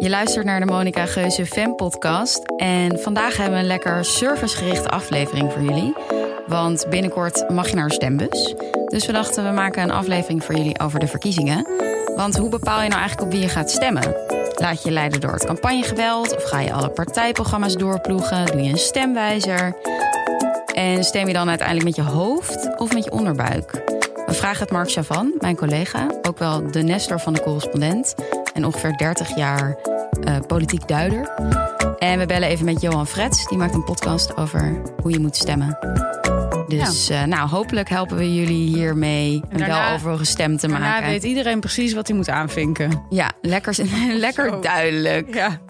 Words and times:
Je 0.00 0.08
luistert 0.08 0.44
naar 0.44 0.60
de 0.60 0.66
Monica 0.66 1.06
Geuze 1.06 1.46
Fan 1.46 1.74
podcast. 1.74 2.42
En 2.56 2.98
vandaag 2.98 3.36
hebben 3.36 3.54
we 3.54 3.60
een 3.60 3.66
lekker 3.66 4.04
servicegerichte 4.04 4.88
aflevering 4.88 5.52
voor 5.52 5.62
jullie. 5.62 5.94
Want 6.46 6.86
binnenkort 6.90 7.48
mag 7.48 7.68
je 7.68 7.74
naar 7.74 7.84
een 7.84 7.90
stembus. 7.90 8.54
Dus 8.86 9.06
we 9.06 9.12
dachten, 9.12 9.44
we 9.44 9.50
maken 9.50 9.82
een 9.82 9.90
aflevering 9.90 10.44
voor 10.44 10.56
jullie 10.56 10.80
over 10.80 11.00
de 11.00 11.06
verkiezingen. 11.06 11.66
Want 12.16 12.36
hoe 12.36 12.48
bepaal 12.48 12.82
je 12.82 12.88
nou 12.88 13.00
eigenlijk 13.00 13.22
op 13.22 13.32
wie 13.32 13.40
je 13.40 13.48
gaat 13.48 13.70
stemmen? 13.70 14.16
Laat 14.54 14.82
je 14.82 14.88
je 14.88 14.94
leiden 14.94 15.20
door 15.20 15.32
het 15.32 15.44
campagnegeweld? 15.44 16.36
Of 16.36 16.42
ga 16.42 16.60
je 16.60 16.72
alle 16.72 16.90
partijprogramma's 16.90 17.74
doorploegen? 17.74 18.46
Doe 18.46 18.62
je 18.62 18.70
een 18.70 18.78
stemwijzer? 18.78 19.76
En 20.74 21.04
stem 21.04 21.26
je 21.26 21.32
dan 21.32 21.48
uiteindelijk 21.48 21.86
met 21.86 22.06
je 22.06 22.12
hoofd 22.12 22.78
of 22.78 22.94
met 22.94 23.04
je 23.04 23.10
onderbuik? 23.10 23.70
We 24.26 24.34
vragen 24.34 24.60
het 24.60 24.70
Mark 24.70 24.90
Chavan, 24.90 25.32
mijn 25.38 25.56
collega, 25.56 26.06
ook 26.22 26.38
wel 26.38 26.70
de 26.70 26.82
Nestor 26.82 27.20
van 27.20 27.32
de 27.32 27.40
correspondent 27.40 28.14
en 28.58 28.64
ongeveer 28.64 28.96
30 28.96 29.36
jaar 29.36 29.76
uh, 30.24 30.36
politiek 30.46 30.88
duider. 30.88 31.28
En 31.98 32.18
we 32.18 32.26
bellen 32.26 32.48
even 32.48 32.64
met 32.64 32.80
Johan 32.80 33.06
Frets, 33.06 33.48
die 33.48 33.58
maakt 33.58 33.74
een 33.74 33.84
podcast 33.84 34.36
over 34.36 34.82
hoe 35.02 35.10
je 35.10 35.18
moet 35.18 35.36
stemmen. 35.36 35.78
Dus 36.68 37.06
ja. 37.06 37.22
uh, 37.22 37.28
nou, 37.28 37.48
hopelijk 37.48 37.88
helpen 37.88 38.16
we 38.16 38.34
jullie 38.34 38.76
hiermee 38.76 39.42
een 39.48 39.58
weloverwogen 39.58 40.26
stem 40.26 40.56
te 40.56 40.68
maken. 40.68 41.04
Ja, 41.04 41.10
weet 41.10 41.24
iedereen 41.24 41.60
precies 41.60 41.92
wat 41.92 42.06
hij 42.06 42.16
moet 42.16 42.28
aanvinken. 42.28 43.02
Ja, 43.10 43.32
lekker, 43.42 43.74
lekker 44.26 44.60
duidelijk. 44.60 45.34
Ja. 45.34 45.60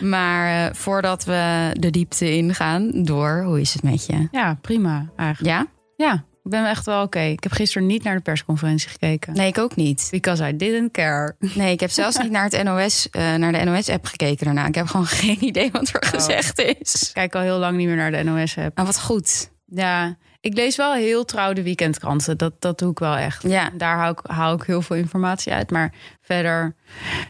Maar 0.00 0.66
uh, 0.66 0.74
voordat 0.74 1.24
we 1.24 1.70
de 1.72 1.90
diepte 1.90 2.36
ingaan, 2.36 2.90
door, 3.04 3.42
hoe 3.42 3.60
is 3.60 3.72
het 3.72 3.82
met 3.82 4.06
je? 4.06 4.28
Ja, 4.30 4.58
prima 4.60 5.10
eigenlijk. 5.16 5.56
Ja? 5.56 5.66
Ja, 6.06 6.24
ben 6.50 6.68
echt 6.68 6.86
wel 6.86 7.02
oké. 7.02 7.20
Ik 7.20 7.42
heb 7.42 7.52
gisteren 7.52 7.86
niet 7.86 8.02
naar 8.02 8.16
de 8.16 8.22
persconferentie 8.22 8.88
gekeken. 8.88 9.34
Nee, 9.34 9.48
ik 9.48 9.58
ook 9.58 9.76
niet. 9.76 10.08
Because 10.10 10.48
I 10.48 10.56
didn't 10.56 10.90
care. 10.90 11.34
Nee, 11.54 11.72
ik 11.72 11.80
heb 11.80 11.90
zelfs 11.90 12.18
niet 12.18 12.30
naar, 12.30 12.44
het 12.44 12.62
NOS, 12.62 13.08
uh, 13.12 13.34
naar 13.34 13.52
de 13.52 13.64
NOS-app 13.64 14.04
gekeken 14.04 14.44
daarna. 14.44 14.66
Ik 14.66 14.74
heb 14.74 14.86
gewoon 14.86 15.06
geen 15.22 15.44
idee 15.44 15.70
wat 15.70 15.88
er 15.88 16.02
oh. 16.02 16.08
gezegd 16.08 16.58
is. 16.58 17.02
Ik 17.02 17.10
kijk 17.12 17.34
al 17.34 17.40
heel 17.40 17.58
lang 17.58 17.76
niet 17.76 17.86
meer 17.86 17.96
naar 17.96 18.10
de 18.10 18.22
NOS-app. 18.22 18.76
Maar 18.76 18.86
wat 18.86 19.00
goed. 19.00 19.50
Ja, 19.66 20.16
ik 20.48 20.56
lees 20.56 20.76
wel 20.76 20.94
heel 20.94 21.24
trouw 21.24 21.52
de 21.52 21.62
weekendkranten. 21.62 22.38
Dat, 22.38 22.52
dat 22.58 22.78
doe 22.78 22.90
ik 22.90 22.98
wel 22.98 23.16
echt. 23.16 23.42
Ja. 23.42 23.70
Daar 23.74 23.96
hou 23.96 24.12
ik, 24.12 24.20
hou 24.22 24.56
ik 24.56 24.62
heel 24.62 24.82
veel 24.82 24.96
informatie 24.96 25.52
uit. 25.52 25.70
Maar 25.70 25.92
verder, 26.20 26.74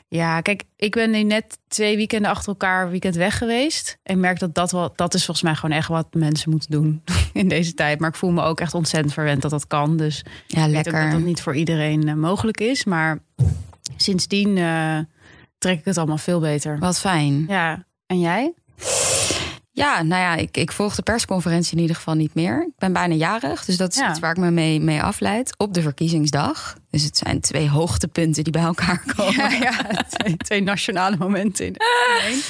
ja, 0.09 0.41
kijk, 0.41 0.65
ik 0.77 0.95
ben 0.95 1.11
nu 1.11 1.23
net 1.23 1.59
twee 1.69 1.97
weekenden 1.97 2.31
achter 2.31 2.49
elkaar 2.49 2.91
weekend 2.91 3.15
weg 3.15 3.39
geweest. 3.39 3.99
En 4.03 4.21
merk 4.21 4.39
dat 4.39 4.55
dat 4.55 4.73
wel, 4.73 4.93
dat 4.97 5.15
is 5.15 5.25
volgens 5.25 5.47
mij 5.47 5.55
gewoon 5.55 5.77
echt 5.77 5.89
wat 5.89 6.15
mensen 6.15 6.51
moeten 6.51 6.71
doen 6.71 7.03
in 7.33 7.49
deze 7.49 7.75
tijd. 7.75 8.01
Maar 8.01 8.09
ik 8.09 8.17
voel 8.17 8.31
me 8.31 8.43
ook 8.43 8.61
echt 8.61 8.75
ontzettend 8.75 9.13
verwend 9.13 9.43
dat 9.43 9.51
dat 9.51 9.67
kan. 9.67 9.97
Dus 9.97 10.25
ja, 10.47 10.65
ik 10.65 10.71
lekker. 10.71 10.93
weet 10.93 11.03
dat 11.03 11.11
dat 11.11 11.21
niet 11.21 11.43
voor 11.43 11.57
iedereen 11.57 12.09
uh, 12.09 12.15
mogelijk 12.15 12.61
is. 12.61 12.85
Maar 12.85 13.19
sindsdien 13.97 14.57
uh, 14.57 14.99
trek 15.59 15.79
ik 15.79 15.85
het 15.85 15.99
allemaal 15.99 16.19
veel 16.19 16.41
beter. 16.41 16.79
Wat 16.79 16.99
fijn. 16.99 17.45
Ja, 17.49 17.85
en 18.07 18.21
jij? 18.21 18.53
Ja, 19.79 20.03
nou 20.03 20.23
ja, 20.23 20.35
ik, 20.35 20.57
ik 20.57 20.73
volg 20.73 20.95
de 20.95 21.03
persconferentie 21.03 21.73
in 21.77 21.81
ieder 21.81 21.97
geval 21.97 22.15
niet 22.15 22.35
meer. 22.35 22.63
Ik 22.63 22.79
ben 22.79 22.93
bijna 22.93 23.15
jarig, 23.15 23.65
dus 23.65 23.77
dat 23.77 23.91
is 23.93 23.99
Ja. 23.99 24.11
iets 24.11 24.19
waar 24.19 24.31
ik 24.31 24.37
me 24.37 24.51
mee, 24.51 24.81
mee 24.81 25.03
afleid. 25.03 25.55
Op 25.59 25.75
de 25.75 25.83
verkiezingsdag. 25.83 26.77
Dus 26.91 27.03
het 27.03 27.17
zijn 27.17 27.41
twee 27.41 27.69
hoogtepunten 27.69 28.45
die 28.45 28.53
bij 28.53 28.63
elkaar 28.63 29.03
komen. 29.17 29.35
Ja, 29.35 29.51
ja 29.51 29.73
twee, 30.19 30.37
twee 30.37 30.63
nationale 30.63 31.17
momenten 31.17 31.67
in 31.67 31.77
één. 32.25 32.41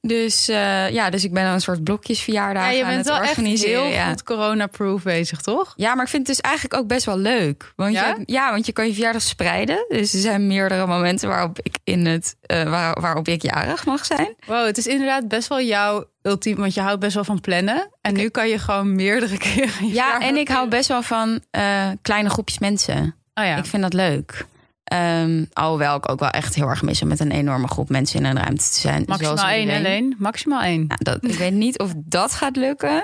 Dus 0.00 0.48
uh, 0.48 0.90
ja, 0.90 1.10
dus 1.10 1.24
ik 1.24 1.32
ben 1.32 1.44
een 1.44 1.60
soort 1.60 1.84
blokjesverjaardag 1.84 2.62
Ja, 2.62 2.70
je 2.70 2.84
aan 2.84 2.88
bent 2.90 3.08
het 3.08 3.18
wel 3.18 3.22
echt 3.22 3.64
heel 3.64 3.84
ja. 3.84 4.08
goed 4.08 4.22
corona-proof 4.22 5.02
bezig, 5.02 5.40
toch? 5.40 5.72
Ja, 5.76 5.94
maar 5.94 6.04
ik 6.04 6.10
vind 6.10 6.26
het 6.26 6.36
dus 6.36 6.46
eigenlijk 6.46 6.74
ook 6.74 6.86
best 6.86 7.04
wel 7.04 7.18
leuk. 7.18 7.72
Want 7.76 7.92
Ja? 7.92 8.16
Je, 8.18 8.32
ja, 8.32 8.50
want 8.50 8.66
je 8.66 8.72
kan 8.72 8.86
je 8.86 8.92
verjaardag 8.92 9.22
spreiden. 9.22 9.84
Dus 9.88 10.14
er 10.14 10.20
zijn 10.20 10.46
meerdere 10.46 10.86
momenten 10.86 11.28
waarop 11.28 11.58
ik 11.62 11.78
in 11.84 12.06
het 12.06 12.36
uh, 12.46 12.62
waar, 12.62 13.00
waarop 13.00 13.28
ik 13.28 13.42
jarig 13.42 13.86
mag 13.86 14.04
zijn. 14.04 14.34
Wow, 14.46 14.66
het 14.66 14.78
is 14.78 14.86
inderdaad 14.86 15.28
best 15.28 15.48
wel 15.48 15.60
jouw 15.60 16.04
ultiem, 16.22 16.56
want 16.56 16.74
je 16.74 16.80
houdt 16.80 17.00
best 17.00 17.14
wel 17.14 17.24
van 17.24 17.40
plannen. 17.40 17.90
En 18.00 18.14
nu 18.14 18.28
kan 18.28 18.48
je 18.48 18.58
gewoon 18.58 18.94
meerdere 18.94 19.38
keren. 19.52 19.86
je 19.86 19.94
Ja, 19.94 20.20
en 20.20 20.36
ik 20.36 20.48
hou 20.48 20.68
best 20.68 20.88
wel 20.88 21.02
van 21.02 21.40
uh, 21.56 21.88
kleine 22.02 22.28
groepjes 22.28 22.58
mensen. 22.58 23.14
Oh 23.34 23.44
ja. 23.44 23.56
Ik 23.56 23.66
vind 23.66 23.82
dat 23.82 23.92
leuk. 23.92 24.46
Um, 24.92 25.48
alhoewel 25.52 25.96
ik 25.96 26.10
ook 26.10 26.20
wel 26.20 26.30
echt 26.30 26.54
heel 26.54 26.68
erg 26.68 26.82
mis 26.82 27.02
om 27.02 27.08
met 27.08 27.20
een 27.20 27.30
enorme 27.30 27.68
groep 27.68 27.88
mensen 27.88 28.18
in 28.18 28.24
een 28.24 28.42
ruimte 28.42 28.70
te 28.70 28.80
zijn. 28.80 29.04
Maximaal 29.06 29.48
één 29.48 29.70
alleen. 29.70 30.14
Maximaal 30.18 30.62
één. 30.62 30.86
Nou, 30.86 31.00
dat, 31.02 31.18
ik 31.20 31.38
weet 31.38 31.52
niet 31.52 31.78
of 31.78 31.92
dat 31.96 32.32
gaat 32.32 32.56
lukken. 32.56 33.02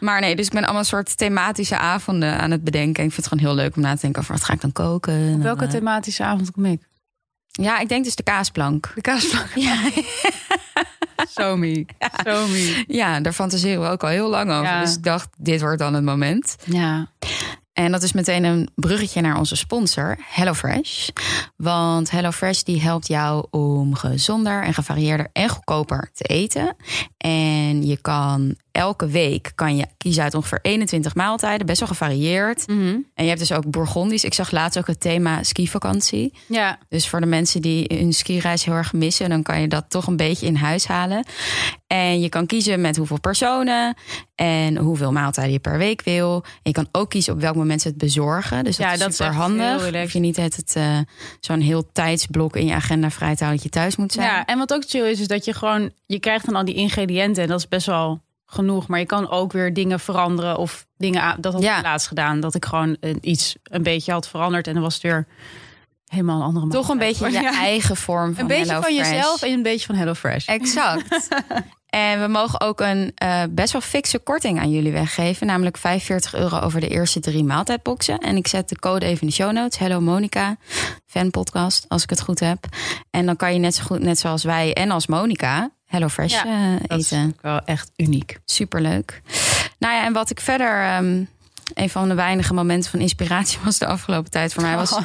Maar 0.00 0.20
nee, 0.20 0.36
dus 0.36 0.46
ik 0.46 0.52
ben 0.52 0.64
allemaal 0.64 0.84
soort 0.84 1.16
thematische 1.16 1.78
avonden 1.78 2.38
aan 2.38 2.50
het 2.50 2.64
bedenken. 2.64 3.04
Ik 3.04 3.12
vind 3.12 3.16
het 3.16 3.26
gewoon 3.26 3.44
heel 3.44 3.54
leuk 3.54 3.76
om 3.76 3.82
na 3.82 3.94
te 3.94 4.00
denken 4.00 4.20
over 4.20 4.34
wat 4.34 4.44
ga 4.44 4.52
ik 4.52 4.60
dan 4.60 4.72
koken. 4.72 5.34
Op 5.34 5.42
welke 5.42 5.64
uh, 5.64 5.70
thematische 5.70 6.24
avond 6.24 6.50
kom 6.50 6.64
ik? 6.64 6.88
Ja, 7.46 7.78
ik 7.78 7.88
denk 7.88 8.04
dus 8.04 8.16
de 8.16 8.22
kaasplank. 8.22 8.92
De 8.94 9.00
kaasplank. 9.00 9.48
Ja, 9.54 9.90
Somi. 11.38 11.86
Somi. 12.24 12.84
ja, 12.86 13.20
daar 13.20 13.32
fantaseren 13.32 13.82
we 13.82 13.88
ook 13.88 14.02
al 14.02 14.08
heel 14.08 14.28
lang 14.28 14.50
over. 14.50 14.64
Ja. 14.64 14.80
Dus 14.80 14.94
ik 14.94 15.02
dacht, 15.02 15.28
dit 15.36 15.60
wordt 15.60 15.78
dan 15.78 15.94
het 15.94 16.04
moment. 16.04 16.56
Ja. 16.64 17.08
En 17.84 17.92
dat 17.92 18.02
is 18.02 18.12
meteen 18.12 18.44
een 18.44 18.68
bruggetje 18.74 19.20
naar 19.20 19.38
onze 19.38 19.56
sponsor, 19.56 20.16
HelloFresh. 20.28 21.08
Want 21.56 22.10
HelloFresh 22.10 22.62
die 22.62 22.80
helpt 22.80 23.06
jou 23.06 23.46
om 23.50 23.94
gezonder 23.94 24.62
en 24.62 24.74
gevarieerder 24.74 25.28
en 25.32 25.48
goedkoper 25.48 26.10
te 26.14 26.24
eten. 26.24 26.76
En 27.16 27.86
je 27.86 27.96
kan 27.96 28.56
elke 28.72 29.06
week 29.06 29.52
kan 29.54 29.76
je 29.76 29.86
kiezen 29.96 30.22
uit 30.22 30.34
ongeveer 30.34 30.58
21 30.62 31.14
maaltijden, 31.14 31.66
best 31.66 31.78
wel 31.80 31.88
gevarieerd. 31.88 32.66
Mm 32.66 32.78
-hmm. 32.78 33.06
En 33.14 33.22
je 33.24 33.28
hebt 33.28 33.40
dus 33.40 33.52
ook 33.52 33.70
Bourgondisch. 33.70 34.24
Ik 34.24 34.34
zag 34.34 34.50
laatst 34.50 34.78
ook 34.78 34.86
het 34.86 35.00
thema 35.00 35.42
skivakantie. 35.42 36.32
Ja. 36.46 36.78
Dus 36.88 37.08
voor 37.08 37.20
de 37.20 37.26
mensen 37.26 37.62
die 37.62 37.90
hun 37.94 38.12
skireis 38.12 38.64
heel 38.64 38.74
erg 38.74 38.92
missen, 38.92 39.28
dan 39.28 39.42
kan 39.42 39.60
je 39.60 39.68
dat 39.68 39.84
toch 39.88 40.06
een 40.06 40.16
beetje 40.16 40.46
in 40.46 40.54
huis 40.54 40.86
halen. 40.86 41.24
En 41.86 42.20
je 42.20 42.28
kan 42.28 42.46
kiezen 42.46 42.80
met 42.80 42.96
hoeveel 42.96 43.20
personen 43.20 43.94
en 44.34 44.76
hoeveel 44.76 45.12
maaltijden 45.12 45.52
je 45.52 45.58
per 45.58 45.78
week 45.78 46.02
wil. 46.02 46.44
En 46.44 46.60
je 46.62 46.72
kan 46.72 46.88
ook 46.92 47.10
kiezen 47.10 47.32
op 47.32 47.40
welk 47.40 47.54
moment 47.54 47.80
ze 47.80 47.88
het 47.88 47.98
bezorgen. 47.98 48.64
Dus 48.64 48.76
dat 48.76 48.86
ja, 48.86 48.92
is 48.92 48.98
dat 48.98 49.14
super 49.14 49.32
is 49.32 49.38
handig. 49.38 50.04
Of 50.04 50.12
je 50.12 50.18
niet 50.18 50.36
het, 50.36 50.56
het 50.56 50.74
uh, 50.76 50.98
zo'n 51.40 51.60
heel 51.60 51.92
tijdsblok 51.92 52.56
in 52.56 52.66
je 52.66 52.74
agenda 52.74 53.10
vrij 53.10 53.36
te 53.36 53.44
houden 53.44 53.62
dat 53.62 53.72
je 53.72 53.80
thuis 53.80 53.96
moet 53.96 54.12
zijn. 54.12 54.26
Ja, 54.26 54.44
en 54.44 54.58
wat 54.58 54.72
ook 54.72 54.84
chill 54.86 55.10
is, 55.10 55.20
is 55.20 55.26
dat 55.26 55.44
je 55.44 55.54
gewoon, 55.54 55.90
je 56.06 56.20
krijgt 56.20 56.46
dan 56.46 56.54
al 56.54 56.64
die 56.64 56.74
ingrediënten 56.74 57.42
en 57.42 57.48
dat 57.48 57.58
is 57.58 57.68
best 57.68 57.86
wel 57.86 58.20
genoeg. 58.50 58.86
Maar 58.88 58.98
je 58.98 59.06
kan 59.06 59.30
ook 59.30 59.52
weer 59.52 59.72
dingen 59.74 60.00
veranderen 60.00 60.56
of 60.56 60.86
dingen. 60.96 61.36
Dat 61.40 61.52
had 61.52 61.62
ik 61.62 61.68
Ja. 61.68 61.80
laatst 61.82 62.06
gedaan. 62.08 62.40
Dat 62.40 62.54
ik 62.54 62.64
gewoon 62.64 62.96
eh, 63.00 63.14
iets 63.20 63.56
een 63.62 63.82
beetje 63.82 64.12
had 64.12 64.28
veranderd 64.28 64.66
en 64.66 64.72
dan 64.74 64.82
was 64.82 64.94
het 64.94 65.02
weer 65.02 65.26
helemaal 66.06 66.38
een 66.40 66.46
andere. 66.46 66.68
Toch 66.68 66.88
een 66.88 66.98
beetje 66.98 67.26
je 67.30 67.32
Ja. 67.40 67.52
eigen 67.60 67.96
vorm 67.96 68.32
van 68.34 68.40
Een 68.42 68.46
beetje 68.46 68.64
Hello 68.72 68.80
van 68.80 68.92
Fresh. 68.94 69.10
jezelf 69.10 69.42
en 69.42 69.52
een 69.52 69.62
beetje 69.62 69.86
van 69.86 69.94
HelloFresh. 69.94 70.46
Exact. 70.46 71.28
en 71.86 72.20
we 72.20 72.26
mogen 72.28 72.60
ook 72.60 72.80
een 72.80 73.12
uh, 73.24 73.42
best 73.50 73.72
wel 73.72 73.80
fikse 73.80 74.18
korting 74.18 74.60
aan 74.60 74.70
jullie 74.70 74.92
weggeven. 74.92 75.46
Namelijk 75.46 75.76
45 75.76 76.34
euro 76.34 76.58
over 76.58 76.80
de 76.80 76.88
eerste 76.88 77.20
drie 77.20 77.44
maaltijdboxen. 77.44 78.18
En 78.18 78.36
ik 78.36 78.46
zet 78.46 78.68
de 78.68 78.78
code 78.78 79.06
even 79.06 79.20
in 79.20 79.26
de 79.26 79.32
show 79.32 79.52
notes. 79.52 79.78
Hello 79.78 80.00
Monica, 80.00 80.56
fanpodcast, 81.06 81.84
als 81.88 82.02
ik 82.02 82.10
het 82.10 82.20
goed 82.20 82.40
heb. 82.40 82.64
En 83.10 83.26
dan 83.26 83.36
kan 83.36 83.52
je 83.52 83.58
net 83.58 83.74
zo 83.74 83.82
goed, 83.84 84.00
net 84.00 84.18
zoals 84.18 84.44
wij 84.44 84.74
en 84.74 84.90
als 84.90 85.06
Monica, 85.06 85.70
Hello 85.90 86.08
Fresh 86.08 86.32
Ja, 86.32 86.46
uh, 86.46 86.80
Dat 86.86 86.98
is 86.98 87.10
eten. 87.10 87.36
wel 87.40 87.60
echt 87.60 87.90
uniek. 87.96 88.38
Superleuk. 88.44 89.22
Nou 89.78 89.94
ja, 89.94 90.04
en 90.04 90.12
wat 90.12 90.30
ik 90.30 90.40
verder... 90.40 90.96
Um, 90.96 91.28
een 91.74 91.90
van 91.90 92.08
de 92.08 92.14
weinige 92.14 92.54
momenten 92.54 92.90
van 92.90 93.00
inspiratie 93.00 93.58
was 93.64 93.78
de 93.78 93.86
afgelopen 93.86 94.30
tijd 94.30 94.52
voor 94.52 94.62
mij 94.62 94.76
was 94.76 94.98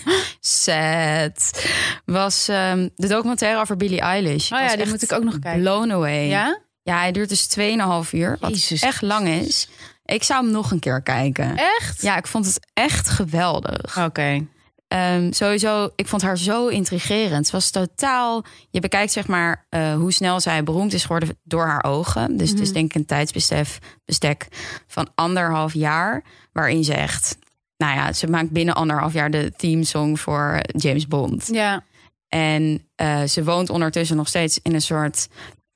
sad. 0.40 1.66
Was 2.04 2.48
um, 2.48 2.90
de 2.96 3.06
documentaire 3.08 3.60
over 3.60 3.76
Billie 3.76 4.00
Eilish. 4.00 4.52
Oh 4.52 4.58
ja, 4.58 4.76
die 4.76 4.88
moet 4.88 5.02
ik 5.02 5.12
ook 5.12 5.24
nog 5.24 5.38
kijken. 5.38 5.60
Blown 5.60 5.90
away. 5.92 6.28
Ja? 6.28 6.60
Ja, 6.82 6.98
hij 6.98 7.12
duurt 7.12 7.28
dus 7.28 7.48
2,5 7.58 8.10
uur. 8.10 8.36
Wat 8.40 8.50
Jezus. 8.50 8.82
echt 8.82 9.02
lang 9.02 9.28
is. 9.28 9.68
Ik 10.04 10.22
zou 10.22 10.42
hem 10.44 10.52
nog 10.52 10.70
een 10.70 10.78
keer 10.78 11.02
kijken. 11.02 11.56
Echt? 11.56 12.02
Ja, 12.02 12.16
ik 12.16 12.26
vond 12.26 12.46
het 12.46 12.60
echt 12.72 13.08
geweldig. 13.08 13.96
Oké. 13.96 14.04
Okay. 14.06 14.46
Um, 14.88 15.32
sowieso, 15.32 15.90
ik 15.96 16.06
vond 16.06 16.22
haar 16.22 16.38
zo 16.38 16.66
intrigerend. 16.66 17.44
Het 17.44 17.50
was 17.50 17.70
totaal. 17.70 18.44
Je 18.70 18.80
bekijkt 18.80 19.12
zeg 19.12 19.26
maar 19.26 19.66
uh, 19.70 19.94
hoe 19.94 20.12
snel 20.12 20.40
zij 20.40 20.62
beroemd 20.62 20.92
is 20.92 21.02
geworden 21.02 21.38
door 21.42 21.66
haar 21.66 21.84
ogen. 21.84 22.26
Dus 22.26 22.30
mm 22.30 22.38
-hmm. 22.38 22.48
het 22.48 22.66
is 22.66 22.72
denk 22.72 22.90
ik 22.90 22.94
een 22.94 23.06
tijdsbestek 23.06 23.78
bestek 24.04 24.48
van 24.86 25.08
anderhalf 25.14 25.74
jaar. 25.74 26.24
Waarin 26.52 26.84
ze 26.84 26.94
echt. 26.94 27.38
Nou 27.76 27.96
ja, 27.96 28.12
ze 28.12 28.26
maakt 28.26 28.50
binnen 28.50 28.74
anderhalf 28.74 29.12
jaar 29.12 29.30
de 29.30 29.52
themesong 29.56 30.20
voor 30.20 30.60
James 30.66 31.06
Bond. 31.06 31.48
Ja. 31.52 31.84
En 32.28 32.88
uh, 32.96 33.22
ze 33.22 33.44
woont 33.44 33.70
ondertussen 33.70 34.16
nog 34.16 34.28
steeds 34.28 34.58
in 34.62 34.74
een 34.74 34.82
soort. 34.82 35.28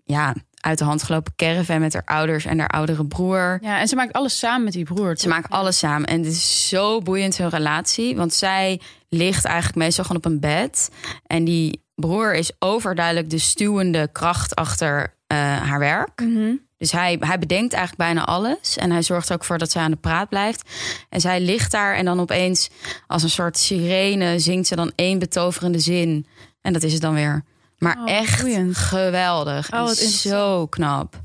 Ja, 0.05 0.35
uit 0.61 0.79
de 0.79 0.85
hand 0.85 1.03
gelopen 1.03 1.33
caravan 1.37 1.81
met 1.81 1.93
haar 1.93 2.05
ouders 2.05 2.45
en 2.45 2.59
haar 2.59 2.69
oudere 2.69 3.07
broer. 3.07 3.59
Ja, 3.63 3.81
en 3.81 3.89
ze 3.89 3.97
maakt 3.97 4.13
alles 4.13 4.39
samen 4.39 4.65
met 4.65 4.73
die 4.73 4.85
broer. 4.85 5.19
Ze 5.19 5.29
maakt 5.29 5.51
alles 5.51 5.79
samen. 5.79 6.09
En 6.09 6.19
het 6.19 6.33
is 6.33 6.69
zo 6.69 7.01
boeiend 7.01 7.37
hun 7.37 7.49
relatie. 7.49 8.17
Want 8.17 8.35
zij 8.35 8.81
ligt 9.11 9.45
eigenlijk 9.45 9.77
meestal 9.77 10.05
gewoon 10.05 10.23
op 10.25 10.31
een 10.31 10.41
bed. 10.41 10.91
En 11.27 11.45
die 11.45 11.83
broer 11.95 12.35
is 12.35 12.53
overduidelijk 12.59 13.31
de 13.31 13.39
stuwende 13.39 14.09
kracht 14.13 14.55
achter 14.55 15.15
uh, 15.33 15.39
haar 15.39 15.79
werk. 15.79 16.21
Mm 16.21 16.35
-hmm. 16.37 16.61
Dus 16.77 16.93
hij, 16.93 17.17
hij 17.21 17.39
bedenkt 17.39 17.73
eigenlijk 17.73 18.03
bijna 18.15 18.25
alles. 18.25 18.77
En 18.77 18.91
hij 18.91 19.03
zorgt 19.03 19.29
er 19.29 19.35
ook 19.35 19.45
voor 19.45 19.59
dat 19.59 19.71
zij 19.71 19.83
aan 19.83 19.91
de 19.91 19.97
praat 19.97 20.29
blijft. 20.29 20.71
En 21.09 21.21
zij 21.21 21.41
ligt 21.41 21.71
daar 21.71 21.95
en 21.95 22.05
dan 22.05 22.21
opeens 22.21 22.71
als 23.07 23.23
een 23.23 23.31
soort 23.31 23.59
sirene 23.59 24.39
zingt 24.39 24.67
ze 24.69 24.77
dan 24.77 24.93
één 24.95 25.19
betoverende 25.19 25.79
zin. 25.79 26.27
En 26.63 26.73
dat 26.73 26.83
is 26.83 26.93
het 26.93 27.03
dan 27.03 27.15
weer. 27.15 27.45
Maar 27.79 27.97
Oh, 28.01 28.11
echt 28.11 28.41
boeiend. 28.41 28.77
geweldig. 28.77 29.73
Oh, 29.73 29.89
En 29.89 29.95
zo 29.97 30.67
knap. 30.67 31.21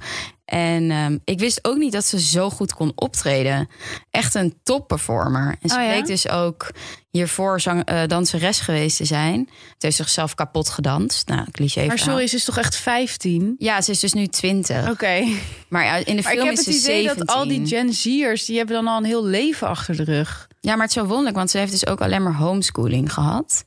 En 0.46 0.92
ehm, 0.92 1.18
ik 1.24 1.40
wist 1.40 1.60
ook 1.62 1.78
niet 1.78 1.92
dat 1.92 2.06
ze 2.06 2.20
zo 2.20 2.50
goed 2.50 2.74
kon 2.74 2.92
optreden. 2.96 3.68
Echt 4.12 4.36
een 4.36 4.56
topperformer. 4.64 5.56
En 5.62 5.70
ze 5.70 5.76
Oh, 5.76 5.82
ja? 5.82 5.88
bleek 5.92 6.06
dus 6.06 6.30
ook 6.30 6.70
hiervoor 7.10 7.62
zang, 7.62 7.84
eh, 7.86 8.02
danseres 8.08 8.60
geweest 8.60 8.98
te 8.98 9.06
zijn. 9.06 9.50
Ze 9.52 9.76
heeft 9.78 9.96
zichzelf 9.96 10.36
kapot 10.36 10.70
gedanst. 10.70 11.28
Nou, 11.28 11.52
cliché 11.52 11.86
Maar 11.86 11.98
verhaal. 11.98 12.14
sorry, 12.14 12.28
ze 12.28 12.36
is 12.36 12.44
toch 12.44 12.58
echt 12.58 12.76
15? 12.76 13.56
Ja, 13.58 13.82
ze 13.82 13.92
is 13.92 14.00
dus 14.00 14.14
nu 14.14 14.28
20. 14.28 14.90
Oké. 14.90 15.24
Maar 15.70 15.84
ja, 15.86 15.96
in 15.96 16.16
de 16.16 16.22
Maar 16.22 16.32
ik 16.32 16.38
film 16.40 16.50
heb 16.50 16.58
is 16.58 16.66
het 16.66 16.76
ze 16.76 16.82
idee 16.82 17.04
17. 17.04 17.26
dat 17.26 17.36
al 17.36 17.48
die 17.48 17.68
Gen 17.68 17.94
Z'ers... 17.94 18.46
die 18.46 18.58
hebben 18.58 18.76
dan 18.76 18.88
al 18.88 18.98
een 18.98 19.04
heel 19.06 19.26
leven 19.26 19.68
achter 19.68 19.96
de 19.96 20.04
rug. 20.04 20.48
Ja, 20.62 20.72
maar 20.76 20.88
het 20.88 20.96
is 20.96 21.02
zo 21.02 21.08
wonderlijk, 21.08 21.36
want 21.36 21.50
ze 21.50 21.58
heeft 21.58 21.72
dus 21.72 21.88
ook 21.88 22.02
alleen 22.02 22.24
maar 22.24 22.36
homeschooling 22.36 23.14
gehad. 23.14 23.64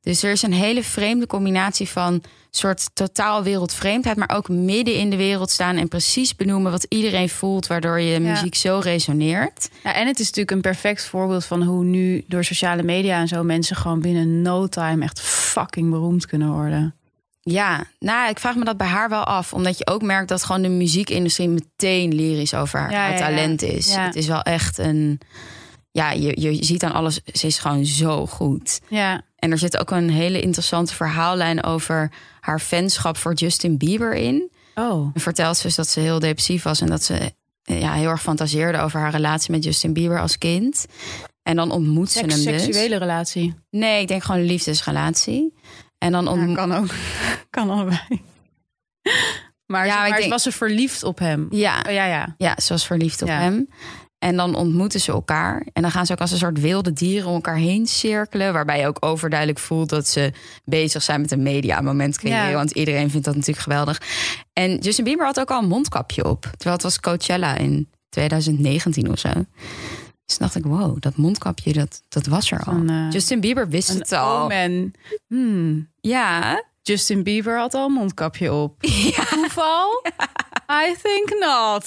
Dus 0.00 0.22
er 0.22 0.30
is 0.30 0.42
een 0.42 0.52
hele 0.52 0.82
vreemde 0.82 1.26
combinatie 1.26 1.88
van 1.88 2.22
soort 2.50 2.90
totaal 2.94 3.42
wereldvreemdheid, 3.42 4.16
maar 4.16 4.30
ook 4.34 4.48
midden 4.48 4.94
in 4.94 5.10
de 5.10 5.16
wereld 5.16 5.50
staan 5.50 5.76
en 5.76 5.88
precies 5.88 6.36
benoemen 6.36 6.72
wat 6.72 6.86
iedereen 6.88 7.28
voelt, 7.28 7.66
waardoor 7.66 8.00
je 8.00 8.20
Ja. 8.20 8.30
muziek 8.30 8.54
zo 8.54 8.78
resoneert. 8.82 9.68
Ja, 9.84 9.94
en 9.94 10.06
het 10.06 10.18
is 10.18 10.24
natuurlijk 10.26 10.50
een 10.56 10.60
perfect 10.60 11.04
voorbeeld 11.04 11.44
van 11.44 11.62
hoe 11.62 11.84
nu 11.84 12.24
door 12.28 12.44
sociale 12.44 12.82
media 12.82 13.20
en 13.20 13.28
zo 13.28 13.42
mensen 13.42 13.76
gewoon 13.76 14.00
binnen 14.00 14.42
no 14.42 14.66
time 14.66 15.04
echt 15.04 15.20
fucking 15.20 15.90
beroemd 15.90 16.26
kunnen 16.26 16.52
worden. 16.52 16.94
Ja, 17.42 17.84
nou, 17.98 18.30
ik 18.30 18.38
vraag 18.38 18.54
me 18.54 18.64
dat 18.64 18.76
bij 18.76 18.86
haar 18.86 19.08
wel 19.08 19.24
af, 19.24 19.52
omdat 19.52 19.78
je 19.78 19.86
ook 19.86 20.02
merkt 20.02 20.28
dat 20.28 20.44
gewoon 20.44 20.62
de 20.62 20.68
muziekindustrie 20.68 21.48
meteen 21.48 22.14
lyrisch 22.14 22.54
over 22.54 22.78
haar, 22.78 22.90
Ja, 22.90 22.96
haar 22.98 23.18
talent 23.18 23.62
is. 23.62 23.94
Het 23.94 24.16
is 24.16 24.26
wel 24.26 24.42
echt 24.42 24.78
een, 24.78 25.20
ja, 25.90 26.10
je, 26.10 26.40
je 26.40 26.64
ziet 26.64 26.84
aan 26.84 26.92
alles, 26.92 27.20
ze 27.32 27.46
is 27.46 27.58
gewoon 27.58 27.84
zo 27.84 28.26
goed. 28.26 28.80
Ja, 28.88 29.22
En 29.40 29.50
er 29.50 29.58
zit 29.58 29.78
ook 29.78 29.90
een 29.90 30.10
hele 30.10 30.40
interessante 30.40 30.94
verhaallijn 30.94 31.62
over 31.64 32.12
haar 32.40 32.60
fanschap 32.60 33.16
voor 33.16 33.32
Justin 33.34 33.76
Bieber 33.78 34.14
in. 34.14 34.50
oh. 34.74 35.10
En 35.14 35.20
vertelt 35.20 35.56
ze 35.56 35.62
dus 35.62 35.74
dat 35.74 35.88
ze 35.88 36.00
heel 36.00 36.18
depressief 36.18 36.62
was 36.62 36.80
en 36.80 36.86
dat 36.86 37.02
ze 37.02 37.32
eh, 37.62 37.80
ja, 37.80 37.92
heel 37.92 38.08
erg 38.08 38.22
fantaseerde 38.22 38.78
over 38.78 39.00
haar 39.00 39.10
relatie 39.10 39.50
met 39.50 39.64
Justin 39.64 39.92
Bieber 39.92 40.20
als 40.20 40.38
kind. 40.38 40.86
En 41.42 41.56
dan 41.56 41.70
ontmoet 41.70 42.10
ze 42.10 42.18
hem 42.18 42.28
dus. 42.28 42.42
seksuele 42.42 42.96
relatie. 42.96 43.54
Nee, 43.70 44.00
ik 44.00 44.08
denk 44.08 44.22
gewoon 44.22 44.40
een 44.40 44.46
liefdesrelatie. 44.46 45.54
En 45.98 46.12
dan 46.12 46.28
ontmoet. 46.28 46.56
kan 46.56 46.72
ook. 46.72 46.88
kan 47.50 47.70
allebei. 47.70 48.22
Maar, 49.66 49.86
Ja, 49.86 49.92
ze, 49.92 49.96
maar 49.98 50.04
ik 50.06 50.10
maar 50.10 50.18
denk- 50.20 50.32
was 50.32 50.42
ze 50.42 50.52
verliefd 50.52 51.02
op 51.02 51.18
hem? 51.18 51.46
Ja, 51.50 51.84
Oh, 51.86 51.92
ja, 51.92 52.04
ja. 52.04 52.34
ja, 52.38 52.54
ze 52.60 52.72
was 52.72 52.86
verliefd 52.86 53.22
op 53.22 53.28
Ja. 53.28 53.38
hem. 53.38 53.68
En 54.20 54.36
dan 54.36 54.54
ontmoeten 54.54 55.00
ze 55.00 55.12
elkaar. 55.12 55.66
En 55.72 55.82
dan 55.82 55.90
gaan 55.90 56.06
ze 56.06 56.12
ook 56.12 56.20
als 56.20 56.30
een 56.30 56.38
soort 56.38 56.60
wilde 56.60 56.92
dieren 56.92 57.28
om 57.28 57.34
elkaar 57.34 57.56
heen 57.56 57.86
cirkelen. 57.86 58.52
Waarbij 58.52 58.80
je 58.80 58.86
ook 58.86 59.04
overduidelijk 59.04 59.58
voelt 59.58 59.88
dat 59.88 60.08
ze 60.08 60.32
bezig 60.64 61.02
zijn 61.02 61.20
met 61.20 61.30
een 61.30 61.42
media-moment 61.42 62.18
creëren. 62.18 62.48
Ja. 62.48 62.54
Want 62.54 62.70
iedereen 62.70 63.10
vindt 63.10 63.24
dat 63.24 63.34
natuurlijk 63.34 63.62
geweldig. 63.62 64.02
En 64.52 64.78
Justin 64.78 65.04
Bieber 65.04 65.26
had 65.26 65.40
ook 65.40 65.50
al 65.50 65.62
een 65.62 65.68
mondkapje 65.68 66.24
op. 66.24 66.42
Terwijl 66.42 66.72
het 66.72 66.82
was 66.82 67.00
Coachella 67.00 67.56
in 67.56 67.88
2019 68.08 69.10
of 69.10 69.18
zo. 69.18 69.30
Dus 70.26 70.38
dacht 70.38 70.54
ik, 70.54 70.64
wow, 70.64 71.00
dat 71.00 71.16
mondkapje, 71.16 71.72
dat, 71.72 72.02
dat 72.08 72.26
was 72.26 72.50
er 72.50 72.64
al. 72.64 72.82
Eh, 72.86 73.10
Justin 73.10 73.40
Bieber 73.40 73.68
wist 73.68 73.88
het 73.88 74.12
al. 74.12 74.52
Hmm. 75.28 75.88
Ja, 76.00 76.62
Justin 76.82 77.22
Bieber 77.22 77.58
had 77.58 77.74
al 77.74 77.86
een 77.86 77.92
mondkapje 77.92 78.52
op. 78.52 78.82
Toeval? 79.30 80.02
I 80.70 80.94
think 81.02 81.28
not. 81.38 81.84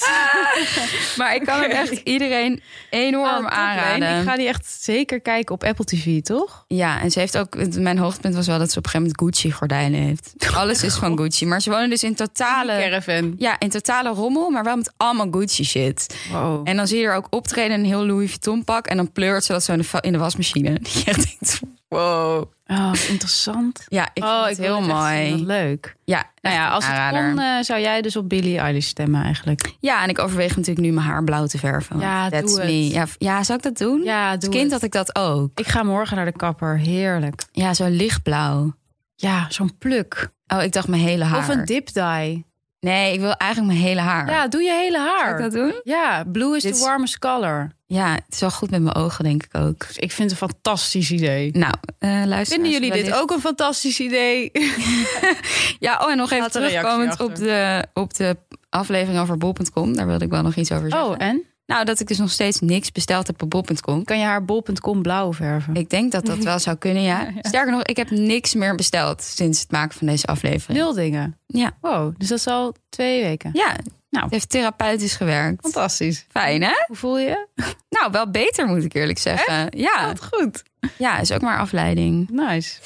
maar 1.17 1.35
ik 1.35 1.43
kan 1.45 1.61
hem 1.61 1.71
echt 1.71 1.91
iedereen 1.91 2.61
enorm 2.89 3.45
Oh, 3.45 3.51
aanraden. 3.51 4.19
Ik 4.19 4.23
ga 4.27 4.35
die 4.35 4.47
echt 4.47 4.77
zeker 4.79 5.21
kijken 5.21 5.55
op 5.55 5.63
Apple 5.63 5.85
TV, 5.85 6.21
toch? 6.21 6.65
Ja, 6.67 7.01
en 7.01 7.11
ze 7.11 7.19
heeft 7.19 7.37
ook. 7.37 7.75
Mijn 7.77 7.97
hoogtepunt 7.97 8.35
was 8.35 8.47
wel 8.47 8.59
dat 8.59 8.71
ze 8.71 8.77
op 8.77 8.85
een 8.85 8.91
gegeven 8.91 9.13
moment 9.17 9.35
Gucci-gordijnen 9.35 10.01
heeft. 10.01 10.33
Alles 10.57 10.83
is 10.83 10.95
van 10.95 11.17
Gucci. 11.17 11.45
Maar 11.45 11.61
ze 11.61 11.69
wonen 11.69 11.89
dus 11.89 12.03
in 12.03 12.15
totale. 12.15 12.79
Caravan. 12.79 13.33
Ja, 13.37 13.59
in 13.59 13.69
totale 13.69 14.09
rommel, 14.09 14.49
maar 14.49 14.63
wel 14.63 14.75
met 14.75 14.93
allemaal 14.97 15.27
Gucci 15.31 15.63
shit. 15.63 16.15
Wow. 16.31 16.67
En 16.67 16.75
dan 16.75 16.87
zie 16.87 16.99
je 16.99 17.05
er 17.05 17.15
ook 17.15 17.27
optreden 17.29 17.71
in 17.71 17.79
een 17.79 17.85
heel 17.85 18.05
Louis 18.05 18.29
Vuitton 18.29 18.63
pak. 18.63 18.87
En 18.87 18.97
dan 18.97 19.11
pleurt 19.11 19.43
ze 19.43 19.51
dat 19.51 19.63
zo 19.63 19.71
in 19.71 19.77
de, 19.77 19.87
in 20.01 20.11
de 20.11 20.17
wasmachine. 20.17 20.79
Je 21.05 21.13
denkt, 21.13 21.59
wow. 21.87 22.51
Oh, 22.77 22.91
interessant. 23.09 23.83
Ja, 23.87 24.09
ik 24.13 24.23
oh, 24.23 24.43
vind 24.45 24.57
het 24.57 24.65
heel 24.65 24.77
echt 24.77 24.87
mooi. 24.87 25.45
Leuk. 25.45 25.95
Ja, 26.05 26.23
Nou 26.41 26.55
ja, 26.55 26.69
als 26.69 26.83
een 26.85 26.89
het 26.91 26.99
aanrader. 26.99 27.29
kon, 27.33 27.39
eh, 27.43 27.61
zou 27.63 27.79
jij 27.81 28.01
dus 28.01 28.15
op 28.15 28.29
Billie 28.29 28.57
Eilish 28.57 28.87
stemmen 28.87 29.23
eigenlijk. 29.23 29.75
Ja, 29.79 30.03
en 30.03 30.09
ik 30.09 30.19
overweeg 30.19 30.49
natuurlijk 30.55 30.85
nu 30.87 30.91
mijn 30.93 31.07
haar 31.07 31.23
blauw 31.23 31.45
te 31.45 31.57
verven. 31.57 31.99
Ja, 31.99 32.29
That's 32.29 32.55
doe 32.55 32.65
me. 32.65 32.71
het. 32.71 32.91
Ja, 32.93 33.05
ja, 33.17 33.43
zou 33.43 33.57
ik 33.57 33.63
dat 33.63 33.77
doen? 33.77 34.03
Ja, 34.03 34.31
Als 34.31 34.39
doe 34.39 34.49
kind 34.49 34.63
het. 34.63 34.71
had 34.71 34.83
ik 34.83 34.91
dat 34.91 35.15
ook. 35.15 35.59
Ik 35.59 35.67
ga 35.67 35.83
morgen 35.83 36.15
naar 36.15 36.25
de 36.25 36.31
kapper. 36.31 36.77
Heerlijk. 36.77 37.43
Ja, 37.51 37.73
zo 37.73 37.87
lichtblauw. 37.87 38.73
Ja, 39.15 39.45
zo'n 39.49 39.77
pluk. 39.77 40.29
Oh, 40.47 40.63
ik 40.63 40.71
dacht 40.71 40.87
mijn 40.87 41.01
hele 41.01 41.23
haar. 41.23 41.37
Of 41.39 41.47
een 41.47 41.65
dip 41.65 41.93
dye. 41.93 42.43
Nee, 42.83 43.13
ik 43.13 43.19
wil 43.19 43.33
eigenlijk 43.33 43.73
mijn 43.73 43.85
hele 43.85 44.01
haar. 44.01 44.29
Ja, 44.29 44.47
doe 44.47 44.61
je 44.61 44.71
hele 44.73 44.97
haar. 44.97 45.35
ik 45.35 45.41
dat 45.43 45.51
doen? 45.51 45.73
Ja, 45.83 46.23
blue 46.31 46.55
is 46.55 46.63
Dit 46.63 46.71
the 46.73 46.77
is- 46.77 46.83
warmest 46.85 47.19
color. 47.19 47.71
Ja, 47.85 48.13
het 48.13 48.23
is 48.29 48.39
wel 48.39 48.51
goed 48.51 48.69
met 48.69 48.81
mijn 48.81 48.95
ogen, 48.95 49.23
denk 49.23 49.43
ik 49.43 49.57
ook. 49.57 49.85
Ik 49.95 50.11
vind 50.11 50.31
het 50.31 50.41
een 50.41 50.47
fantastisch 50.49 51.11
idee. 51.11 51.51
Nou, 51.57 51.73
eh 51.99 52.09
luister. 52.25 52.53
Vinden 52.59 52.71
jullie 52.71 52.91
dit 53.03 53.13
ook 53.13 53.31
een 53.31 53.39
fantastisch 53.39 53.99
idee? 53.99 54.51
Ja, 55.79 55.99
oh, 56.01 56.11
en 56.11 56.17
nog 56.17 56.31
even 56.31 56.51
terugkomend 56.51 57.19
op 57.19 57.35
de, 57.35 57.85
op 57.93 58.13
de 58.13 58.37
aflevering 58.69 59.21
over 59.21 59.37
bol.com. 59.37 59.95
Daar 59.95 60.07
wilde 60.07 60.25
ik 60.25 60.31
wel 60.31 60.41
nog 60.41 60.55
iets 60.55 60.71
over 60.71 60.89
zeggen. 60.89 61.09
Oh, 61.09 61.15
en? 61.17 61.43
Nou, 61.65 61.85
dat 61.85 61.99
ik 61.99 62.07
dus 62.07 62.17
nog 62.17 62.31
steeds 62.31 62.59
niks 62.59 62.91
besteld 62.91 63.27
heb 63.27 63.41
op 63.41 63.49
bol.com. 63.49 64.03
Kan 64.03 64.17
je 64.19 64.23
haar 64.25 64.45
bol.com 64.45 65.01
blauw 65.01 65.33
verven? 65.33 65.75
Ik 65.75 65.89
denk 65.89 66.11
dat 66.11 66.25
dat 66.25 66.37
wel 66.37 66.59
zou 66.59 66.77
kunnen, 66.77 67.01
ja. 67.13 67.27
Sterker 67.41 67.71
nog, 67.71 67.83
ik 67.83 67.97
heb 67.97 68.09
niks 68.09 68.53
meer 68.53 68.75
besteld 68.75 69.21
sinds 69.23 69.61
het 69.61 69.71
maken 69.71 69.97
van 69.97 70.07
deze 70.07 70.25
aflevering. 70.27 70.79
Nul 70.79 70.93
dingen. 70.93 71.37
Ja, 71.47 71.71
Wow, 71.81 72.13
dus 72.17 72.27
dat 72.27 72.37
is 72.37 72.47
al 72.47 72.75
twee 72.89 73.23
weken. 73.23 73.49
ja. 73.53 73.75
Nou. 74.09 74.25
Het 74.25 74.33
heeft 74.33 74.49
therapeutisch 74.49 75.15
gewerkt. 75.15 75.61
Fantastisch. 75.61 76.25
Fijn, 76.29 76.61
hè? 76.63 76.73
Hoe 76.87 76.95
voel 76.95 77.19
je? 77.19 77.47
Nou, 77.99 78.11
wel 78.11 78.31
beter 78.31 78.67
moet 78.67 78.83
ik 78.83 78.93
eerlijk 78.93 79.19
zeggen. 79.19 79.67
Ja, 79.77 80.05
Wat 80.07 80.23
goed. 80.33 80.63
ja, 80.97 81.19
is 81.19 81.31
ook 81.31 81.41
maar 81.41 81.57
afleiding. 81.59 82.29
Nice. 82.29 82.79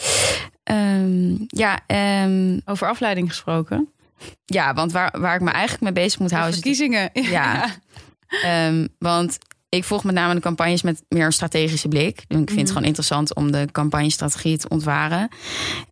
Ehm, 0.63 1.31
ja, 1.47 1.79
ehm, 1.87 2.59
Over 2.65 2.87
afleiding 2.87 3.29
gesproken. 3.29 3.89
ja, 4.45 4.73
want 4.73 4.91
waar, 4.91 5.19
waar 5.19 5.35
ik 5.35 5.41
me 5.41 5.49
eigenlijk 5.51 5.83
mee 5.83 6.03
bezig 6.03 6.19
moet 6.19 6.31
houden... 6.31 6.49
is 6.53 6.55
verkiezingen. 6.59 7.09
Ja. 7.31 7.69
Ehm, 8.27 8.87
want 8.99 9.37
ik 9.69 9.83
volg 9.83 10.03
met 10.03 10.15
name 10.15 10.33
de 10.33 10.39
campagnes 10.39 10.81
met 10.81 11.03
meer 11.09 11.25
een 11.25 11.33
strategische 11.33 11.87
blik. 11.87 12.23
Dus 12.27 12.39
ik 12.39 12.47
vind 12.47 12.59
het 12.59 12.71
gewoon 12.71 12.83
interessant 12.83 13.35
om 13.35 13.51
de 13.51 13.67
campagnestrategie 13.71 14.57
te 14.57 14.69
ontwaren. 14.69 15.29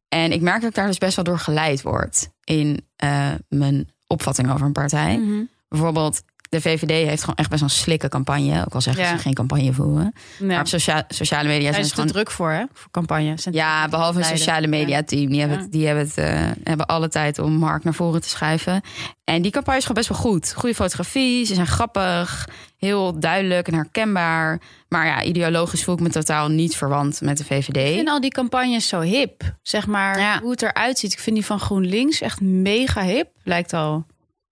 En 0.10 0.32
ik 0.32 0.42
merk 0.42 0.62
dat 0.62 0.70
ik 0.70 0.76
daar 0.76 0.88
dus 0.88 0.98
best 0.98 1.16
wel 1.16 1.26
door 1.26 1.40
geleid 1.40 1.82
word 1.82 2.30
in 2.44 2.88
eh, 2.96 3.32
mijn 3.50 3.90
opvatting 4.08 4.52
over 4.52 4.66
een 4.66 4.72
partij. 4.72 5.18
Mhm. 5.18 5.44
Bijvoorbeeld, 5.68 6.24
de 6.50 6.62
VVD 6.62 6.90
heeft 7.08 7.20
gewoon 7.20 7.36
echt 7.36 7.50
best 7.50 7.62
wel 7.62 7.70
een 7.70 7.76
slikke 7.76 8.08
campagne. 8.10 8.60
Ook 8.66 8.74
al 8.74 8.82
zeggen 8.82 9.04
Ja. 9.04 9.10
ze 9.10 9.18
geen 9.18 9.34
campagne 9.34 9.74
voeren. 9.74 10.14
Maar 10.40 10.60
op 10.60 10.68
socia- 10.68 11.06
sociale 11.08 11.48
media 11.48 11.64
Daar 11.64 11.74
zijn 11.74 11.86
ze 11.86 11.94
gewoon... 11.94 12.08
druk 12.10 12.32
voor, 12.32 12.52
hè? 12.52 12.64
Voor 12.74 12.92
campagne. 12.92 13.34
Zijn 13.38 13.56
Ja, 13.56 13.88
behalve 13.90 14.14
een 14.14 14.20
leiden. 14.20 14.38
sociale 14.40 14.68
media 14.68 15.04
team. 15.04 15.30
Die, 15.30 15.40
hebben, 15.40 15.58
het, 15.60 15.72
die 15.72 15.86
hebben, 15.88 16.06
het, 16.06 16.18
eh, 16.18 16.52
hebben 16.64 16.86
alle 16.86 17.08
tijd 17.10 17.40
om 17.40 17.54
Mark 17.54 17.84
naar 17.84 17.94
voren 17.94 18.22
te 18.22 18.30
schuiven. 18.30 18.82
En 19.24 19.42
die 19.42 19.52
campagne 19.52 19.80
is 19.80 19.86
gewoon 19.86 20.04
best 20.04 20.22
wel 20.22 20.32
goed. 20.32 20.54
Goede 20.58 20.76
fotografie, 20.76 21.46
ze 21.46 21.54
zijn 21.54 21.68
grappig, 21.68 22.48
heel 22.78 23.20
duidelijk 23.20 23.68
en 23.68 23.74
herkenbaar. 23.74 24.62
Maar 24.90 25.06
ja, 25.06 25.24
ideologisch 25.24 25.84
voel 25.84 25.96
ik 25.96 26.02
me 26.02 26.10
totaal 26.10 26.48
niet 26.50 26.76
verwant 26.76 27.22
met 27.22 27.38
de 27.38 27.44
Ik 27.44 27.50
VVD. 27.64 27.94
vind 27.96 28.08
al 28.10 28.22
die 28.22 28.30
campagnes 28.32 28.88
zo 28.88 29.02
hip. 29.02 29.42
Zeg 29.62 29.88
maar 29.88 30.20
Ja. 30.20 30.40
hoe 30.42 30.52
het 30.52 30.62
eruit 30.62 31.00
ziet. 31.00 31.14
Ik 31.14 31.20
vind 31.20 31.36
die 31.36 31.46
van 31.46 31.60
GroenLinks 31.60 32.22
echt 32.22 32.42
mega 32.42 33.02
hip. 33.04 33.28
Lijkt 33.44 33.74
al 33.74 34.06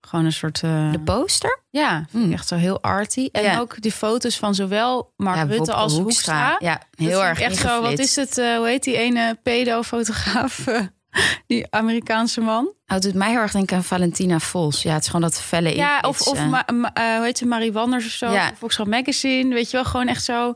gewoon 0.08 0.26
een 0.26 0.34
soort... 0.34 0.64
eh, 0.64 0.92
De 0.92 1.00
poster? 1.00 1.60
ja, 1.70 1.96
vind 2.10 2.24
ik 2.24 2.30
Mm. 2.30 2.34
echt 2.34 2.48
zo 2.48 2.56
heel 2.56 2.82
arty. 2.82 3.30
En 3.32 3.44
Ja. 3.44 3.60
ook 3.60 3.82
die 3.82 3.92
foto's 3.92 4.38
van 4.38 4.56
zowel 4.56 5.14
Mark 5.18 5.36
ja, 5.38 5.44
Rutte 5.44 5.74
als 5.74 5.94
Hoekstra. 5.98 6.56
Ja, 6.60 6.82
heel 6.96 7.24
erg 7.24 7.40
echt 7.40 7.58
zo. 7.58 7.82
Wat 7.82 8.00
is 8.00 8.16
het? 8.16 8.38
eh, 8.38 8.56
hoe 8.58 8.68
heet 8.68 8.84
die 8.84 8.98
ene 8.98 9.40
pedo-fotograaf? 9.44 10.64
die 11.48 11.66
Amerikaanse 11.72 12.42
man. 12.42 12.66
Oh, 12.66 12.74
het 12.86 13.02
doet 13.02 13.14
mij 13.14 13.30
heel 13.30 13.40
erg 13.40 13.52
denken 13.52 13.78
aan 13.78 13.84
Valentina 13.84 14.40
Vos. 14.40 14.82
Ja, 14.82 14.94
het 14.94 15.02
is 15.02 15.06
gewoon 15.08 15.22
dat 15.22 15.42
felle 15.42 15.76
Ja, 15.76 15.98
of, 16.00 16.22
of 16.22 16.28
inflitsen. 16.28 16.50
Ma- 16.50 16.66
Ma- 16.74 16.94
eh, 16.94 17.16
hoe 17.16 17.26
heet 17.26 17.38
ze? 17.38 17.46
Marie 17.46 17.74
Wanders 17.74 18.06
of 18.06 18.12
zo. 18.12 18.32
Ja. 18.32 18.50
Of 18.52 18.58
Volkskrant 18.58 18.90
Magazine. 18.90 19.54
Weet 19.54 19.72
je 19.72 19.78
wel, 19.78 19.86
gewoon 19.86 20.08
echt 20.08 20.24
zo 20.24 20.54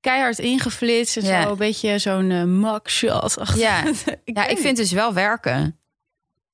keihard 0.00 0.38
ingeflitst. 0.38 1.16
En 1.16 1.24
Ja. 1.24 1.42
zo 1.42 1.50
een 1.50 1.56
beetje 1.56 1.98
zo'n 1.98 2.30
eh, 2.30 2.42
mugshot. 2.42 3.36
Ja. 3.56 3.82
ik 4.24 4.36
Ja, 4.36 4.46
ik 4.46 4.58
vind 4.58 4.76
dus 4.76 4.92
wel 4.92 5.12
werken. 5.14 5.78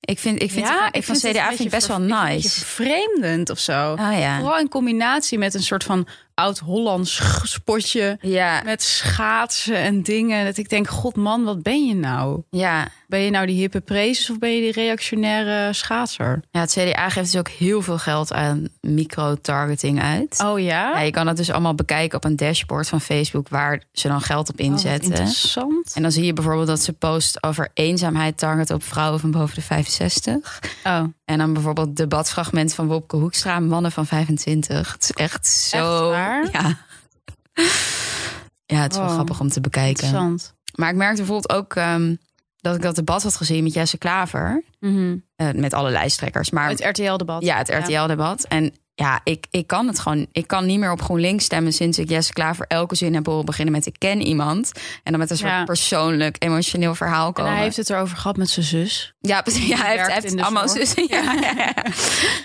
Ik 0.00 0.18
vind, 0.18 0.42
ik 0.42 0.50
vind, 0.50 0.66
Ja, 0.66 0.92
ik 0.92 1.04
een 1.08 1.32
CDA 1.32 1.48
vind 1.48 1.60
ik 1.60 1.70
best 1.70 1.86
wel 1.86 1.96
vind 1.96 2.08
nice. 2.08 2.34
beetje 2.34 2.48
vervreemdend 2.48 3.50
of 3.50 3.58
zo. 3.58 3.94
Ah 3.94 4.18
ja. 4.18 4.38
Vooral 4.38 4.58
in 4.58 4.68
combinatie 4.68 5.38
met 5.38 5.54
een 5.54 5.62
soort 5.62 5.84
van 5.84 6.06
oud-Hollands 6.40 7.20
spotje. 7.42 8.18
Ja, 8.20 8.62
Met 8.64 8.82
schaatsen 8.82 9.76
en 9.76 10.02
dingen. 10.02 10.44
Dat 10.44 10.56
ik 10.56 10.68
denk, 10.68 10.88
god 10.88 11.16
man, 11.16 11.44
wat 11.44 11.62
ben 11.62 11.86
je 11.86 11.94
nou? 11.94 12.42
ja. 12.50 12.88
Ben 13.10 13.20
je 13.20 13.30
nou 13.30 13.46
die 13.46 13.56
hippe 13.60 13.80
prezes 13.80 14.30
of 14.30 14.38
ben 14.38 14.50
je 14.54 14.60
die 14.60 14.72
reactionaire 14.72 15.72
schaatser? 15.72 16.42
ja, 16.50 16.60
het 16.60 16.70
CDA 16.72 17.08
geeft 17.08 17.30
dus 17.32 17.40
ook 17.40 17.48
heel 17.48 17.82
veel 17.82 17.98
geld 17.98 18.32
aan 18.32 18.68
micro-targeting 18.80 20.02
uit. 20.02 20.42
Oh 20.44 20.60
ja? 20.60 20.90
Ja, 20.90 21.00
je 21.00 21.10
kan 21.10 21.26
het 21.26 21.36
dus 21.36 21.50
allemaal 21.50 21.74
bekijken 21.74 22.16
op 22.16 22.24
een 22.24 22.36
dashboard 22.36 22.88
van 22.88 23.00
Facebook... 23.00 23.48
waar 23.48 23.82
ze 23.92 24.08
dan 24.08 24.20
geld 24.20 24.48
op 24.48 24.60
Oh, 24.60 24.66
inzetten. 24.66 25.10
interessant. 25.10 25.92
en 25.94 26.02
dan 26.02 26.12
zie 26.12 26.24
je 26.24 26.32
bijvoorbeeld 26.32 26.66
dat 26.66 26.80
ze 26.80 26.92
post 26.92 27.42
over 27.42 27.68
eenzaamheid 27.74 28.38
target 28.38 28.70
op 28.70 28.82
vrouwen 28.82 29.20
van 29.20 29.30
boven 29.30 29.54
de 29.54 29.62
65. 29.62 30.58
Oh, 30.84 31.02
En 31.24 31.38
dan 31.38 31.52
bijvoorbeeld 31.52 31.96
debatfragment 31.96 32.74
van 32.74 32.86
Wopke 32.86 33.16
Hoekstra, 33.16 33.60
mannen 33.60 33.92
van 33.92 34.06
25. 34.06 34.92
Het 34.92 35.02
is 35.02 35.12
echt 35.12 35.46
zo. 35.46 36.10
Echt 36.12 36.18
waar? 36.30 36.48
Ja. 36.52 36.76
Ja, 38.66 38.82
het 38.82 38.92
is 38.92 38.98
wel 38.98 39.06
Oh, 39.06 39.12
grappig 39.12 39.40
om 39.40 39.48
te 39.48 39.60
bekijken. 39.60 39.88
interessant. 40.04 40.54
Maar 40.74 40.90
ik 40.90 40.96
merkte 40.96 41.16
bijvoorbeeld 41.22 41.52
ook 41.58 41.74
ehm, 41.74 42.14
dat 42.56 42.74
ik 42.76 42.82
dat 42.82 42.94
debat 42.94 43.22
had 43.22 43.36
gezien 43.36 43.62
met 43.62 43.72
Jesse 43.72 43.98
Klaver. 43.98 44.62
Mhm. 44.80 45.16
eh, 45.36 45.50
met 45.52 45.74
alle 45.74 45.90
lijsttrekkers. 45.90 46.50
Maar 46.50 46.68
Het 46.68 46.80
RTL-debat. 46.84 47.42
ja, 47.42 47.56
het 47.56 47.68
RTL-debat. 47.68 48.44
En 48.44 48.74
ja, 49.00 49.20
ik, 49.24 49.46
ik 49.50 49.66
kan 49.66 49.86
het 49.86 49.98
gewoon. 49.98 50.26
Ik 50.32 50.46
kan 50.46 50.66
niet 50.66 50.78
meer 50.78 50.90
op 50.92 51.02
GroenLinks 51.02 51.44
stemmen 51.44 51.72
sinds 51.72 51.98
ik 51.98 52.08
Jesse 52.08 52.32
Klaver 52.32 52.64
elke 52.68 52.94
zin 52.94 53.14
heb 53.14 53.26
horen 53.26 53.44
beginnen 53.44 53.74
met 53.74 53.86
ik 53.86 53.94
ken 53.98 54.20
iemand. 54.22 54.72
En 55.02 55.10
dan 55.10 55.20
met 55.20 55.30
een 55.30 55.36
soort 55.36 55.50
Ja. 55.50 55.64
persoonlijk, 55.64 56.36
emotioneel 56.38 56.94
verhaal 56.94 57.26
En 57.26 57.32
komen. 57.32 57.52
hij 57.52 57.62
heeft 57.62 57.76
het 57.76 57.90
erover 57.90 58.16
gehad 58.16 58.36
met 58.36 58.50
zijn 58.50 58.66
zus. 58.66 59.14
Ja, 59.20 59.42
precies. 59.46 59.68
Ja, 59.68 59.76
hij 59.76 59.96
heeft, 59.98 60.12
heeft 60.22 60.40
allemaal 60.40 60.68
zussen. 60.68 61.06
Ja, 61.08 61.32
ja, 61.40 61.52
ja. 61.56 61.74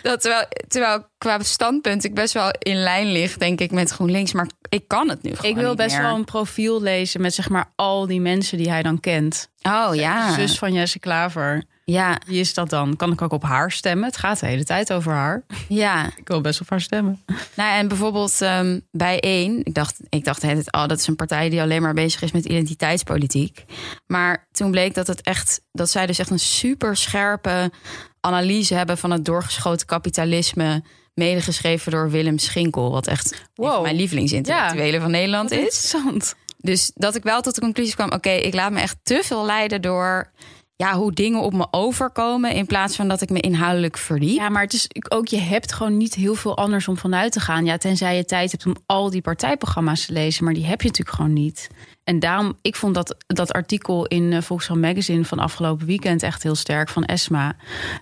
Dat 0.02 0.22
terwijl, 0.22 0.46
terwijl 0.68 1.06
qua 1.18 1.44
standpunt 1.44 2.04
ik 2.04 2.14
best 2.14 2.34
wel 2.34 2.50
in 2.60 2.76
lijn 2.76 3.12
lig, 3.12 3.38
denk 3.38 3.60
ik, 3.62 3.72
met 3.72 3.92
GroenLinks. 3.92 4.34
Maar 4.34 4.48
ik 4.70 4.88
kan 4.88 5.10
het 5.10 5.24
nu 5.24 5.36
gewoon 5.36 5.52
Ik 5.52 5.58
wil 5.58 5.76
best 5.76 5.96
meer. 5.96 6.06
wel 6.06 6.16
een 6.16 6.26
profiel 6.26 6.82
lezen 6.82 7.22
met 7.22 7.34
zeg 7.34 7.50
maar 7.50 7.72
al 7.76 8.08
die 8.08 8.22
mensen 8.22 8.58
die 8.58 8.70
hij 8.70 8.84
dan 8.84 9.00
kent. 9.00 9.50
Oh 9.64 9.90
ja. 9.96 10.28
De 10.28 10.34
zus 10.48 10.58
van 10.58 10.74
Jesse 10.74 11.00
Klaver. 11.00 11.64
Ja, 11.88 12.20
Wie 12.26 12.40
is 12.40 12.54
dat 12.54 12.70
dan? 12.70 12.96
Kan 12.96 13.12
ik 13.12 13.22
ook 13.22 13.32
op 13.32 13.44
haar 13.44 13.72
stemmen? 13.72 14.06
Het 14.08 14.18
gaat 14.18 14.40
de 14.40 14.46
hele 14.46 14.64
tijd 14.64 14.94
over 14.94 15.12
haar. 15.12 15.44
ja. 15.68 16.06
Ik 16.18 16.28
wil 16.28 16.42
best 16.42 16.62
op 16.62 16.70
haar 16.70 16.82
stemmen. 16.82 17.24
Nou, 17.56 17.78
en 17.78 17.88
bijvoorbeeld 17.88 18.42
ehm, 18.42 18.80
bij 18.92 19.20
één, 19.20 19.60
ik 19.66 19.74
dacht, 19.74 19.98
ik 20.10 20.24
dacht 20.26 20.40
tijd, 20.40 20.72
oh, 20.72 20.88
dat 20.88 21.00
is 21.00 21.08
een 21.08 21.16
partij 21.16 21.50
die 21.50 21.62
alleen 21.62 21.82
maar 21.82 21.94
bezig 21.94 22.22
is 22.22 22.32
met 22.32 22.46
identiteitspolitiek. 22.46 23.66
Maar 24.08 24.48
toen 24.52 24.72
bleek 24.72 24.94
dat 24.94 25.08
het 25.08 25.22
echt, 25.22 25.62
dat 25.72 25.90
zij 25.90 26.06
dus 26.06 26.20
echt 26.20 26.30
een 26.30 26.40
super 26.40 26.98
scherpe 26.98 27.72
analyse 28.20 28.74
hebben 28.76 28.98
van 28.98 29.12
het 29.12 29.26
doorgeschoten 29.26 29.88
kapitalisme. 29.88 30.84
Medegeschreven 31.14 31.92
door 31.92 32.10
Willem 32.10 32.38
Schinkel, 32.38 32.92
wat 32.92 33.08
echt 33.08 33.42
Wow. 33.56 33.82
mijn 33.84 33.96
lievelingsintellectuelen 33.96 35.02
van 35.02 35.12
Nederland 35.12 35.52
is. 35.52 35.58
Interessant. 35.58 36.36
Dus 36.58 36.92
dat 36.96 37.16
ik 37.16 37.24
wel 37.24 37.42
tot 37.42 37.56
de 37.56 37.62
conclusie 37.62 37.96
kwam: 37.96 38.12
oké, 38.12 38.30
ik 38.30 38.54
laat 38.54 38.72
me 38.72 38.80
echt 38.80 38.98
te 39.04 39.22
veel 39.24 39.46
leiden 39.46 39.82
door 39.82 40.32
ja, 40.76 40.94
hoe 40.94 41.12
dingen 41.12 41.42
op 41.42 41.54
me 41.54 41.68
overkomen. 41.72 42.52
In 42.52 42.66
plaats 42.66 42.96
van 42.96 43.08
dat 43.08 43.22
ik 43.22 43.30
me 43.30 43.40
inhoudelijk 43.40 43.98
verdiep. 43.98 44.36
Ja, 44.36 44.50
maar 44.50 44.64
het 44.64 44.74
is 44.74 44.88
ook, 45.10 45.28
je 45.28 45.40
hebt 45.40 45.74
gewoon 45.74 45.98
niet 45.98 46.14
heel 46.14 46.36
veel 46.36 46.58
anders 46.58 46.88
om 46.88 46.98
vanuit 46.98 47.32
te 47.32 47.40
gaan. 47.40 47.66
Ja, 47.66 47.78
tenzij 47.78 48.16
je 48.16 48.26
tijd 48.26 48.52
hebt 48.52 48.66
om 48.66 48.76
al 48.86 49.10
die 49.10 49.22
partijprogramma's 49.22 50.06
te 50.06 50.14
lezen. 50.14 50.44
Maar 50.44 50.54
die 50.54 50.66
heb 50.66 50.82
je 50.82 50.88
natuurlijk 50.88 51.18
gewoon 51.18 51.34
niet. 51.34 51.70
En 52.04 52.20
daarom, 52.20 52.58
ik 52.62 52.76
vond 52.76 52.96
dat, 52.96 53.16
dat 53.28 53.52
artikel 53.52 54.06
in 54.06 54.34
eh, 54.34 54.42
Volkskrant 54.42 54.82
Magazine 54.82 55.26
van 55.26 55.40
afgelopen 55.40 55.86
weekend 55.86 56.24
echt 56.24 56.44
heel 56.44 56.56
sterk 56.56 56.90
van 56.90 57.06
Esma. 57.06 57.56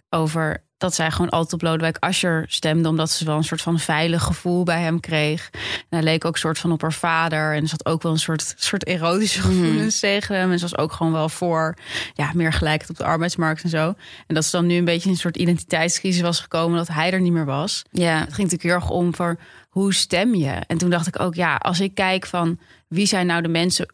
Over 0.10 0.64
dat 0.84 0.96
zij 0.96 1.12
gewoon 1.12 1.30
altijd 1.30 1.54
op 1.54 1.62
Lodewijk 1.62 1.98
Asscher 2.00 2.46
stemde. 2.48 2.90
Omdat 2.90 3.10
ze 3.10 3.26
wel 3.26 3.38
een 3.38 3.44
soort 3.44 3.62
van 3.62 3.80
veilig 3.80 4.24
gevoel 4.24 4.64
bij 4.64 4.82
hem 4.82 5.00
kreeg. 5.00 5.50
En 5.54 5.88
hij 5.90 6.04
leek 6.04 6.26
ook 6.26 6.34
een 6.34 6.40
soort 6.40 6.60
van 6.60 6.72
op 6.72 6.82
haar 6.82 6.94
vader. 6.94 7.56
En 7.56 7.62
er 7.62 7.68
zat 7.68 7.86
ook 7.86 8.02
wel 8.02 8.12
een 8.12 8.20
soort, 8.20 8.54
soort 8.58 8.86
erotische 8.86 9.42
gevoelens 9.42 10.00
tegen 10.00 10.36
hem. 10.36 10.52
En 10.52 10.60
ze 10.60 10.70
was 10.70 10.78
ook 10.78 10.92
gewoon 10.92 11.12
wel 11.12 11.30
voor 11.30 11.78
ja, 12.14 12.32
meer 12.34 12.54
gelijkheid 12.54 12.90
op 12.90 12.98
de 12.98 13.04
arbeidsmarkt 13.04 13.64
en 13.64 13.70
zo. 13.70 13.94
En 14.28 14.36
dat 14.36 14.46
ze 14.46 14.52
dan 14.52 14.66
nu 14.66 14.76
een 14.76 14.86
beetje 14.86 15.06
in 15.06 15.12
een 15.12 15.22
soort 15.22 15.38
identiteitscrisis 15.38 16.22
was 16.22 16.40
gekomen. 16.40 16.78
Dat 16.78 16.88
hij 16.88 17.12
er 17.12 17.22
niet 17.22 17.34
meer 17.34 17.46
was. 17.46 17.84
Ja, 17.92 18.14
Het 18.14 18.34
ging 18.34 18.52
natuurlijk 18.52 18.64
heel 18.64 18.74
erg 18.74 18.90
om 18.90 19.16
voor 19.16 19.38
hoe 19.70 19.94
stem 19.94 20.36
je? 20.36 20.52
En 20.68 20.78
toen 20.78 20.90
dacht 20.90 21.08
ik 21.08 21.20
ook, 21.20 21.36
ja, 21.36 21.56
als 21.56 21.80
ik 21.80 21.94
kijk 21.94 22.26
van 22.26 22.60
wie 22.88 23.06
zijn 23.06 23.26
nou 23.26 23.42
de 23.42 23.48
mensen 23.48 23.86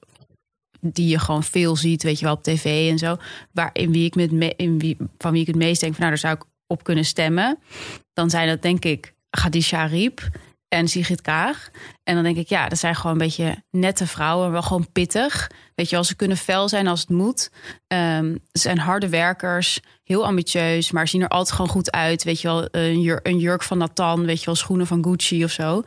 die 0.81 1.07
je 1.07 1.19
gewoon 1.19 1.43
veel 1.43 1.75
ziet, 1.75 2.03
weet 2.03 2.19
je 2.19 2.25
wel, 2.25 2.33
op 2.33 2.43
tv 2.43 2.89
en 2.91 2.97
zo, 2.97 3.17
waar 3.51 3.69
in 3.73 3.91
wie 3.91 4.05
ik 4.05 4.15
met 4.15 4.31
me, 4.31 4.53
in 4.55 4.79
wie, 4.79 4.97
van 5.17 5.31
wie 5.31 5.41
ik 5.41 5.47
het 5.47 5.55
meest 5.55 5.81
denk 5.81 5.95
van, 5.95 6.05
nou, 6.05 6.15
daar 6.15 6.29
zou 6.29 6.35
ik 6.35 6.48
op 6.69 6.83
kunnen 6.83 7.05
stemmen, 7.05 7.59
dan 8.13 8.29
zijn 8.29 8.47
dat 8.47 8.61
denk 8.61 8.85
ik 8.85 9.13
Khadija 9.29 9.79
Ariep 9.79 10.29
en 10.67 10.87
Sigrid 10.87 11.21
Kaag. 11.21 11.69
En 12.03 12.13
dan 12.15 12.23
denk 12.23 12.37
ik, 12.37 12.49
ja, 12.49 12.67
dat 12.67 12.77
zijn 12.77 12.95
gewoon 12.95 13.11
een 13.11 13.17
beetje 13.27 13.63
nette 13.71 14.07
vrouwen, 14.07 14.51
wel 14.51 14.61
gewoon 14.61 14.91
pittig. 14.91 15.51
Weet 15.75 15.89
je 15.89 15.95
wel, 15.95 16.03
ze 16.03 16.15
kunnen 16.15 16.37
fel 16.37 16.69
zijn 16.69 16.87
als 16.87 16.99
het 16.99 17.09
moet. 17.09 17.51
Ehm, 17.87 18.31
ze 18.31 18.59
zijn 18.61 18.77
harde 18.77 19.09
werkers, 19.09 19.79
heel 20.03 20.25
ambitieus, 20.25 20.91
maar 20.91 21.07
zien 21.07 21.21
er 21.21 21.27
altijd 21.27 21.55
gewoon 21.55 21.71
goed 21.71 21.91
uit. 21.91 22.23
Weet 22.23 22.41
je 22.41 22.47
wel, 22.47 22.67
een, 22.71 23.01
jur- 23.01 23.19
een 23.23 23.39
jurk 23.39 23.63
van 23.63 23.77
Nathan, 23.77 24.25
weet 24.25 24.39
je 24.39 24.45
wel, 24.45 24.55
schoenen 24.55 24.87
van 24.87 25.03
Gucci 25.03 25.43
of 25.43 25.51
zo. 25.51 25.81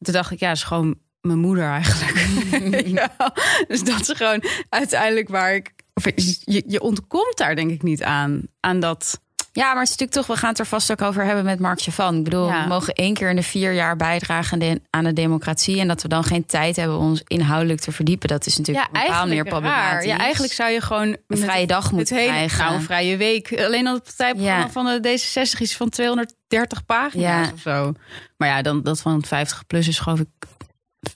Toen 0.00 0.14
dacht 0.14 0.30
ik, 0.30 0.40
ja, 0.40 0.48
dat 0.48 0.56
is 0.56 0.62
gewoon 0.62 0.98
mijn 1.20 1.38
moeder 1.38 1.70
eigenlijk. 1.70 2.86
ja, 2.98 3.34
dus 3.68 3.84
dat 3.84 4.00
is 4.00 4.16
gewoon 4.16 4.42
uiteindelijk 4.68 5.28
waar 5.28 5.54
ik... 5.54 5.72
Of 5.94 6.04
je, 6.04 6.62
je 6.66 6.80
ontkomt 6.80 7.36
daar 7.36 7.54
denk 7.54 7.70
ik 7.70 7.82
niet 7.82 8.02
aan, 8.02 8.42
aan 8.60 8.80
dat... 8.80 9.20
Ja, 9.52 9.64
maar 9.72 9.82
het 9.82 9.90
is 9.90 9.96
natuurlijk 9.96 10.12
toch, 10.12 10.26
we 10.26 10.36
gaan 10.40 10.48
het 10.50 10.58
er 10.58 10.66
vast 10.66 10.90
ook 10.90 11.02
over 11.02 11.24
hebben 11.24 11.44
met 11.44 11.58
Mark 11.58 11.80
Chavan. 11.80 12.16
Ik 12.16 12.24
bedoel, 12.24 12.46
Ja. 12.48 12.62
we 12.62 12.68
mogen 12.68 12.94
één 12.94 13.14
keer 13.14 13.30
in 13.30 13.36
de 13.36 13.42
vier 13.42 13.72
jaar 13.72 13.96
bijdragen 13.96 14.80
aan 14.90 15.04
de, 15.04 15.12
democratie. 15.12 15.80
En 15.80 15.88
dat 15.88 16.02
we 16.02 16.08
dan 16.08 16.24
geen 16.24 16.46
tijd 16.46 16.76
hebben 16.76 16.98
om 16.98 17.04
ons 17.08 17.22
inhoudelijk 17.26 17.80
te 17.80 17.92
verdiepen. 17.92 18.28
Dat 18.28 18.46
is 18.46 18.58
natuurlijk 18.58 18.88
Ja, 18.92 19.00
bepaald 19.00 19.28
meer 19.28 19.44
problematisch. 19.44 20.04
Ja, 20.04 20.18
eigenlijk 20.18 20.52
zou 20.52 20.70
je 20.70 20.80
gewoon 20.80 21.16
een 21.26 21.38
vrije 21.38 21.66
dag 21.66 21.92
moeten 21.92 22.16
hele, 22.16 22.28
krijgen. 22.28 22.58
Nou, 22.64 22.74
een 22.74 22.82
vrije 22.82 23.16
week. 23.16 23.60
Alleen 23.60 23.86
al 23.86 23.94
het 23.94 24.02
partijprogramma 24.04 24.64
Ja. 24.64 24.70
van 24.70 24.84
de 24.84 25.00
D66 25.18 25.58
is 25.60 25.76
van 25.76 25.88
230 25.88 26.84
pagina's 26.86 27.52
of 27.52 27.60
zo. 27.60 27.92
Maar 28.36 28.48
ja, 28.48 28.62
dan, 28.62 28.82
dat 28.82 29.00
van 29.00 29.14
het 29.16 29.26
50 29.26 29.66
plus 29.66 29.88
is 29.88 29.98
geloof 29.98 30.18
ik, 30.20 30.28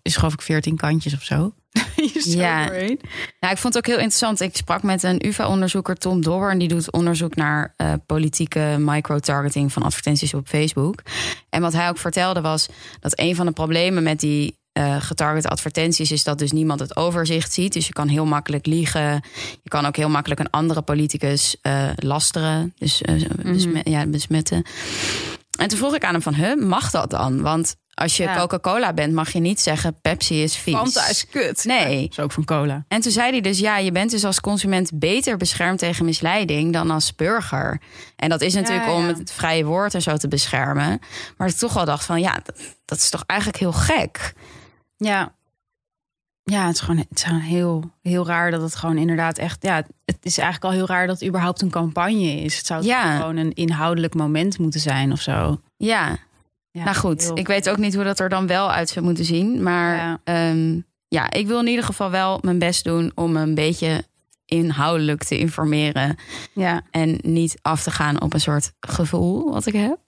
is 0.02 0.16
geloof 0.16 0.32
ik 0.32 0.42
14 0.42 0.76
kantjes 0.76 1.14
of 1.14 1.22
zo. 1.22 1.54
Ja. 2.24 2.68
Nou, 3.40 3.52
ik 3.52 3.58
vond 3.58 3.74
het 3.74 3.76
ook 3.76 3.86
heel 3.86 3.94
interessant. 3.94 4.40
Ik 4.40 4.56
sprak 4.56 4.82
met 4.82 5.02
een 5.02 5.26
UvA-onderzoeker, 5.26 5.96
Tom 5.96 6.22
Dobber. 6.22 6.50
En 6.50 6.58
die 6.58 6.68
doet 6.68 6.90
onderzoek 6.92 7.34
naar 7.34 7.74
eh, 7.76 7.92
politieke 8.06 8.76
microtargeting 8.78 9.72
van 9.72 9.82
advertenties 9.82 10.34
op 10.34 10.48
Facebook. 10.48 11.02
En 11.50 11.60
wat 11.60 11.72
hij 11.72 11.88
ook 11.88 11.98
vertelde 11.98 12.40
was 12.40 12.68
dat 13.00 13.18
een 13.18 13.34
van 13.36 13.46
de 13.46 13.52
problemen 13.52 14.02
met 14.02 14.20
die 14.20 14.60
getargete 14.98 15.48
advertenties 15.48 16.10
is 16.12 16.24
dat 16.24 16.38
dus 16.38 16.52
niemand 16.52 16.80
het 16.80 16.96
overzicht 16.96 17.52
ziet. 17.52 17.72
Dus 17.72 17.86
je 17.86 17.92
kan 17.92 18.08
heel 18.08 18.24
makkelijk 18.24 18.66
liegen. 18.66 19.22
Je 19.62 19.68
kan 19.68 19.86
ook 19.86 19.96
heel 19.96 20.08
makkelijk 20.08 20.40
een 20.40 20.50
andere 20.50 20.82
politicus 20.82 21.56
eh, 21.62 21.88
lasteren. 21.96 22.74
Dus 22.78 23.00
besmet- 23.42 23.88
ja, 23.88 24.06
besmetten. 24.06 24.62
En 25.62 25.68
toen 25.68 25.78
vroeg 25.78 25.94
ik 25.94 26.04
aan 26.04 26.12
hem 26.12 26.22
van, 26.22 26.34
huh, 26.34 26.56
mag 26.56 26.90
dat 26.90 27.10
dan? 27.10 27.42
Want 27.42 27.76
als 27.94 28.16
je 28.16 28.22
Ja. 28.22 28.36
Coca-Cola 28.36 28.92
bent, 28.92 29.12
mag 29.12 29.32
je 29.32 29.38
niet 29.38 29.60
zeggen 29.60 30.00
Pepsi 30.00 30.42
is 30.42 30.56
vies. 30.56 30.74
Fanta 30.74 31.08
is 31.08 31.28
kut. 31.28 31.64
Nee. 31.64 32.08
Is 32.10 32.18
ook 32.20 32.32
van 32.32 32.44
cola. 32.44 32.84
En 32.88 33.00
toen 33.00 33.12
zei 33.12 33.30
hij 33.30 33.40
dus, 33.40 33.58
ja, 33.58 33.78
je 33.78 33.92
bent 33.92 34.10
dus 34.10 34.24
als 34.24 34.40
consument 34.40 34.90
beter 34.94 35.36
beschermd 35.36 35.78
tegen 35.78 36.04
misleiding 36.04 36.72
dan 36.72 36.90
als 36.90 37.14
burger. 37.14 37.80
En 38.16 38.28
dat 38.28 38.40
is 38.40 38.54
natuurlijk 38.54 38.86
Ja, 38.86 38.94
om 38.94 39.06
het 39.06 39.32
vrije 39.32 39.64
woord 39.64 39.94
en 39.94 40.02
zo 40.02 40.16
te 40.16 40.28
beschermen. 40.28 40.98
Maar 41.36 41.48
ik 41.48 41.54
toch 41.54 41.72
wel 41.72 41.84
dacht 41.84 42.04
van, 42.04 42.20
ja, 42.20 42.40
dat, 42.42 42.56
dat 42.84 42.98
is 42.98 43.10
toch 43.10 43.22
eigenlijk 43.26 43.58
heel 43.58 43.72
gek. 43.72 44.32
Ja. 44.96 45.34
Ja, 46.44 46.66
het 46.66 46.74
is 46.74 46.80
gewoon, 46.80 46.96
het 46.96 47.06
is 47.14 47.22
gewoon 47.22 47.40
heel, 47.40 47.90
heel 48.02 48.26
raar 48.26 48.50
dat 48.50 48.62
het 48.62 48.74
gewoon 48.74 48.96
inderdaad 48.98 49.38
echt... 49.38 49.62
Ja, 49.62 49.76
het 50.04 50.18
is 50.22 50.38
eigenlijk 50.38 50.72
al 50.72 50.78
heel 50.78 50.86
raar 50.86 51.06
dat 51.06 51.18
het 51.20 51.28
überhaupt 51.28 51.62
een 51.62 51.70
campagne 51.70 52.40
is. 52.40 52.56
Het 52.56 52.66
zou 52.66 52.84
Ja. 52.84 53.16
gewoon 53.16 53.36
een 53.36 53.52
inhoudelijk 53.52 54.14
moment 54.14 54.58
moeten 54.58 54.80
zijn 54.80 55.12
of 55.12 55.20
zo. 55.20 55.60
Ja, 55.76 56.16
Ja, 56.70 56.84
nou 56.84 56.96
goed. 56.96 57.22
heel- 57.22 57.38
Ik 57.38 57.46
weet 57.46 57.68
ook 57.70 57.76
niet 57.76 57.94
hoe 57.94 58.04
dat 58.04 58.18
er 58.20 58.28
dan 58.28 58.46
wel 58.46 58.70
uit 58.72 58.88
zou 58.88 59.04
moeten 59.04 59.24
zien. 59.24 59.62
Maar 59.62 60.18
Ja. 60.24 60.54
ja, 61.08 61.30
ik 61.30 61.46
wil 61.46 61.60
in 61.60 61.66
ieder 61.66 61.84
geval 61.84 62.10
wel 62.10 62.38
mijn 62.42 62.58
best 62.58 62.84
doen 62.84 63.12
om 63.14 63.36
een 63.36 63.54
beetje 63.54 64.04
inhoudelijk 64.52 65.24
te 65.24 65.38
informeren. 65.38 66.16
Ja. 66.52 66.82
En 66.90 67.18
niet 67.22 67.58
af 67.62 67.82
te 67.82 67.90
gaan 67.90 68.20
op 68.20 68.34
een 68.34 68.40
soort 68.40 68.72
gevoel 68.80 69.52
wat 69.52 69.66
ik 69.66 69.72
heb. 69.74 69.98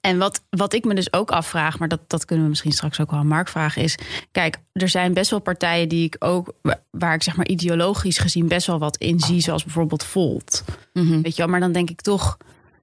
En 0.00 0.18
wat, 0.18 0.42
wat 0.50 0.72
ik 0.72 0.84
me 0.84 0.94
dus 0.94 1.12
ook 1.12 1.30
afvraag, 1.30 1.78
maar 1.78 1.88
dat, 1.88 2.00
dat 2.06 2.24
kunnen 2.24 2.44
we 2.44 2.50
misschien 2.50 2.72
straks 2.72 3.00
ook 3.00 3.10
wel 3.10 3.20
aan 3.20 3.26
Mark 3.26 3.48
vragen, 3.48 3.82
is: 3.82 3.98
kijk, 4.32 4.56
er 4.72 4.88
zijn 4.88 5.12
best 5.14 5.30
wel 5.30 5.40
partijen 5.40 5.88
die 5.88 6.04
ik 6.04 6.16
ook, 6.18 6.52
wa- 6.62 6.82
waar 6.90 7.14
ik 7.14 7.22
zeg 7.22 7.36
maar 7.36 7.46
ideologisch 7.46 8.18
gezien 8.18 8.48
best 8.48 8.66
wel 8.66 8.78
wat 8.78 8.96
in 8.96 9.20
zie, 9.20 9.40
zoals 9.40 9.64
bijvoorbeeld 9.64 10.04
Volt. 10.04 10.64
Mhm. 10.92 11.20
Weet 11.20 11.36
je 11.36 11.42
wel, 11.42 11.50
maar 11.50 11.60
dan 11.60 11.72
denk 11.72 11.90
ik 11.90 12.00
toch, 12.00 12.36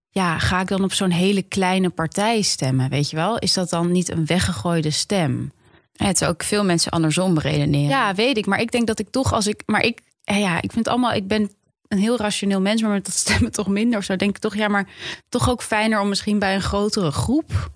ja, 0.09 0.39
ga 0.39 0.62
ik 0.62 0.67
dan 0.67 0.83
op 0.83 0.93
zo'n 0.93 1.12
hele 1.12 1.41
kleine 1.41 1.89
partij 1.89 2.41
stemmen? 2.41 2.89
Weet 2.89 3.09
je 3.09 3.15
wel, 3.15 3.38
is 3.39 3.53
dat 3.53 3.69
dan 3.69 3.91
niet 3.91 4.12
een 4.12 4.25
weggegooide 4.25 4.91
stem? 4.91 5.51
Het 5.93 6.21
is 6.21 6.27
ook 6.27 6.43
veel 6.43 6.63
mensen 6.65 6.91
andersom 6.91 7.33
beredeneren. 7.33 7.88
Ja, 7.89 8.13
weet 8.13 8.38
ik, 8.38 8.45
maar 8.45 8.62
ik 8.62 8.71
denk 8.71 8.88
dat 8.88 9.00
ik 9.00 9.09
toch 9.09 9.33
als 9.33 9.47
ik, 9.47 9.63
maar 9.65 9.81
ik, 9.83 10.00
ja, 10.24 10.62
ik 10.62 10.72
vind 10.72 10.88
allemaal, 10.88 11.13
ik 11.13 11.27
ben 11.27 11.51
een 11.88 11.98
heel 11.98 12.18
rationeel 12.18 12.62
mens, 12.62 12.82
maar 12.82 12.92
met 12.92 13.06
dat 13.06 13.13
stemmen 13.15 13.51
toch 13.51 13.68
minder 13.68 14.00
of 14.00 14.06
zo. 14.06 14.15
Denk 14.15 14.36
ik 14.36 14.42
toch, 14.42 14.56
ja, 14.56 14.68
maar 14.68 14.88
toch 15.30 15.50
ook 15.50 15.62
fijner 15.63 16.00
om 16.00 16.10
misschien 16.10 16.39
bij 16.39 16.56
een 16.56 16.62
grotere 16.62 17.12
groep 17.12 17.72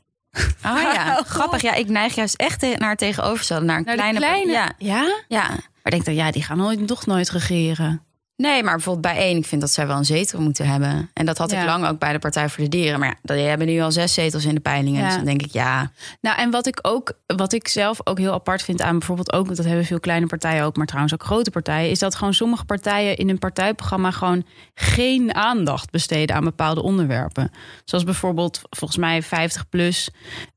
Ah 0.62 0.82
ja, 0.82 1.22
grappig. 1.28 1.62
Ja, 1.62 1.74
ik 1.74 1.88
neig 1.90 2.16
juist 2.16 2.36
echt 2.36 2.62
naar 2.80 2.90
het 2.90 2.98
tegenovergestelde. 2.98 3.66
Naar 3.66 3.78
een 3.78 3.84
Naar 3.86 3.96
kleine... 3.96 4.20
kleine- 4.20 4.52
Ja, 4.52 4.74
Ja? 4.78 5.22
ja. 5.28 5.48
Maar 5.50 5.60
ik 5.84 5.92
denk 5.92 6.06
dan, 6.06 6.16
ja, 6.16 6.32
die 6.32 6.44
gaan 6.44 6.58
nooit, 6.58 6.88
toch 6.88 7.06
nooit 7.06 7.30
regeren. 7.30 8.02
Nee, 8.38 8.64
maar 8.64 8.74
bijvoorbeeld 8.74 9.16
bij 9.16 9.24
één. 9.24 9.38
Ik 9.38 9.46
vind 9.46 9.62
dat 9.62 9.72
zij 9.72 9.88
wel 9.88 9.98
een 9.98 10.06
zetel 10.06 10.42
moeten 10.42 10.68
hebben. 10.68 11.10
En 11.14 11.26
dat 11.26 11.38
had 11.38 11.52
ik 11.52 11.64
lang 11.64 11.88
ook 11.88 12.00
bij 12.00 12.12
de 12.12 12.20
Partij 12.20 12.50
voor 12.50 12.64
de 12.64 12.70
Dieren. 12.70 13.00
Maar 13.00 13.20
ja, 13.22 13.36
die 13.36 13.46
hebben 13.46 13.68
nu 13.68 13.80
al 13.82 13.92
zes 13.92 14.14
zetels 14.14 14.46
in 14.46 14.56
de 14.56 14.62
peilingen. 14.62 15.00
Ja. 15.00 15.06
Dus 15.06 15.16
dan 15.16 15.26
denk 15.26 15.42
ik, 15.42 15.52
ja... 15.52 15.92
Nou, 16.22 16.38
en 16.38 16.52
wat 16.52 16.68
ik 16.68 16.80
ook, 16.82 17.14
wat 17.26 17.54
ik 17.54 17.68
zelf 17.68 18.00
ook 18.04 18.18
heel 18.18 18.34
apart 18.34 18.62
vind 18.62 18.82
aan 18.82 18.98
bijvoorbeeld 18.98 19.34
ook, 19.34 19.56
dat 19.56 19.66
hebben 19.66 19.86
veel 19.86 20.00
kleine 20.00 20.26
partijen 20.26 20.64
ook, 20.64 20.78
maar 20.78 20.86
trouwens 20.86 21.14
ook 21.14 21.24
grote 21.24 21.52
partijen, 21.52 21.90
is 21.90 22.00
dat 22.00 22.16
gewoon 22.16 22.34
sommige 22.34 22.66
partijen 22.66 23.18
in 23.18 23.28
hun 23.28 23.40
partijprogramma 23.40 24.12
gewoon 24.12 24.46
geen 24.74 25.36
aandacht 25.36 25.92
besteden 25.92 26.36
aan 26.36 26.44
bepaalde 26.44 26.82
onderwerpen. 26.82 27.52
Zoals 27.86 28.04
bijvoorbeeld, 28.04 28.62
volgens 28.70 29.00
mij 29.00 29.22
50 29.22 29.70
plus 29.70 30.10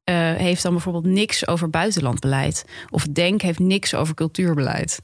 eh, 0.04 0.14
heeft 0.16 0.62
dan 0.62 0.72
bijvoorbeeld 0.72 1.06
niks 1.06 1.46
over 1.46 1.70
buitenlandbeleid. 1.70 2.64
Of 2.90 3.04
Denk 3.04 3.42
heeft 3.42 3.58
niks 3.58 3.94
over 3.94 4.14
cultuurbeleid. 4.14 5.00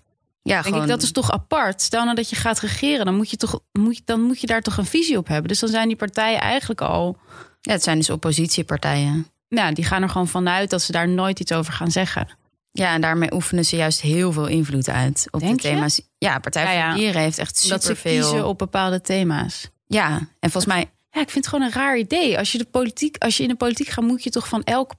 Ja, 0.46 0.52
Denk 0.54 0.64
gewoon... 0.66 0.82
ik, 0.82 0.88
dat 0.88 1.02
is 1.02 1.12
toch 1.12 1.30
apart. 1.32 1.82
Stel 1.82 2.04
nou 2.04 2.16
dat 2.16 2.30
je 2.30 2.36
gaat 2.36 2.58
regeren, 2.60 3.04
dan 3.04 3.14
moet 3.14 3.30
je, 3.30 3.36
toch, 3.36 3.60
moet 3.72 3.96
je, 3.96 4.02
dan 4.04 4.20
moet 4.20 4.40
je 4.40 4.46
daar 4.46 4.62
toch 4.62 4.76
een 4.76 4.86
visie 4.86 5.16
op 5.18 5.28
hebben. 5.28 5.48
Dus 5.48 5.58
dan 5.58 5.68
zijn 5.68 5.88
die 5.88 5.96
partijen 5.96 6.40
eigenlijk 6.40 6.80
al 6.80 7.16
Ja, 7.60 7.72
het 7.72 7.82
zijn 7.82 7.98
dus 7.98 8.10
oppositiepartijen. 8.10 9.26
nou, 9.48 9.72
die 9.74 9.84
gaan 9.84 10.02
er 10.02 10.08
gewoon 10.08 10.28
vanuit 10.28 10.70
dat 10.70 10.82
ze 10.82 10.92
daar 10.92 11.08
nooit 11.08 11.40
iets 11.40 11.52
over 11.52 11.72
gaan 11.72 11.90
zeggen. 11.90 12.28
Ja, 12.72 12.92
en 12.94 13.00
daarmee 13.00 13.32
oefenen 13.34 13.64
ze 13.64 13.76
juist 13.76 14.00
heel 14.00 14.32
veel 14.32 14.46
invloed 14.46 14.88
uit 14.88 15.26
op 15.30 15.40
Denk 15.40 15.62
de 15.62 15.68
je? 15.68 15.74
thema's. 15.74 16.00
Ja, 16.18 16.38
Partij 16.38 16.62
Ja, 16.64 16.70
ja. 16.72 16.92
de 16.92 16.98
Dieren 16.98 17.20
heeft 17.20 17.38
echt 17.38 17.68
Dat 17.68 17.82
ze 17.82 17.88
superveel. 17.88 18.20
kiezen 18.30 18.46
op 18.46 18.58
bepaalde 18.58 19.00
thema's. 19.00 19.68
Ja, 19.86 20.16
en 20.40 20.50
volgens 20.50 20.66
mij... 20.74 20.90
Ja, 21.10 21.20
ik 21.22 21.30
vind 21.30 21.44
het 21.44 21.54
gewoon 21.54 21.64
een 21.64 21.72
raar 21.74 21.98
idee. 21.98 22.38
Als 22.38 22.52
je, 22.52 22.58
de 22.58 22.64
politiek, 22.64 23.16
als 23.18 23.36
je 23.36 23.42
in 23.42 23.48
de 23.48 23.54
politiek 23.54 23.88
gaat, 23.88 24.04
moet 24.04 24.22
je 24.22 24.30
toch 24.30 24.48
van 24.48 24.62
elk, 24.62 24.92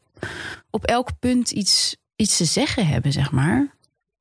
op 0.70 0.86
elk 0.86 1.10
punt 1.20 1.52
iets, 1.52 1.96
iets 2.16 2.38
te 2.38 2.46
zeggen 2.46 2.88
hebben, 2.88 3.12
zeg 3.12 3.32
maar. 3.32 3.76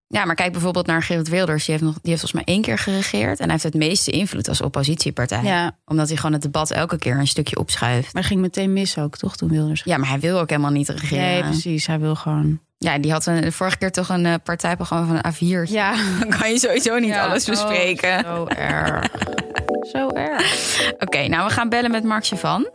Ja, 0.09 0.25
maar 0.25 0.35
kijk 0.35 0.53
bijvoorbeeld 0.53 0.87
naar 0.87 1.03
Gerrit 1.03 1.29
Wilders. 1.29 1.65
Die 1.65 1.75
heeft, 1.75 1.87
nog, 1.87 1.95
die 2.03 2.11
heeft 2.11 2.21
volgens 2.21 2.45
mij 2.45 2.55
één 2.55 2.63
keer 2.63 2.79
geregeerd. 2.79 3.39
En 3.39 3.43
hij 3.45 3.53
heeft 3.53 3.63
het 3.63 3.75
meeste 3.75 4.11
invloed 4.11 4.49
als 4.49 4.61
oppositiepartij. 4.61 5.43
Ja, 5.43 5.77
Omdat 5.85 6.07
hij 6.09 6.17
gewoon 6.17 6.33
het 6.33 6.43
debat 6.43 6.71
elke 6.71 6.99
keer 6.99 7.19
een 7.19 7.27
stukje 7.27 7.59
opschuift. 7.59 8.15
maar 8.15 8.25
ging 8.25 8.41
meteen 8.41 8.73
mis 8.73 8.99
ook, 8.99 9.17
toch, 9.17 9.37
toen 9.37 9.49
Wilders. 9.49 9.83
Ja, 9.85 9.97
maar 9.97 10.09
hij 10.09 10.21
wil 10.21 10.39
ook 10.39 10.51
helemaal 10.51 10.71
niet 10.71 10.89
Nee, 10.89 10.97
regeren. 10.99 11.51
precies. 11.51 11.87
Hij 11.87 11.99
wil 11.99 12.15
gewoon... 12.15 12.61
Ja, 12.79 12.99
die 12.99 13.13
had 13.13 13.27
een, 13.27 13.41
de 13.41 13.53
vorige 13.53 13.77
keer 13.79 13.93
toch 13.93 14.09
een 14.09 14.27
eh, 14.27 14.35
partijprogramma 14.45 15.07
van 15.07 15.17
een 15.23 15.35
A4. 15.67 15.71
Ja, 15.71 15.95
Dan 16.21 16.39
kan 16.39 16.51
je 16.51 16.59
sowieso 16.59 16.99
niet 16.99 17.09
Ja, 17.09 17.27
alles 17.27 17.45
bespreken. 17.45 18.19
oh, 18.25 18.35
zo 18.35 18.47
erg. 18.47 19.11
Zo 19.93 20.09
erg. 20.09 20.93
Oké, 20.99 21.27
nou 21.29 21.47
we 21.47 21.53
gaan 21.53 21.69
bellen 21.69 21.91
met 21.91 22.05
Mark 22.05 22.27
Chavan. 22.27 22.67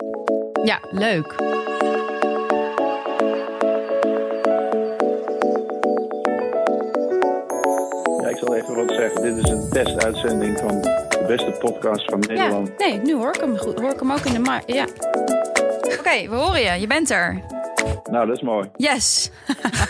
Ja, 0.64 0.78
leuk. 0.90 1.34
Even 8.62 8.74
wat 8.74 8.94
zeggen. 8.94 9.22
Dit 9.22 9.44
is 9.44 9.50
een 9.50 9.68
testuitzending 9.70 10.58
van 10.58 10.80
de 10.80 11.24
beste 11.26 11.56
podcast 11.60 12.04
van 12.10 12.20
Ja, 12.20 12.32
Nederland. 12.34 12.78
nee, 12.78 12.98
nu 13.00 13.14
hoor 13.14 13.34
ik 13.34 13.40
hem 13.40 13.56
goed. 13.56 13.80
Hoor 13.80 13.92
ik 13.92 13.98
hem 14.00 14.12
ook 14.12 14.24
in 14.24 14.32
de 14.32 14.38
ma 14.38 14.62
Ja, 14.66 14.86
Oké, 15.98 16.28
we 16.28 16.34
horen 16.34 16.60
je. 16.60 16.80
Je 16.80 16.86
bent 16.86 17.10
er. 17.10 17.40
Nou, 18.10 18.26
dat 18.26 18.36
is 18.36 18.42
mooi. 18.42 18.68
Yes. 18.76 19.30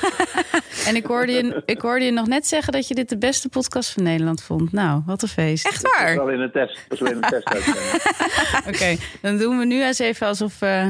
en 0.88 0.96
ik 0.96 1.06
hoorde, 1.06 1.32
je, 1.32 1.62
ik 1.66 1.80
hoorde 1.80 2.04
je 2.04 2.10
nog 2.10 2.26
net 2.26 2.46
zeggen 2.46 2.72
dat 2.72 2.88
je 2.88 2.94
dit 2.94 3.08
de 3.08 3.18
beste 3.18 3.48
podcast 3.48 3.90
van 3.92 4.02
Nederland 4.02 4.42
vond. 4.42 4.72
Nou, 4.72 5.02
wat 5.06 5.22
een 5.22 5.28
feest. 5.28 5.66
Echt 5.66 5.82
Dat 5.82 5.92
is 5.92 5.98
waar? 6.00 6.16
wel 6.16 6.30
in 6.30 6.40
een 6.40 6.50
test. 6.52 6.78
Dat 6.88 7.00
is 7.00 7.00
wel 7.00 7.10
in 7.10 7.16
een 7.22 7.28
testuitzending. 7.30 8.02
Oké, 8.68 8.96
dan 9.20 9.36
doen 9.36 9.58
we 9.58 9.64
nu 9.64 9.82
eens 9.84 9.98
even 9.98 10.26
alsof, 10.26 10.62
eh, 10.62 10.86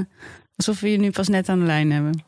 alsof 0.56 0.80
we 0.80 0.90
je 0.90 0.98
nu 0.98 1.10
pas 1.10 1.28
net 1.28 1.48
aan 1.48 1.58
de 1.58 1.66
lijn 1.66 1.92
hebben. 1.92 2.24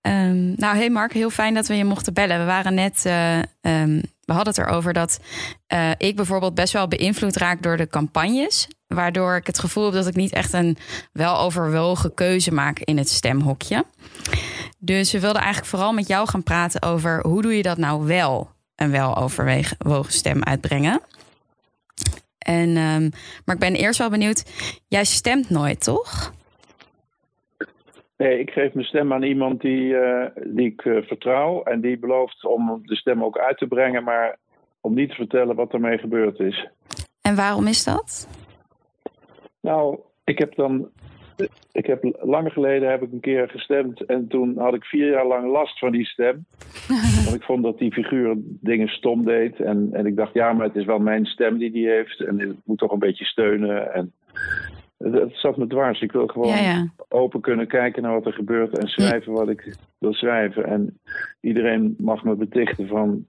Ehm, 0.00 0.52
nou, 0.56 0.76
hey 0.76 0.90
Mark, 0.90 1.12
heel 1.12 1.30
fijn 1.30 1.54
dat 1.54 1.66
we 1.66 1.74
je 1.74 1.84
mochten 1.84 2.14
bellen. 2.14 2.38
We 2.38 2.44
waren 2.44 2.74
net, 2.74 3.04
eh, 3.04 3.38
ehm, 3.38 4.00
we 4.20 4.32
hadden 4.32 4.54
het 4.54 4.58
erover 4.58 4.92
dat 4.92 5.20
eh, 5.66 5.90
ik 5.96 6.16
bijvoorbeeld 6.16 6.54
best 6.54 6.72
wel 6.72 6.88
beïnvloed 6.88 7.36
raak 7.36 7.62
door 7.62 7.76
de 7.76 7.88
campagnes. 7.88 8.68
Waardoor 8.86 9.36
ik 9.36 9.46
het 9.46 9.58
gevoel 9.58 9.84
heb 9.84 9.92
dat 9.92 10.06
ik 10.06 10.14
niet 10.14 10.32
echt 10.32 10.52
een 10.52 10.76
wel 11.12 11.38
overwogen 11.38 12.14
keuze 12.14 12.52
maak 12.52 12.78
in 12.78 12.98
het 12.98 13.08
stemhokje. 13.08 13.84
Dus 14.78 15.12
we 15.12 15.20
wilden 15.20 15.40
eigenlijk 15.40 15.70
vooral 15.70 15.92
met 15.92 16.06
jou 16.08 16.28
gaan 16.28 16.42
praten 16.42 16.82
over 16.82 17.26
hoe 17.26 17.42
doe 17.42 17.56
je 17.56 17.62
dat 17.62 17.78
nou 17.78 18.04
wel 18.06 18.50
een 18.74 18.90
wel 18.90 19.16
overwogen 19.16 20.12
stem 20.12 20.44
uitbrengen. 20.44 21.00
En, 22.38 22.76
ehm, 22.76 23.10
maar 23.44 23.54
ik 23.54 23.60
ben 23.60 23.74
eerst 23.74 23.98
wel 23.98 24.10
benieuwd, 24.10 24.44
jij 24.88 25.04
stemt 25.04 25.50
nooit, 25.50 25.80
toch? 25.80 26.32
Nee, 28.20 28.38
ik 28.38 28.50
geef 28.50 28.72
mijn 28.74 28.86
stem 28.86 29.12
aan 29.12 29.22
iemand 29.22 29.60
die, 29.60 29.96
eh, 29.96 30.26
die 30.44 30.66
ik 30.66 30.84
eh, 30.84 31.02
vertrouw. 31.02 31.62
En 31.62 31.80
die 31.80 31.98
belooft 31.98 32.44
om 32.44 32.80
de 32.82 32.96
stem 32.96 33.24
ook 33.24 33.38
uit 33.38 33.58
te 33.58 33.66
brengen, 33.66 34.04
maar 34.04 34.36
om 34.80 34.94
niet 34.94 35.08
te 35.08 35.14
vertellen 35.14 35.56
wat 35.56 35.72
ermee 35.72 35.98
gebeurd 35.98 36.38
is. 36.38 36.68
En 37.20 37.36
waarom 37.36 37.66
is 37.66 37.84
dat? 37.84 38.28
Nou, 39.60 39.98
ik 40.24 40.38
heb 40.38 40.54
dan. 40.54 40.88
Ik 41.72 41.86
heb 41.86 42.18
lang 42.20 42.52
geleden 42.52 42.90
heb 42.90 43.02
ik 43.02 43.12
een 43.12 43.20
keer 43.20 43.48
gestemd 43.48 44.04
en 44.04 44.28
toen 44.28 44.58
had 44.58 44.74
ik 44.74 44.84
vier 44.84 45.10
jaar 45.10 45.26
lang 45.26 45.50
last 45.50 45.78
van 45.78 45.92
die 45.92 46.06
stem. 46.06 46.44
Want 47.24 47.34
ik 47.34 47.42
vond 47.42 47.62
dat 47.62 47.78
die 47.78 47.92
figuur 47.92 48.34
dingen 48.44 48.88
stom 48.88 49.24
deed. 49.24 49.60
En, 49.60 49.88
en 49.92 50.06
ik 50.06 50.16
dacht, 50.16 50.34
ja, 50.34 50.52
maar 50.52 50.66
het 50.66 50.76
is 50.76 50.84
wel 50.84 50.98
mijn 50.98 51.26
stem 51.26 51.58
die 51.58 51.70
die 51.70 51.88
heeft. 51.88 52.20
En 52.20 52.40
ik 52.40 52.56
moet 52.64 52.78
toch 52.78 52.92
een 52.92 52.98
beetje 52.98 53.24
steunen. 53.24 53.92
En 53.94 54.12
het 55.04 55.30
zat 55.32 55.56
me 55.56 55.66
dwars. 55.66 56.00
Ik 56.00 56.12
wil 56.12 56.26
gewoon 56.26 56.48
Ja, 56.48 56.56
ja. 56.60 56.88
open 57.08 57.40
kunnen 57.40 57.66
kijken 57.66 58.02
naar 58.02 58.12
wat 58.12 58.26
er 58.26 58.32
gebeurt 58.32 58.78
en 58.78 58.88
schrijven 58.88 59.32
wat 59.32 59.48
ik 59.48 59.74
wil 59.98 60.12
schrijven. 60.14 60.64
En 60.64 61.00
iedereen 61.40 61.94
mag 61.98 62.24
me 62.24 62.34
betichten 62.34 62.86
van 62.86 63.26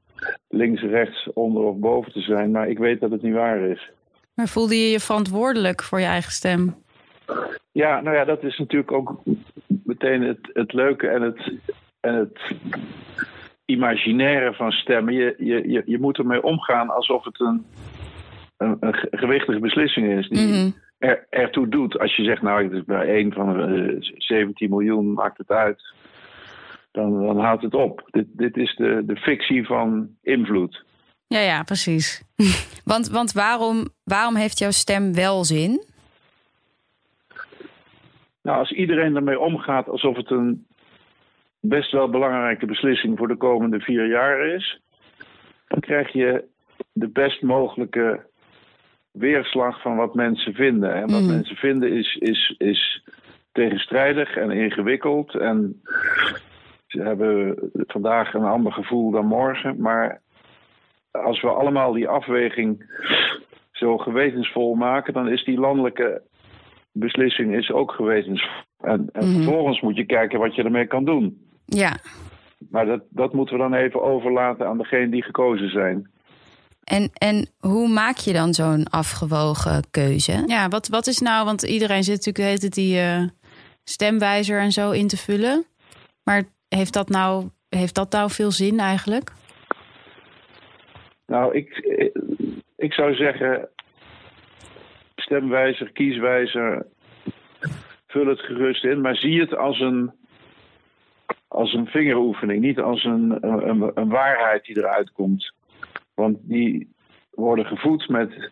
links, 0.49 0.81
rechts, 0.81 1.29
onder 1.34 1.63
of 1.63 1.77
boven 1.77 2.12
te 2.12 2.21
zijn. 2.21 2.51
Maar 2.51 2.69
ik 2.69 2.77
weet 2.77 2.99
dat 2.99 3.12
het 3.12 3.21
niet 3.21 3.34
waar 3.34 3.60
is. 3.60 3.89
Maar 4.34 4.47
voelde 4.47 4.75
je 4.75 4.91
je 4.91 4.99
verantwoordelijk 4.99 5.84
voor 5.84 5.99
je 5.99 6.05
eigen 6.05 6.31
stem? 6.31 6.75
Ja, 7.71 8.01
nou 8.01 8.15
ja, 8.15 8.25
dat 8.25 8.43
is 8.43 8.57
natuurlijk 8.57 8.91
ook 8.91 9.21
meteen 9.84 10.21
het, 10.21 10.49
het 10.53 10.73
leuke 10.73 11.07
en 11.07 11.21
het, 11.21 11.51
en 11.99 12.13
het 12.15 12.39
imaginaire 13.65 14.53
van 14.53 14.71
stemmen. 14.71 15.13
Je, 15.13 15.36
je, 15.38 15.69
je, 15.69 15.81
je 15.86 15.99
moet 15.99 16.17
ermee 16.17 16.43
omgaan 16.43 16.89
alsof 16.89 17.23
het 17.23 17.39
een, 17.39 17.65
een, 18.57 18.77
een 18.79 18.93
ge- 18.93 19.07
gewichtige 19.12 19.60
beslissing 19.60 20.19
is 20.19 20.29
die 20.29 20.47
Mhm. 20.47 20.69
Er, 21.02 21.26
ertoe 21.30 21.68
doet. 21.68 22.00
Als 22.00 22.16
je 22.16 22.24
zegt, 22.24 22.42
nou, 22.42 22.76
is 22.76 22.84
bij 22.84 23.08
één 23.08 23.34
van 23.34 23.60
eh, 23.60 23.96
17 24.18 24.70
miljoen, 24.70 25.14
maakt 25.14 25.38
het 25.38 25.50
uit. 25.50 25.94
Dan, 26.92 27.26
dan 27.26 27.40
houdt 27.40 27.64
het 27.64 27.74
op. 27.74 28.08
Dit, 28.12 28.28
dit 28.32 28.58
is 28.58 28.76
de, 28.76 29.04
de 29.06 29.16
fictie 29.16 29.66
van 29.66 30.10
invloed. 30.22 30.84
Ja, 31.28 31.40
ja, 31.40 31.64
precies. 31.64 32.24
Want, 32.92 33.10
want 33.10 33.32
waarom, 33.32 33.88
waarom 34.04 34.36
heeft 34.36 34.60
jouw 34.60 34.72
stem 34.72 35.14
wel 35.14 35.44
zin? 35.44 35.84
Nou, 38.42 38.58
als 38.58 38.72
iedereen 38.72 39.16
ermee 39.16 39.40
omgaat 39.40 39.90
alsof 39.90 40.16
het 40.16 40.30
een 40.32 40.66
best 41.60 41.92
wel 41.92 42.10
belangrijke 42.10 42.66
beslissing 42.66 43.18
voor 43.18 43.28
de 43.28 43.36
komende 43.36 43.80
vier 43.80 44.08
jaar 44.08 44.46
is, 44.46 44.82
dan 45.68 45.80
krijg 45.80 46.14
je 46.14 46.44
de 46.94 47.08
best 47.08 47.42
mogelijke 47.42 48.26
weerslag 49.12 49.82
van 49.82 49.95
wat 49.95 50.13
mensen 50.15 50.54
vinden. 50.54 50.93
En 50.93 51.12
wat 51.12 51.21
Mhm. 51.21 51.28
mensen 51.32 51.56
vinden 51.56 51.91
is, 51.91 52.15
is, 52.15 52.56
is 52.58 53.04
tegenstrijdig 53.52 54.36
en 54.38 54.52
ingewikkeld. 54.52 55.36
En 55.36 55.82
ze 56.88 57.02
hebben 57.02 57.56
vandaag 57.88 58.34
een 58.34 58.43
ander 58.43 58.71
gevoel 58.71 59.12
dan 59.12 59.26
morgen. 59.26 59.82
Maar 59.82 60.21
als 61.12 61.41
we 61.41 61.47
allemaal 61.50 61.91
die 61.93 62.08
afweging 62.08 62.89
zo 63.71 63.97
gewetensvol 63.97 64.76
maken, 64.76 65.13
dan 65.13 65.28
is 65.30 65.43
die 65.43 65.60
landelijke 65.60 66.21
beslissing 66.91 67.56
is 67.56 67.71
ook 67.71 67.91
gewetensvol. 67.91 68.50
En, 68.78 69.10
en 69.12 69.28
Mhm. 69.28 69.36
vervolgens 69.36 69.82
moet 69.82 69.95
je 69.95 70.06
kijken 70.06 70.39
wat 70.39 70.56
je 70.56 70.63
ermee 70.63 70.88
kan 70.88 71.06
doen. 71.06 71.50
Ja. 71.65 71.97
Maar 72.69 72.86
dat, 72.86 73.02
dat 73.10 73.34
moeten 73.34 73.56
we 73.56 73.62
dan 73.62 73.74
even 73.74 74.02
overlaten 74.02 74.67
aan 74.67 74.78
degene 74.78 75.10
die 75.10 75.24
gekozen 75.24 75.69
zijn. 75.69 76.11
En, 76.97 77.10
en 77.13 77.47
hoe 77.60 77.88
maak 77.89 78.17
je 78.17 78.34
dan 78.34 78.54
zo'n 78.54 78.89
afgewogen 78.89 79.84
keuze? 79.91 80.43
Ja, 80.47 80.67
wat, 80.67 80.88
wat 80.88 81.08
is 81.08 81.19
nou, 81.19 81.45
want 81.45 81.63
iedereen 81.63 82.04
zit 82.04 82.25
natuurlijk 82.25 82.62
de 82.62 82.69
die 82.69 82.99
eh, 82.99 83.23
stemwijzer 83.84 84.60
en 84.60 84.71
zo 84.71 84.91
in 84.91 85.08
te 85.08 85.17
vullen. 85.17 85.65
Maar 86.23 86.43
heeft 86.67 86.93
dat 86.93 87.10
nou, 87.10 87.49
heeft 87.69 87.95
dat 87.95 88.12
nou 88.12 88.30
veel 88.30 88.51
zin 88.51 88.80
eigenlijk? 88.80 89.32
Nou, 91.25 91.56
ik, 91.56 91.69
ik 92.77 92.93
zou 92.93 93.15
zeggen, 93.15 93.69
stemwijzer, 95.15 95.91
kieswijzer, 95.91 96.86
vul 98.08 98.27
het 98.27 98.39
gerust 98.39 98.84
in, 98.84 99.01
maar 99.01 99.15
zie 99.15 99.39
het 99.39 99.56
als 99.56 99.80
een, 99.80 100.12
als 101.47 101.73
een 101.73 101.88
vingeroefening, 101.88 102.62
niet 102.62 102.80
als 102.80 103.04
een, 103.04 103.38
een, 103.69 103.91
een 103.93 104.10
waarheid 104.10 104.65
die 104.65 104.77
eruit 104.77 105.12
komt. 105.12 105.54
Want 106.13 106.38
die 106.41 106.93
worden 107.32 107.65
gevoed 107.65 108.10
met 108.10 108.52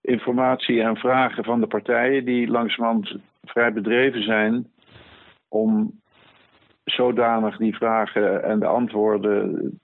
informatie 0.00 0.82
en 0.82 0.96
vragen 0.96 1.44
van 1.44 1.60
de 1.60 1.66
partijen 1.66 2.24
die 2.24 2.48
langzamerhand 2.48 3.16
vrij 3.42 3.72
bedreven 3.72 4.22
zijn 4.22 4.66
om 5.48 6.00
zodanig 6.84 7.56
die 7.56 7.76
vragen 7.76 8.44
en 8.44 8.58
de 8.58 8.66
antwoorden 8.66 9.80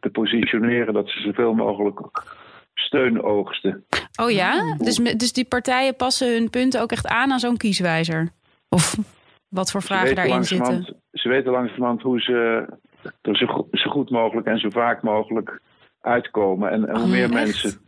te 0.00 0.10
positioneren 0.10 0.94
dat 0.94 1.08
ze 1.08 1.20
zoveel 1.20 1.54
mogelijk 1.54 2.00
steun 2.74 3.22
oogsten. 3.22 3.84
Oh 4.22 4.30
ja? 4.30 4.76
Dus, 4.76 4.96
dus 4.96 5.32
die 5.32 5.44
partijen 5.44 5.96
passen 5.96 6.32
hun 6.32 6.50
punten 6.50 6.80
ook 6.80 6.92
echt 6.92 7.06
aan 7.06 7.32
aan 7.32 7.38
zo'n 7.38 7.56
kieswijzer? 7.56 8.28
Of 8.68 8.96
wat 9.48 9.70
voor 9.70 9.82
vragen 9.82 10.14
daarin 10.14 10.44
zitten? 10.44 10.96
Ze 11.12 11.28
weten 11.28 11.52
langzamerhand 11.52 12.02
hoe 12.02 12.20
ze 12.20 12.66
er 13.22 13.36
zo, 13.36 13.66
zo, 13.70 13.90
goed 13.90 14.10
mogelijk 14.10 14.46
en 14.46 14.58
zo 14.58 14.70
vaak 14.70 15.02
mogelijk 15.02 15.60
uitkomen. 16.02 16.70
En, 16.70 16.88
en 16.88 16.94
hoe 16.94 17.04
oh, 17.04 17.10
meer 17.10 17.28
mensen 17.28 17.80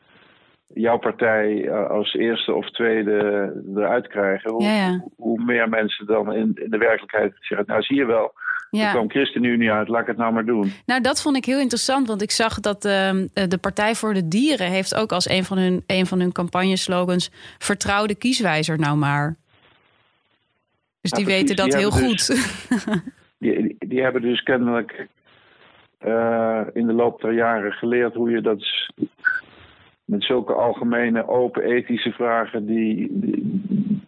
jouw 0.75 0.99
partij 0.99 1.69
eh, 1.69 1.91
als 1.91 2.15
eerste 2.15 2.55
of 2.55 2.71
tweede 2.71 3.53
eruit 3.75 4.09
krijgen, 4.09 4.51
hoe, 4.51 5.11
hoe 5.17 5.45
meer 5.45 5.69
mensen 5.69 6.07
dan 6.07 6.33
in, 6.33 6.51
in, 6.55 6.71
de 6.71 6.79
werkelijkheid 6.79 7.33
zeggen: 7.41 7.67
Nou, 7.67 7.83
zie 7.83 7.97
je 7.97 8.05
wel, 8.05 8.33
ja. 8.71 8.87
er 8.87 8.93
kwam 8.93 9.11
ChristenUnie 9.11 9.71
uit, 9.71 9.89
laat 9.89 10.01
ik 10.01 10.07
het 10.07 10.17
nou 10.17 10.33
maar 10.33 10.45
doen. 10.45 10.73
Nou, 10.87 11.01
dat 11.01 11.23
vond 11.23 11.37
ik 11.37 11.45
heel 11.45 11.61
interessant, 11.61 12.07
want 12.07 12.23
ik 12.23 12.31
zag 12.31 12.61
dat 12.61 12.85
uh, 12.85 13.11
de 13.33 13.59
Partij 13.61 13.95
voor 13.95 14.15
de 14.15 14.29
Dieren 14.29 14.71
heeft 14.71 14.95
ook 14.95 15.13
als 15.13 15.29
een 15.29 15.45
van 15.45 15.59
hun, 15.59 15.83
een 15.87 16.07
van 16.07 16.21
hun 16.21 16.33
campagneslogans: 16.33 17.31
Vertrouw 17.59 18.07
de 18.07 18.15
kieswijzer 18.15 18.79
nou 18.79 18.97
maar. 18.97 19.37
Dus 21.01 21.11
die 21.11 21.27
weten 21.27 21.57
dat 21.57 21.75
heel 21.75 21.91
goed. 21.91 22.27
Dus- 22.27 22.69
die, 23.39 23.77
die 23.79 24.03
hebben 24.03 24.23
dus 24.23 24.43
kennelijk 24.43 25.09
uh, 26.07 26.61
in 26.73 26.87
de 26.87 26.93
loop 26.93 27.21
der 27.21 27.33
jaren 27.33 27.73
geleerd 27.73 28.15
hoe 28.15 28.31
je 28.31 28.41
dat 28.41 28.65
met 30.05 30.25
zulke 30.25 30.53
algemene, 30.53 31.29
open 31.29 31.63
ethische 31.63 32.13
vragen 32.13 32.67
die, 32.67 33.09
die, 33.11 33.63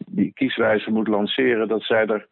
die 0.07 0.33
kieswijze 0.35 0.91
moet 0.91 1.09
lanceren, 1.09 1.69
dat 1.69 1.83
zij 1.83 2.07
er 2.07 2.27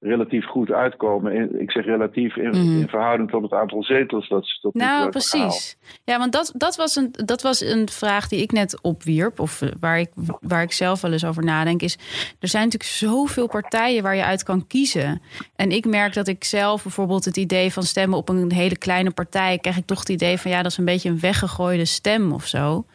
relatief 0.00 0.46
goed 0.46 0.70
uitkomen. 0.70 1.60
Ik 1.60 1.70
zeg 1.70 1.84
relatief 1.84 2.36
in, 2.36 2.48
mhm. 2.48 2.80
in 2.80 2.88
verhouding 2.88 3.30
tot 3.30 3.42
het 3.42 3.52
aantal 3.52 3.82
zetels 3.82 4.28
dat 4.28 4.46
ze 4.46 4.60
tot 4.60 4.74
Nou, 4.74 5.10
precies. 5.10 5.76
Ja, 6.04 6.18
want 6.18 6.32
dat, 6.32 6.52
dat, 6.56 6.76
was 6.76 6.96
een, 6.96 7.10
dat 7.10 7.42
was 7.42 7.60
een 7.60 7.88
vraag 7.88 8.28
die 8.28 8.42
ik 8.42 8.52
net 8.52 8.82
opwierp, 8.82 9.40
of 9.40 9.62
eh, 9.62 9.68
waar 9.80 9.98
ik, 9.98 10.10
waar 10.40 10.62
ik 10.62 10.72
zelf 10.72 11.00
wel 11.00 11.12
eens 11.12 11.24
over 11.24 11.44
nadenk, 11.44 11.82
is 11.82 11.98
er 12.40 12.48
zijn 12.48 12.64
natuurlijk 12.64 12.90
zoveel 12.90 13.48
partijen 13.48 14.02
waar 14.02 14.16
je 14.16 14.24
uit 14.24 14.42
kan 14.42 14.66
kiezen. 14.66 15.22
En 15.56 15.70
ik 15.70 15.86
merk 15.86 16.14
dat 16.14 16.28
ik 16.28 16.44
zelf 16.44 16.82
bijvoorbeeld 16.82 17.24
het 17.24 17.36
idee 17.36 17.72
van 17.72 17.82
stemmen 17.82 18.18
op 18.18 18.28
een 18.28 18.52
hele 18.52 18.78
kleine 18.78 19.10
partij, 19.10 19.58
krijg 19.58 19.76
ik 19.76 19.86
toch 19.86 19.98
het 19.98 20.08
idee 20.08 20.38
van 20.38 20.50
ja, 20.50 20.62
dat 20.62 20.70
is 20.70 20.78
een 20.78 20.84
beetje 20.84 21.08
een 21.08 21.20
weggegooide 21.20 21.84
stem 21.84 22.32
of 22.32 22.46
zo. 22.46 22.86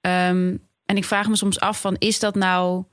Ehm, 0.00 0.56
en 0.84 0.96
ik 0.96 1.04
vraag 1.04 1.28
me 1.28 1.36
soms 1.36 1.60
af 1.60 1.80
van 1.80 1.96
is 1.98 2.18
dat 2.18 2.34
nou. 2.34 2.84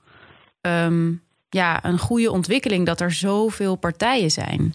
Ehm, 0.62 1.12
ja, 1.50 1.86
een 1.86 1.98
goede 1.98 2.32
ontwikkeling 2.32 2.86
dat 2.86 3.00
er 3.00 3.12
zoveel 3.12 3.76
partijen 3.76 4.30
zijn. 4.30 4.74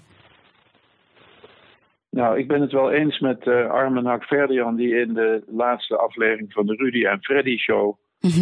Nou, 2.10 2.38
ik 2.38 2.48
ben 2.48 2.60
het 2.60 2.72
wel 2.72 2.90
eens 2.90 3.18
met 3.18 3.46
uh, 3.46 3.70
Armen 3.70 4.06
Hakverdian, 4.06 4.76
die 4.76 5.00
in 5.00 5.14
de 5.14 5.42
laatste 5.46 5.96
aflevering 5.96 6.52
van 6.52 6.66
de 6.66 6.74
Rudy 6.74 7.04
en 7.04 7.22
Freddy 7.22 7.56
show 7.56 7.96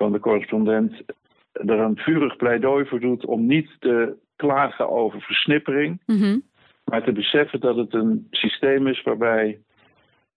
van 0.00 0.12
de 0.12 0.20
correspondent 0.20 1.02
er 1.52 1.78
een 1.78 1.96
vurig 1.96 2.36
pleidooi 2.36 2.84
voor 2.84 3.00
doet 3.00 3.24
om 3.24 3.46
niet 3.46 3.76
te 3.78 4.16
klagen 4.36 4.90
over 4.90 5.20
versnippering, 5.20 6.00
mhm. 6.06 6.38
maar 6.84 7.02
te 7.02 7.12
beseffen 7.12 7.60
dat 7.60 7.76
het 7.76 7.94
een 7.94 8.26
systeem 8.30 8.86
is 8.86 9.02
waarbij 9.02 9.58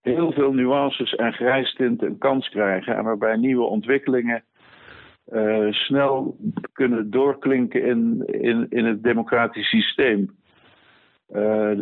heel 0.00 0.32
veel 0.32 0.52
nuances 0.52 1.14
en 1.14 1.32
grijstinten 1.32 2.08
een 2.08 2.18
kans 2.18 2.48
krijgen 2.48 2.96
en 2.96 3.04
waarbij 3.04 3.36
nieuwe 3.36 3.64
ontwikkelingen 3.64 4.44
uh, 5.32 5.72
snel 5.72 6.36
kunnen 6.72 7.10
doorklinken 7.10 7.82
in, 7.82 8.22
in, 8.26 8.66
in 8.70 8.84
het 8.84 9.02
democratisch 9.02 9.68
systeem. 9.68 10.30
Uh, 11.34 11.80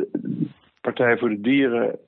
Partij 0.80 1.18
voor 1.18 1.28
de 1.28 1.40
Dieren, 1.40 1.98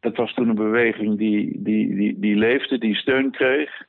dat 0.00 0.16
was 0.16 0.34
toen 0.34 0.48
een 0.48 0.54
beweging 0.54 1.18
die, 1.18 1.62
die, 1.62 1.94
die, 1.94 2.18
die 2.18 2.36
leefde, 2.36 2.78
die 2.78 2.94
steun 2.94 3.30
kreeg. 3.30 3.86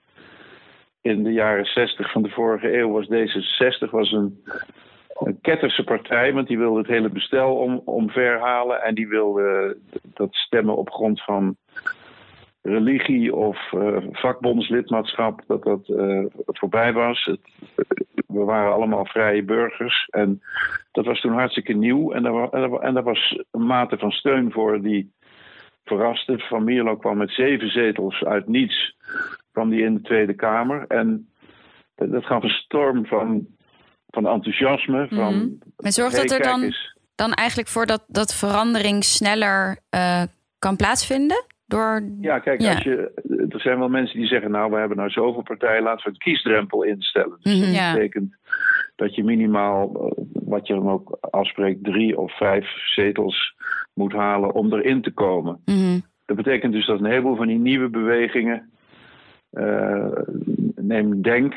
In 1.01 1.23
de 1.23 1.31
jaren 1.31 1.65
60 1.65 2.11
van 2.11 2.21
de 2.21 2.29
vorige 2.29 2.77
eeuw 2.77 2.91
was 2.91 3.07
D66 3.07 3.89
was 3.89 4.11
een, 4.11 4.43
een 5.13 5.41
ketterse 5.41 5.83
partij, 5.83 6.33
want 6.33 6.47
die 6.47 6.57
wilde 6.57 6.77
het 6.77 6.87
hele 6.87 7.09
bestel 7.09 7.55
om, 7.55 7.81
omverhalen 7.85 8.81
en 8.81 8.95
die 8.95 9.07
wilde 9.07 9.77
dat 10.13 10.35
stemmen 10.35 10.77
op 10.77 10.89
grond 10.89 11.23
van 11.23 11.57
religie 12.61 13.35
of 13.35 13.71
uh, 13.71 13.97
vakbondslidmaatschap, 14.11 15.41
dat 15.47 15.63
dat 15.63 15.87
uh, 15.87 16.25
voorbij 16.45 16.93
was. 16.93 17.23
Het, 17.23 17.39
we 18.27 18.43
waren 18.43 18.73
allemaal 18.73 19.05
vrije 19.05 19.43
burgers 19.43 20.07
en 20.09 20.41
dat 20.91 21.05
was 21.05 21.21
toen 21.21 21.33
hartstikke 21.33 21.73
nieuw. 21.73 22.11
En 22.11 22.23
daar, 22.23 22.49
en 22.79 22.93
daar 22.93 23.03
was 23.03 23.43
een 23.51 23.65
mate 23.65 23.97
van 23.97 24.11
steun 24.11 24.51
voor 24.51 24.81
die 24.81 25.13
verraste. 25.83 26.39
Van 26.39 26.63
Mierlo 26.63 26.97
kwam 26.97 27.17
met 27.17 27.31
zeven 27.31 27.69
zetels 27.69 28.23
uit 28.23 28.47
niets, 28.47 28.95
kwam 29.51 29.69
die 29.69 29.83
in 29.83 29.93
de 29.93 30.01
Tweede 30.01 30.33
Kamer. 30.33 30.85
En 30.87 31.29
dat 31.95 32.25
gaf 32.25 32.43
een 32.43 32.49
storm 32.49 33.05
van, 33.05 33.47
van 34.07 34.27
enthousiasme. 34.27 35.07
Van, 35.09 35.35
mm 35.35 35.57
Maar 35.77 35.91
zorgt 35.91 36.15
dat 36.15 36.31
er 36.31 36.43
dan, 36.43 36.73
dan 37.15 37.33
eigenlijk 37.33 37.69
voor 37.69 37.85
dat, 37.85 38.03
dat 38.07 38.35
verandering 38.35 39.03
sneller 39.03 39.77
uh, 39.95 40.23
kan 40.59 40.75
plaatsvinden? 40.75 41.45
Door... 41.69 42.03
Ja, 42.21 42.39
kijk, 42.39 42.65
Als 42.65 42.83
je, 42.83 43.11
er 43.49 43.61
zijn 43.61 43.79
wel 43.79 43.89
mensen 43.89 44.19
die 44.19 44.27
zeggen: 44.27 44.51
Nou, 44.51 44.71
we 44.71 44.77
hebben 44.77 44.97
nou 44.97 45.09
zoveel 45.09 45.41
partijen, 45.41 45.83
laten 45.83 46.03
we 46.03 46.09
een 46.09 46.17
kiesdrempel 46.17 46.83
instellen. 46.83 47.37
Dus 47.41 47.59
dat 47.59 47.69
mhm. 47.69 47.93
betekent 47.93 48.35
dat 48.95 49.15
je 49.15 49.23
minimaal, 49.23 49.95
eh, 49.95 50.23
wat 50.33 50.67
je 50.67 50.73
dan 50.73 50.89
ook 50.89 51.17
afspreekt, 51.19 51.83
drie 51.83 52.19
of 52.19 52.37
vijf 52.37 52.65
zetels 52.85 53.55
moet 53.93 54.13
halen 54.13 54.53
om 54.53 54.73
erin 54.73 55.01
te 55.01 55.11
komen. 55.11 55.61
Mhm. 55.65 55.99
Dat 56.25 56.37
betekent 56.37 56.73
dus 56.73 56.85
dat 56.85 56.99
een 56.99 57.05
heleboel 57.05 57.35
van 57.35 57.47
die 57.47 57.59
nieuwe 57.59 57.89
bewegingen, 57.89 58.69
uh, 59.51 60.07
neem 60.75 61.21
Denk, 61.21 61.53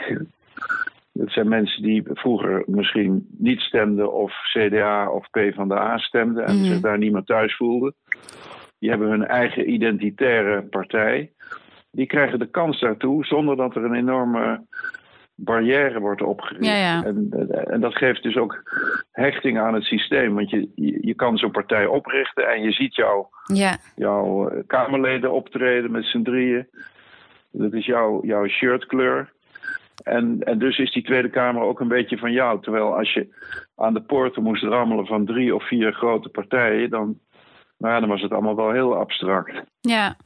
dat 1.13 1.31
zijn 1.31 1.49
mensen 1.49 1.83
die 1.83 2.03
vroeger 2.05 2.63
misschien 2.67 3.27
niet 3.39 3.61
stemden 3.61 4.13
of 4.13 4.33
CDA 4.53 5.11
of 5.11 5.31
PvdA 5.31 5.99
stemden 5.99 6.47
en 6.47 6.57
mm 6.57 6.65
zich 6.65 6.81
daar 6.81 6.99
niemand 6.99 7.27
thuis 7.27 7.57
voelden 7.57 7.95
die 8.83 8.91
hebben 8.91 9.09
hun 9.09 9.27
eigen 9.27 9.71
identitaire 9.71 10.63
partij. 10.63 11.33
Die 11.91 12.07
krijgen 12.07 12.39
de 12.39 12.51
kans 12.51 12.81
daartoe 12.81 13.25
zonder 13.25 13.57
dat 13.57 13.77
er 13.77 13.85
een 13.85 13.95
enorme 13.95 14.67
barrière 15.35 16.01
wordt 16.01 16.23
opgericht. 16.23 16.65
Ja, 16.65 16.77
ja. 16.77 17.05
En, 17.05 17.29
en, 17.71 17.81
dat 17.81 17.97
geeft 17.97 18.23
dus 18.23 18.37
ook 18.37 18.63
hechting 19.13 19.59
aan 19.59 19.75
het 19.75 19.85
systeem. 19.85 20.35
Want 20.35 20.51
je, 20.51 20.69
je, 21.01 21.15
kan 21.15 21.37
zo'n 21.39 21.51
partij 21.51 21.87
oprichten 21.87 22.49
en 22.49 22.63
je 22.63 22.73
ziet 22.73 22.95
jou, 22.95 23.27
ja. 23.55 23.77
jouw 23.97 24.49
eh, 24.49 24.63
Kamerleden 24.67 25.33
optreden 25.33 25.91
met 25.91 26.05
z'n 26.05 26.23
drieën. 26.23 26.69
Dat 27.51 27.73
is 27.73 27.87
jouw, 27.87 28.25
jouw 28.25 28.47
shirtkleur. 28.47 29.33
En, 30.05 30.41
en 30.41 30.59
dus 30.59 30.79
is 30.79 30.93
die 30.93 31.03
Tweede 31.03 31.31
Kamer 31.31 31.63
ook 31.63 31.81
een 31.81 31.89
beetje 31.89 32.19
van 32.19 32.33
jou. 32.33 32.63
Terwijl 32.63 32.97
als 32.97 33.13
je 33.13 33.35
aan 33.77 33.95
de 33.95 34.03
poorten 34.03 34.43
moest 34.43 34.63
rammelen 34.63 35.07
van 35.07 35.25
drie 35.25 35.55
of 35.55 35.69
vier 35.69 35.93
grote 35.93 36.29
partijen, 36.29 36.91
dan 36.91 37.19
maar 37.83 37.93
ja, 37.93 38.01
dan 38.01 38.09
was 38.09 38.23
het 38.23 38.33
allemaal 38.33 38.57
wel 38.57 38.73
heel 38.73 38.97
abstract. 38.97 39.63
Ja. 39.81 40.17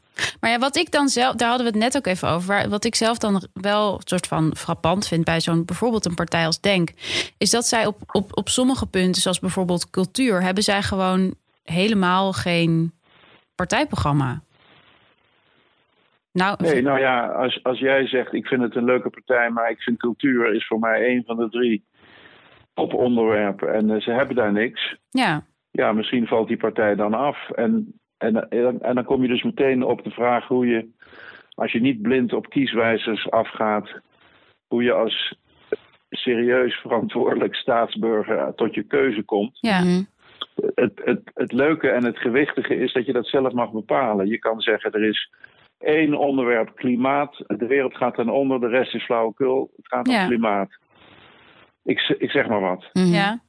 Maar 0.40 0.50
ja, 0.50 0.58
wat 0.58 0.76
ik 0.76 0.90
dan 0.90 1.08
zelf, 1.08 1.34
daar 1.34 1.48
hadden 1.48 1.66
we 1.66 1.72
het 1.72 1.82
net 1.82 1.96
ook 1.96 2.06
even 2.06 2.28
over. 2.28 2.68
Wat 2.68 2.84
ik 2.84 2.94
zelf 2.94 3.18
dan 3.18 3.42
wel 3.52 3.94
een 3.94 4.00
soort 4.04 4.26
van 4.26 4.56
frappant 4.56 5.08
vind 5.08 5.24
bij 5.24 5.40
zo'n 5.40 5.64
bijvoorbeeld 5.64 6.04
een 6.04 6.14
partij 6.14 6.46
als 6.46 6.60
Denk, 6.60 6.90
is 7.38 7.50
dat 7.50 7.64
zij 7.64 7.86
op, 7.86 7.96
op, 8.06 8.36
op 8.36 8.48
sommige 8.48 8.86
punten, 8.86 9.22
zoals 9.22 9.40
bijvoorbeeld 9.40 9.90
cultuur, 9.90 10.42
hebben 10.42 10.62
zij 10.62 10.82
gewoon 10.82 11.34
helemaal 11.62 12.32
geen 12.32 12.92
partijprogramma. 13.54 14.40
Nou, 16.32 16.56
nee, 16.62 16.82
nou 16.82 16.98
ja, 16.98 17.26
als, 17.26 17.62
als 17.62 17.78
jij 17.78 18.06
zegt 18.06 18.32
ik 18.32 18.46
vind 18.46 18.62
het 18.62 18.76
een 18.76 18.84
leuke 18.84 19.10
partij, 19.10 19.50
maar 19.50 19.70
ik 19.70 19.82
vind 19.82 19.98
cultuur 19.98 20.54
is 20.54 20.66
voor 20.66 20.78
mij 20.78 21.08
een 21.08 21.22
van 21.26 21.36
de 21.36 21.48
drie 21.48 21.84
toponderwerpen 22.74 23.74
en 23.74 23.88
uh, 23.88 24.00
ze 24.00 24.10
hebben 24.10 24.36
daar 24.36 24.52
niks. 24.52 24.96
Ja 25.10 25.44
ja, 25.76 25.92
misschien 25.92 26.26
valt 26.26 26.48
die 26.48 26.56
partij 26.56 26.94
dan 26.94 27.14
af. 27.14 27.50
En, 27.50 28.00
en, 28.16 28.50
en, 28.50 28.94
dan 28.94 29.04
kom 29.04 29.22
je 29.22 29.28
dus 29.28 29.42
meteen 29.42 29.82
op 29.82 30.04
de 30.04 30.10
vraag 30.10 30.46
hoe 30.46 30.66
je, 30.66 30.88
als 31.54 31.72
je 31.72 31.80
niet 31.80 32.02
blind 32.02 32.32
op 32.32 32.48
kieswijzers 32.48 33.30
afgaat, 33.30 34.00
hoe 34.66 34.82
je 34.82 34.92
als 34.92 35.34
serieus 36.10 36.74
verantwoordelijk 36.74 37.54
staatsburger 37.54 38.54
tot 38.54 38.74
je 38.74 38.82
keuze 38.82 39.22
komt. 39.22 39.58
Ja. 39.60 39.80
Mhm. 39.80 40.02
Het, 40.74 41.00
het, 41.04 41.20
het 41.34 41.52
leuke 41.52 41.88
en 41.88 42.04
het 42.04 42.18
gewichtige 42.18 42.76
is 42.76 42.92
dat 42.92 43.06
je 43.06 43.12
dat 43.12 43.26
zelf 43.26 43.52
mag 43.52 43.72
bepalen. 43.72 44.26
Je 44.26 44.38
kan 44.38 44.60
zeggen 44.60 44.92
er 44.92 45.08
is 45.08 45.30
één 45.78 46.14
onderwerp 46.14 46.76
klimaat, 46.76 47.44
de 47.46 47.66
wereld 47.66 47.96
gaat 47.96 48.14
ten 48.14 48.28
onder, 48.28 48.60
de 48.60 48.68
rest 48.68 48.94
is 48.94 49.04
flauwekul, 49.04 49.70
het 49.76 49.86
gaat 49.88 50.08
om 50.08 50.26
klimaat. 50.26 50.78
Ik, 51.82 52.14
ik 52.18 52.30
zeg 52.30 52.48
maar 52.48 52.60
wat. 52.60 52.90
Mhm. 52.92 53.12
Ja. 53.12 53.40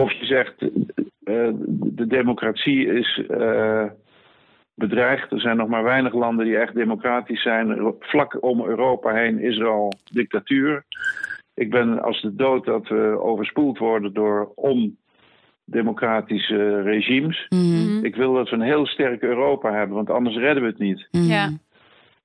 Of 0.00 0.12
je 0.12 0.24
zegt, 0.26 0.62
uh, 0.62 1.48
de 1.70 2.06
democratie 2.06 2.86
is 2.86 3.22
uh, 3.30 3.84
bedreigd. 4.74 5.32
Er 5.32 5.40
zijn 5.40 5.56
nog 5.56 5.68
maar 5.68 5.82
weinig 5.82 6.14
landen 6.14 6.46
die 6.46 6.56
echt 6.56 6.74
democratisch 6.74 7.42
zijn. 7.42 7.94
Vlak 7.98 8.42
om 8.42 8.64
Europa 8.64 9.14
heen 9.14 9.38
is 9.38 9.58
er 9.58 9.68
al 9.68 9.92
dictatuur. 10.12 10.84
Ik 11.54 11.70
ben 11.70 12.02
als 12.02 12.20
de 12.20 12.34
dood 12.34 12.64
dat 12.64 12.88
we 12.88 13.18
overspoeld 13.20 13.78
worden 13.78 14.12
door 14.12 14.52
democratische 15.64 16.82
regimes. 16.82 17.46
Mhm. 17.48 18.04
Ik 18.04 18.16
wil 18.16 18.34
dat 18.34 18.48
we 18.48 18.56
een 18.56 18.62
heel 18.62 18.86
sterk 18.86 19.22
Europa 19.22 19.72
hebben, 19.72 19.96
want 19.96 20.10
anders 20.10 20.36
redden 20.36 20.62
we 20.62 20.68
het 20.68 20.78
niet. 20.78 21.08
Mhm. 21.10 21.24
Ja. 21.24 21.50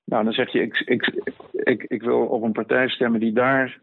Nou, 0.06 0.24
dan 0.24 0.34
zeg 0.34 0.52
je, 0.52 0.62
ik, 0.62 0.82
ik, 0.86 1.12
ik, 1.52 1.84
ik 1.84 2.02
wil 2.02 2.20
op 2.20 2.44
een 2.44 2.52
partij 2.52 2.90
stemmen 2.90 3.20
die 3.20 3.34
daar 3.34 3.80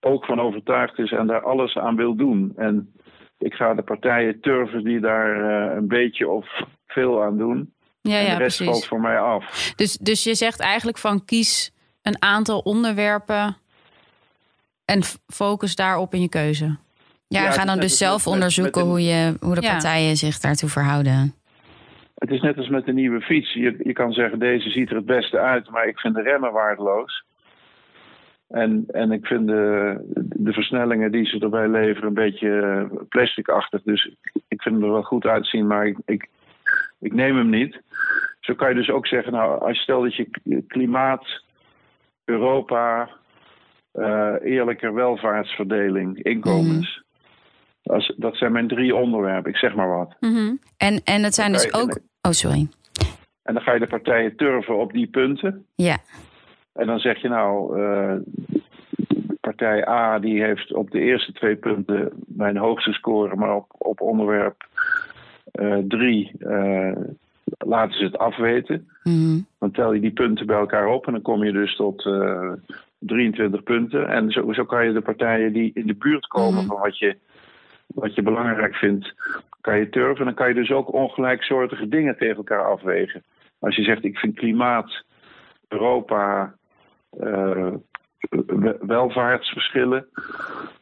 ook 0.00 0.24
van 0.24 0.40
overtuigd 0.40 0.98
is 0.98 1.12
en 1.12 1.26
daar 1.26 1.42
alles 1.42 1.76
aan 1.76 1.96
wil 1.96 2.14
doen. 2.14 2.52
En 2.56 2.92
ik 3.40 3.54
ga 3.54 3.74
de 3.74 3.82
partijen 3.82 4.40
turven 4.40 4.84
die 4.84 5.00
daar 5.00 5.34
eh, 5.70 5.76
een 5.76 5.88
beetje 5.88 6.28
of 6.28 6.46
veel 6.86 7.22
aan 7.22 7.38
doen. 7.38 7.72
Ja, 8.00 8.16
en 8.18 8.24
ja, 8.24 8.30
de 8.36 8.42
rest 8.42 8.56
precies. 8.56 8.64
valt 8.74 8.86
voor 8.86 9.00
mij 9.00 9.18
af. 9.20 9.72
Dus, 9.76 9.96
dus 9.96 10.24
je 10.24 10.34
zegt 10.34 10.60
eigenlijk 10.60 10.98
van 10.98 11.24
kies 11.24 11.72
een 12.02 12.22
aantal 12.22 12.58
onderwerpen 12.58 13.56
en 14.84 15.02
focus 15.26 15.74
daarop 15.74 16.14
in 16.14 16.20
je 16.20 16.28
keuze. 16.28 16.64
Ja, 17.28 17.42
Ja, 17.42 17.50
ga 17.50 17.64
dan 17.64 17.80
dus 17.80 17.96
zelf 17.98 18.24
met- 18.24 18.34
onderzoeken 18.34 18.72
met 18.80 18.82
een- 18.84 18.90
hoe, 18.90 19.02
je, 19.02 19.36
hoe 19.40 19.54
de 19.54 19.60
Ja. 19.62 19.70
partijen 19.70 20.16
zich 20.16 20.38
daartoe 20.38 20.68
verhouden. 20.68 21.34
Het 22.14 22.30
is 22.30 22.40
net 22.40 22.56
als 22.56 22.68
met 22.68 22.88
een 22.88 22.94
nieuwe 22.94 23.20
fiets. 23.20 23.52
Je, 23.52 23.76
je 23.82 23.92
kan 23.92 24.12
zeggen, 24.12 24.38
deze 24.38 24.70
ziet 24.70 24.90
er 24.90 24.96
het 24.96 25.06
beste 25.06 25.38
uit, 25.38 25.70
maar 25.70 25.86
ik 25.88 25.98
vind 25.98 26.14
de 26.14 26.22
remmen 26.22 26.52
waardeloos. 26.52 27.24
En, 28.50 28.84
en 28.88 29.12
ik 29.12 29.26
vind 29.26 29.46
de, 29.46 29.96
de 30.36 30.52
versnellingen 30.52 31.12
die 31.12 31.26
ze 31.26 31.38
erbij 31.38 31.68
leveren 31.68 32.08
een 32.08 32.14
beetje 32.14 32.60
eh, 32.60 32.98
plasticachtig. 33.08 33.82
Dus 33.82 34.14
ik, 34.48 34.62
vind 34.62 34.74
hem 34.74 34.84
er 34.84 34.92
wel 34.92 35.02
goed 35.02 35.24
uitzien, 35.24 35.66
maar 35.66 35.86
ik, 35.86 35.98
ik, 36.04 36.28
ik 37.00 37.14
neem 37.14 37.36
hem 37.36 37.50
niet. 37.50 37.80
Zo 38.40 38.54
kan 38.54 38.68
je 38.68 38.74
dus 38.74 38.90
ook 38.90 39.06
zeggen, 39.06 39.32
nou, 39.32 39.60
als 39.60 39.76
je 39.76 39.82
stel 39.82 40.02
dat 40.02 40.14
je 40.14 40.28
klimaat, 40.66 41.42
Europa, 42.24 43.10
eh, 43.92 44.34
eerlijke 44.42 44.92
welvaartsverdeling, 44.92 46.22
inkomens. 46.22 47.02
Als, 47.82 48.12
dat 48.16 48.36
zijn 48.36 48.52
mijn 48.52 48.68
drie 48.68 48.94
onderwerpen, 48.94 49.50
ik 49.50 49.56
zeg 49.56 49.74
maar 49.74 49.88
wat. 49.88 50.16
Mhm. 50.20 50.54
En, 50.76 51.00
en 51.04 51.22
het 51.22 51.34
zijn 51.34 51.52
dus 51.52 51.74
ook... 51.74 51.98
Oh, 52.22 52.32
sorry. 52.32 52.68
En 53.42 53.54
dan 53.54 53.62
ga 53.62 53.72
je 53.72 53.80
de 53.80 53.86
partijen 53.86 54.36
turven 54.36 54.78
op 54.78 54.92
die 54.92 55.06
punten. 55.06 55.66
Ja. 55.74 55.96
En 56.72 56.86
dan 56.86 56.98
zeg 56.98 57.22
je 57.22 57.28
nou, 57.28 57.80
eh, 57.82 58.14
partij 59.40 59.88
A 59.88 60.18
die 60.18 60.42
heeft 60.42 60.72
op 60.74 60.90
de 60.90 61.00
eerste 61.00 61.32
twee 61.32 61.56
punten 61.56 62.12
mijn 62.26 62.56
hoogste 62.56 62.92
score, 62.92 63.36
maar 63.36 63.54
op, 63.54 63.66
op 63.78 64.00
onderwerp 64.00 64.68
eh, 65.52 65.78
drie 65.88 66.32
eh, 66.38 66.92
laten 67.58 67.98
ze 67.98 68.04
het 68.04 68.18
afweten. 68.18 68.88
Mhm. 69.02 69.38
Dan 69.58 69.70
tel 69.70 69.92
je 69.92 70.00
die 70.00 70.12
punten 70.12 70.46
bij 70.46 70.56
elkaar 70.58 70.86
op 70.86 71.06
en 71.06 71.12
dan 71.12 71.22
kom 71.22 71.44
je 71.44 71.52
dus 71.52 71.76
tot 71.76 72.06
eh, 72.06 72.52
23 72.98 73.62
punten. 73.62 74.08
En 74.08 74.30
zo, 74.30 74.52
zo 74.52 74.64
kan 74.64 74.86
je 74.86 74.92
de 74.92 75.00
partijen 75.00 75.52
die 75.52 75.70
in 75.74 75.86
de 75.86 75.94
buurt 75.94 76.26
komen 76.26 76.54
Mhm. 76.54 76.66
van 76.66 76.78
wat 76.80 76.98
je, 76.98 77.16
wat 77.86 78.14
je 78.14 78.22
belangrijk 78.22 78.74
vindt, 78.74 79.14
kan 79.60 79.78
je 79.78 79.88
turven. 79.88 80.18
En 80.18 80.24
dan 80.24 80.34
kan 80.34 80.48
je 80.48 80.54
dus 80.54 80.70
ook 80.70 80.92
ongelijksoortige 80.92 81.88
dingen 81.88 82.16
tegen 82.16 82.36
elkaar 82.36 82.64
afwegen. 82.64 83.22
Als 83.58 83.76
je 83.76 83.82
zegt, 83.82 84.04
ik 84.04 84.18
vind 84.18 84.34
klimaat, 84.34 85.04
Europa, 85.68 86.54
welvaartsverschillen. 88.80 90.06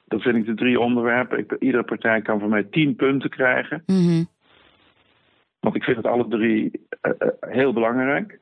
Dan 0.05 0.21
vind 0.21 0.37
ik 0.37 0.47
de 0.47 0.55
drie 0.55 0.81
onderwerpen. 0.81 1.39
Ik, 1.39 1.57
iedere 1.59 1.85
partij 1.85 2.23
kan 2.23 2.41
van 2.41 2.49
mij 2.49 2.63
tien 2.63 2.97
punten 2.97 3.31
krijgen. 3.31 3.83
Mhm. 3.87 4.25
Want 5.61 5.75
ik 5.75 5.83
vind 5.83 5.97
het 5.97 6.07
alle 6.07 6.29
drie 6.29 6.87
eh, 7.01 7.13
eh, 7.19 7.29
heel 7.41 7.73
belangrijk. 7.73 8.39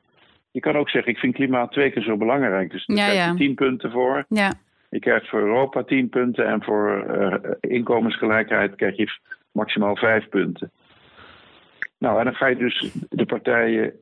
Je 0.51 0.59
kan 0.59 0.75
ook 0.75 0.89
zeggen, 0.89 1.11
ik 1.11 1.17
vind 1.19 1.35
klimaat 1.35 1.71
twee 1.71 1.91
keer 1.91 2.03
zo 2.03 2.17
belangrijk. 2.17 2.71
Dus 2.71 2.85
daar 2.85 2.97
Ja, 2.97 3.03
krijg 3.03 3.23
je 3.23 3.31
ja. 3.31 3.35
tien 3.35 3.55
punten 3.55 3.91
voor. 3.91 4.25
Ja. 4.29 4.53
Je 4.89 4.99
krijgt 4.99 5.29
voor 5.29 5.39
Europa 5.39 5.83
tien 5.83 6.09
punten. 6.09 6.45
En 6.45 6.63
voor 6.63 7.03
eh, 7.03 7.51
inkomensgelijkheid 7.59 8.75
krijg 8.75 8.97
je 8.97 9.19
maximaal 9.51 9.95
vijf 9.95 10.29
punten. 10.29 10.71
Nou, 11.97 12.19
en 12.19 12.25
dan 12.25 12.35
ga 12.35 12.47
je 12.47 12.55
dus 12.55 12.91
de 13.09 13.25
partijen... 13.25 13.93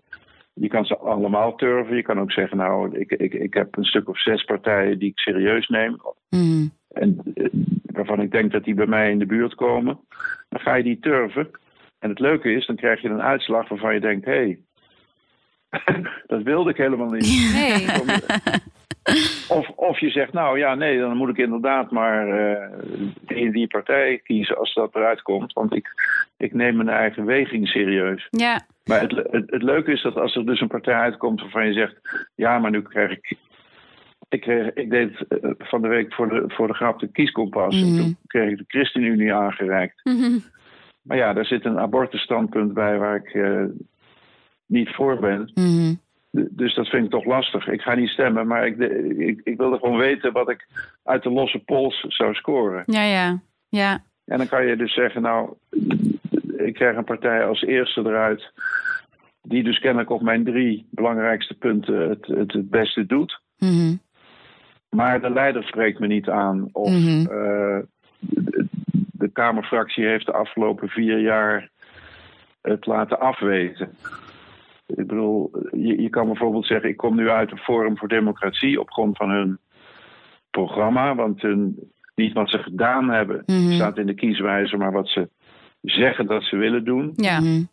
Je 0.56 0.68
kan 0.68 0.86
ze 0.86 0.98
allemaal 0.98 1.56
turven. 1.56 1.96
Je 1.96 2.02
kan 2.02 2.20
ook 2.20 2.32
zeggen, 2.32 2.58
nou, 2.58 3.00
ik, 3.00 3.12
ik, 3.12 3.34
ik 3.34 3.54
heb 3.54 3.78
een 3.78 3.84
stuk 3.84 4.10
of 4.10 4.22
zes 4.22 4.44
partijen 4.44 5.00
die 5.00 5.10
ik 5.10 5.20
serieus 5.20 5.68
neem. 5.68 6.02
Mhm. 6.30 6.68
En 6.91 7.18
eh, 7.34 7.46
waarvan 7.86 8.22
ik 8.22 8.32
denk 8.32 8.52
dat 8.52 8.63
die 8.63 8.74
bij 8.74 8.86
mij 8.86 9.12
in 9.12 9.20
de 9.20 9.26
buurt 9.26 9.56
komen. 9.56 10.00
Dan 10.50 10.60
ga 10.60 10.76
je 10.76 10.84
die 10.84 11.00
turven. 11.00 11.50
En 12.00 12.10
het 12.10 12.20
leuke 12.20 12.54
is, 12.54 12.65
dan 12.65 12.76
krijg 12.76 13.02
je 13.02 13.10
een 13.10 13.22
uitslag 13.22 13.70
waarvan 13.70 13.94
je 13.94 14.00
denkt: 14.00 14.26
hé, 14.26 14.32
hey, 14.32 14.60
dat 16.28 16.44
wilde 16.44 16.70
ik 16.70 16.78
helemaal 16.78 17.10
niet. 17.10 17.54
Nee. 17.54 18.84
Of, 19.58 19.70
of 19.76 20.00
je 20.00 20.10
zegt: 20.10 20.34
nou 20.34 20.58
ja, 20.58 20.76
nee, 20.76 21.00
dan 21.00 21.18
moet 21.18 21.30
ik 21.30 21.38
inderdaad 21.38 21.91
maar 21.91 22.28
eh, 22.30 22.70
die, 23.22 23.52
die 23.52 23.68
partij 23.68 24.20
kiezen 24.24 24.58
als 24.58 24.74
dat 24.74 24.96
eruit 24.96 25.22
komt. 25.22 25.54
Want 25.54 25.76
ik, 25.76 25.88
ik 26.38 26.54
neem 26.54 26.76
mijn 26.76 26.89
eigen 26.89 27.26
weging 27.26 27.68
serieus. 27.68 28.28
Ja. 28.32 28.65
Maar 28.86 29.02
het, 29.02 29.12
het, 29.12 29.50
het 29.52 29.63
leuke 29.63 29.91
is 29.91 30.02
dat 30.02 30.15
als 30.15 30.36
er 30.36 30.46
dus 30.46 30.62
een 30.62 30.68
partij 30.68 30.94
uitkomt 30.94 31.41
waarvan 31.41 31.68
je 31.68 31.74
zegt: 31.74 31.96
ja, 32.36 32.60
maar 32.60 32.72
nu 32.72 32.82
krijg 32.82 33.12
ik. 33.12 33.36
Ik, 34.30 34.89
deed 34.89 35.28
eh, 35.28 35.50
van 35.58 35.82
de 35.82 35.88
week 35.88 36.13
voor 36.13 36.30
de, 36.30 36.44
voor 36.48 36.68
de 36.68 36.74
grap 36.74 37.00
de 37.00 37.12
kieskompas. 37.12 37.82
En 37.82 37.88
Mhm. 37.91 37.98
toen 38.02 38.18
kreeg 38.28 38.50
ik 38.52 38.58
de 38.58 38.63
ChristenUnie 38.68 39.34
aangereikt. 39.34 40.02
Mhm. 40.04 40.38
Maar 41.02 41.18
ja, 41.18 41.34
daar 41.34 41.46
zit 41.46 41.65
een 41.65 41.80
abortusstandpunt 41.80 42.74
bij 42.74 42.98
waar 42.98 43.15
ik 43.15 43.34
eh, 43.34 43.63
niet 44.65 44.89
voor 44.89 45.20
ben. 45.20 45.46
D- 45.46 45.60
Dus 46.50 46.74
dat 46.76 46.88
vind 46.88 47.06
ik 47.06 47.12
toch 47.12 47.26
lastig. 47.26 47.67
Ik 47.67 47.82
ga 47.82 47.95
niet 47.95 48.10
stemmen, 48.10 48.48
maar 48.48 48.65
ik, 48.67 48.78
ik, 49.17 49.41
ik 49.43 49.58
wilde 49.58 49.78
gewoon 49.78 49.98
weten 49.98 50.32
wat 50.32 50.50
ik 50.50 50.67
uit 51.04 51.24
de 51.24 51.30
losse 51.30 51.60
pols 51.60 52.00
zou 52.08 52.34
scoren. 52.34 52.84
Ja, 52.86 53.04
ja. 53.04 53.39
Ja. 53.69 54.04
En 54.26 54.38
dan 54.38 54.48
kan 54.48 54.65
je 54.65 54.76
dus 54.76 54.93
zeggen, 54.93 55.21
nou, 55.21 55.54
ik 56.58 56.74
krijg 56.74 56.98
een 56.98 57.04
partij 57.04 57.45
als 57.45 57.62
eerste 57.62 58.02
eruit... 58.02 58.52
die 59.41 59.63
dus 59.63 59.80
kennelijk 59.80 60.10
op 60.10 60.21
mijn 60.21 60.43
drie 60.43 60.88
belangrijkste 60.91 61.54
punten 61.54 62.10
het, 62.10 62.26
het, 62.26 62.54
het 62.54 62.69
beste 62.69 63.06
doet. 63.06 63.39
Mhm. 63.58 63.95
Maar 64.89 65.21
de 65.21 65.30
leider 65.30 65.63
spreekt 65.63 66.00
me 66.00 66.08
niet 66.08 66.30
aan. 66.30 66.69
Of 66.71 66.89
Mhm. 66.89 67.19
eh, 67.19 67.80
de, 68.19 68.65
de 69.12 69.30
Kamerfractie 69.34 70.06
heeft 70.06 70.26
de 70.26 70.34
afgelopen 70.34 70.88
vier 70.89 71.19
jaar 71.19 71.69
het 72.62 72.86
laten 72.86 73.19
afweten. 73.19 73.89
Ik 74.86 75.08
bedoel, 75.08 75.52
je, 75.71 76.02
je 76.02 76.10
kan 76.10 76.26
bijvoorbeeld 76.26 76.65
zeggen: 76.65 76.89
ik 76.89 76.98
kom 76.98 77.15
nu 77.15 77.30
uit 77.30 77.52
een 77.52 77.58
Forum 77.58 77.98
voor 77.98 78.08
Democratie 78.08 78.80
op 78.80 78.91
grond 78.91 79.17
van 79.17 79.30
hun 79.30 79.60
programma. 80.50 81.15
Want 81.15 81.41
hun, 81.41 81.91
niet 82.15 82.34
wat 82.34 82.50
ze 82.50 82.58
gedaan 82.58 83.10
hebben 83.10 83.43
Mhm. 83.45 83.71
staat 83.71 83.98
in 83.98 84.06
de 84.06 84.13
kieswijzer, 84.13 84.78
maar 84.78 84.91
wat 84.91 85.08
ze 85.08 85.30
zeggen 85.82 86.26
dat 86.28 86.43
ze 86.43 86.56
willen 86.56 86.84
doen. 86.84 87.13
Ja. 87.15 87.39
Mhm. 87.39 87.63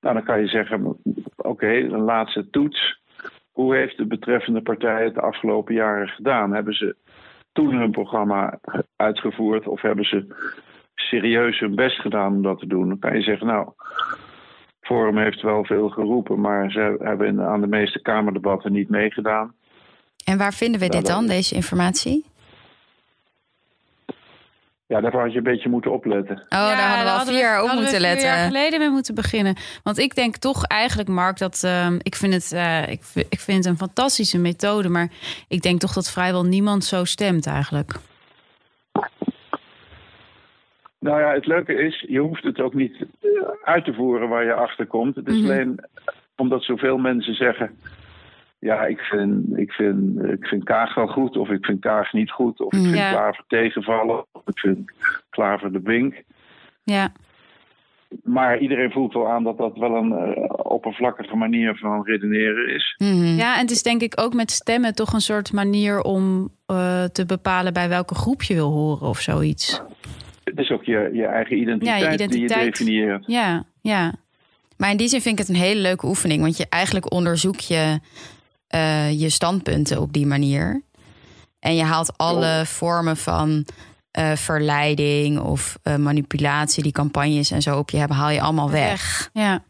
Nou, 0.00 0.14
dan 0.14 0.24
kan 0.24 0.40
je 0.40 0.46
zeggen: 0.48 0.96
oké, 1.36 1.68
een 1.76 2.00
laatste 2.00 2.50
toets. 2.50 3.00
Hoe 3.52 3.74
heeft 3.74 3.96
de 3.96 4.06
betreffende 4.06 4.62
partij 4.62 5.04
het 5.04 5.14
de 5.14 5.20
afgelopen 5.20 5.74
jaren 5.74 6.08
gedaan? 6.08 6.52
Hebben 6.54 6.74
ze 6.74 6.96
toen 7.52 7.74
hun 7.74 7.90
programma 7.90 8.58
uitgevoerd 8.96 9.66
of 9.66 9.80
hebben 9.80 10.04
ze 10.04 10.26
serieus 10.94 11.58
hun 11.58 11.74
best 11.74 12.00
gedaan 12.00 12.34
om 12.34 12.42
dat 12.42 12.58
te 12.58 12.66
doen? 12.66 12.88
Dan 12.88 12.98
kan 12.98 13.14
je 13.14 13.22
zeggen: 13.22 13.46
nou, 13.46 13.68
Forum 14.88 15.18
heeft 15.18 15.42
wel 15.42 15.64
veel 15.64 15.88
geroepen, 15.88 16.40
maar 16.40 16.70
ze 16.70 16.96
hebben 17.02 17.26
in- 17.26 17.40
aan 17.40 17.60
de 17.60 17.66
meeste 17.66 18.02
Kamerdebatten 18.02 18.72
niet 18.72 18.88
meegedaan. 18.88 19.54
En 20.24 20.38
waar 20.38 20.52
vinden 20.54 20.80
we 20.80 20.86
dit 20.88 20.94
dat- 21.06 21.10
dan, 21.10 21.26
deze 21.26 21.54
informatie? 21.54 22.24
Ja, 24.86 25.00
daar 25.00 25.12
had 25.16 25.32
je 25.32 25.38
een 25.38 25.44
beetje 25.44 25.68
moeten 25.68 25.92
opletten. 25.92 26.36
Oh, 26.36 26.48
daar 26.48 26.88
hadden 26.88 27.04
we 27.04 27.18
al 27.20 27.26
vier 27.26 27.38
jaar 27.38 27.62
op 27.62 27.68
hadden 27.68 27.84
we 27.84 27.90
moeten 27.90 28.10
vier 28.10 28.20
jaar 28.24 28.34
letten. 28.36 28.46
geleden 28.56 28.78
mee 28.78 28.90
moeten 28.90 29.14
beginnen. 29.14 29.56
Want 29.82 29.98
ik 29.98 30.14
denk 30.14 30.36
toch 30.36 30.64
eigenlijk, 30.64 31.08
Mark, 31.08 31.38
dat 31.38 31.62
ehm, 31.64 31.98
ik 32.02 32.14
vind 32.14 32.32
het, 32.32 32.52
eh, 32.52 32.88
ik, 32.88 33.02
vind- 33.02 33.26
ik 33.30 33.40
vind 33.40 33.58
het 33.58 33.66
een 33.66 33.78
fantastische 33.78 34.38
methode, 34.38 34.88
maar 34.88 35.08
ik 35.48 35.62
denk 35.62 35.80
toch 35.80 35.92
dat 35.92 36.10
vrijwel 36.10 36.44
niemand 36.44 36.84
zo 36.84 37.04
stemt 37.04 37.46
eigenlijk. 37.46 37.94
Nou 41.00 41.20
ja, 41.20 41.32
het 41.32 41.46
leuke 41.46 41.74
is, 41.74 42.04
je 42.08 42.18
hoeft 42.20 42.44
het 42.44 42.60
ook 42.60 42.74
niet 42.74 42.94
eh, 43.20 43.30
uit 43.62 43.84
te 43.84 43.92
voeren 43.94 44.28
waar 44.28 44.44
je 44.44 44.52
achter 44.54 44.86
komt. 44.86 45.14
Het 45.16 45.26
is 45.28 45.40
Mhm. 45.40 45.50
alleen 45.50 45.78
omdat 46.36 46.62
zoveel 46.62 46.98
mensen 46.98 47.34
zeggen... 47.34 47.78
ja, 48.58 48.86
ik 48.86 48.98
vind, 49.00 49.58
ik, 49.58 49.72
vind, 49.72 50.22
ik 50.24 50.46
vind 50.46 50.64
Kaag 50.64 50.94
wel 50.94 51.06
goed, 51.06 51.36
of 51.36 51.48
ik 51.48 51.64
vind 51.64 51.80
Kaag 51.80 52.12
niet 52.12 52.30
goed... 52.30 52.60
of 52.60 52.72
ik 52.72 52.82
vind 52.82 52.94
Ja. 52.96 53.10
Klaver 53.10 53.44
tegenvallen, 53.48 54.24
of 54.32 54.42
ik 54.46 54.58
vind 54.58 54.92
Klaver 55.30 55.72
de 55.72 55.80
Bink. 55.80 56.22
Ja, 56.82 57.12
Maar 58.22 58.58
iedereen 58.58 58.90
voelt 58.90 59.12
wel 59.12 59.28
aan 59.28 59.44
dat 59.44 59.58
dat 59.58 59.76
wel 59.78 59.94
een 59.96 60.12
eh, 60.12 60.42
oppervlakkige 60.62 61.36
manier 61.36 61.76
van 61.76 62.02
redeneren 62.04 62.74
is. 62.74 62.94
Mhm. 62.98 63.36
ja, 63.36 63.54
en 63.54 63.60
het 63.60 63.70
is 63.70 63.82
denk 63.82 64.02
ik 64.02 64.20
ook 64.20 64.34
met 64.34 64.50
stemmen 64.50 64.94
toch 64.94 65.12
een 65.12 65.20
soort 65.20 65.52
manier 65.52 66.00
om 66.00 66.48
eh, 66.66 67.04
te 67.04 67.26
bepalen 67.26 67.72
bij 67.72 67.88
welke 67.88 68.14
groep 68.14 68.42
je 68.42 68.54
wil 68.54 68.70
horen 68.70 69.08
of 69.08 69.18
zoiets. 69.18 69.82
Het 70.48 70.58
is 70.58 70.70
ook 70.70 70.84
je, 70.84 71.10
je 71.12 71.26
eigen 71.26 71.56
identiteit, 71.60 72.00
Ja, 72.00 72.10
je 72.10 72.28
die 72.28 72.40
je 72.40 72.48
definieert. 72.48 73.24
Ja, 73.26 73.64
ja, 73.80 74.14
Maar 74.76 74.90
in 74.90 74.96
die 74.96 75.08
zin 75.08 75.20
vind 75.20 75.38
ik 75.38 75.46
het 75.46 75.56
een 75.56 75.62
hele 75.62 75.80
leuke 75.80 76.06
oefening. 76.06 76.40
Want 76.40 76.56
je 76.56 76.66
eigenlijk 76.68 77.12
onderzoek 77.12 77.60
je 77.60 77.98
eh, 78.68 79.20
je 79.20 79.30
standpunten 79.30 80.00
op 80.00 80.12
die 80.12 80.26
manier. 80.26 80.82
En 81.60 81.74
je 81.74 81.82
haalt 81.82 82.16
alle 82.16 82.62
vormen 82.64 83.16
van 83.16 83.64
eh, 84.10 84.32
verleiding 84.32 85.40
of 85.40 85.78
eh, 85.82 85.96
manipulatie, 85.96 86.82
die 86.82 86.92
campagnes 86.92 87.50
en 87.50 87.62
zo 87.62 87.78
op 87.78 87.90
je 87.90 87.96
hebben, 87.96 88.16
haal 88.16 88.30
je 88.30 88.40
allemaal 88.40 88.70
weg. 88.70 89.30
Ja. 89.32 89.64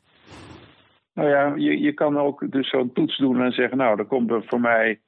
Nou 1.14 1.28
ja, 1.28 1.52
je, 1.56 1.80
je 1.80 1.92
kan 1.92 2.18
ook 2.18 2.52
dus 2.52 2.68
zo'n 2.68 2.92
toets 2.92 3.16
doen 3.16 3.42
en 3.42 3.52
zeggen, 3.52 3.76
nou, 3.76 3.96
dan 3.96 4.06
komt 4.06 4.30
er 4.30 4.42
voor 4.46 4.60
mij 4.60 5.00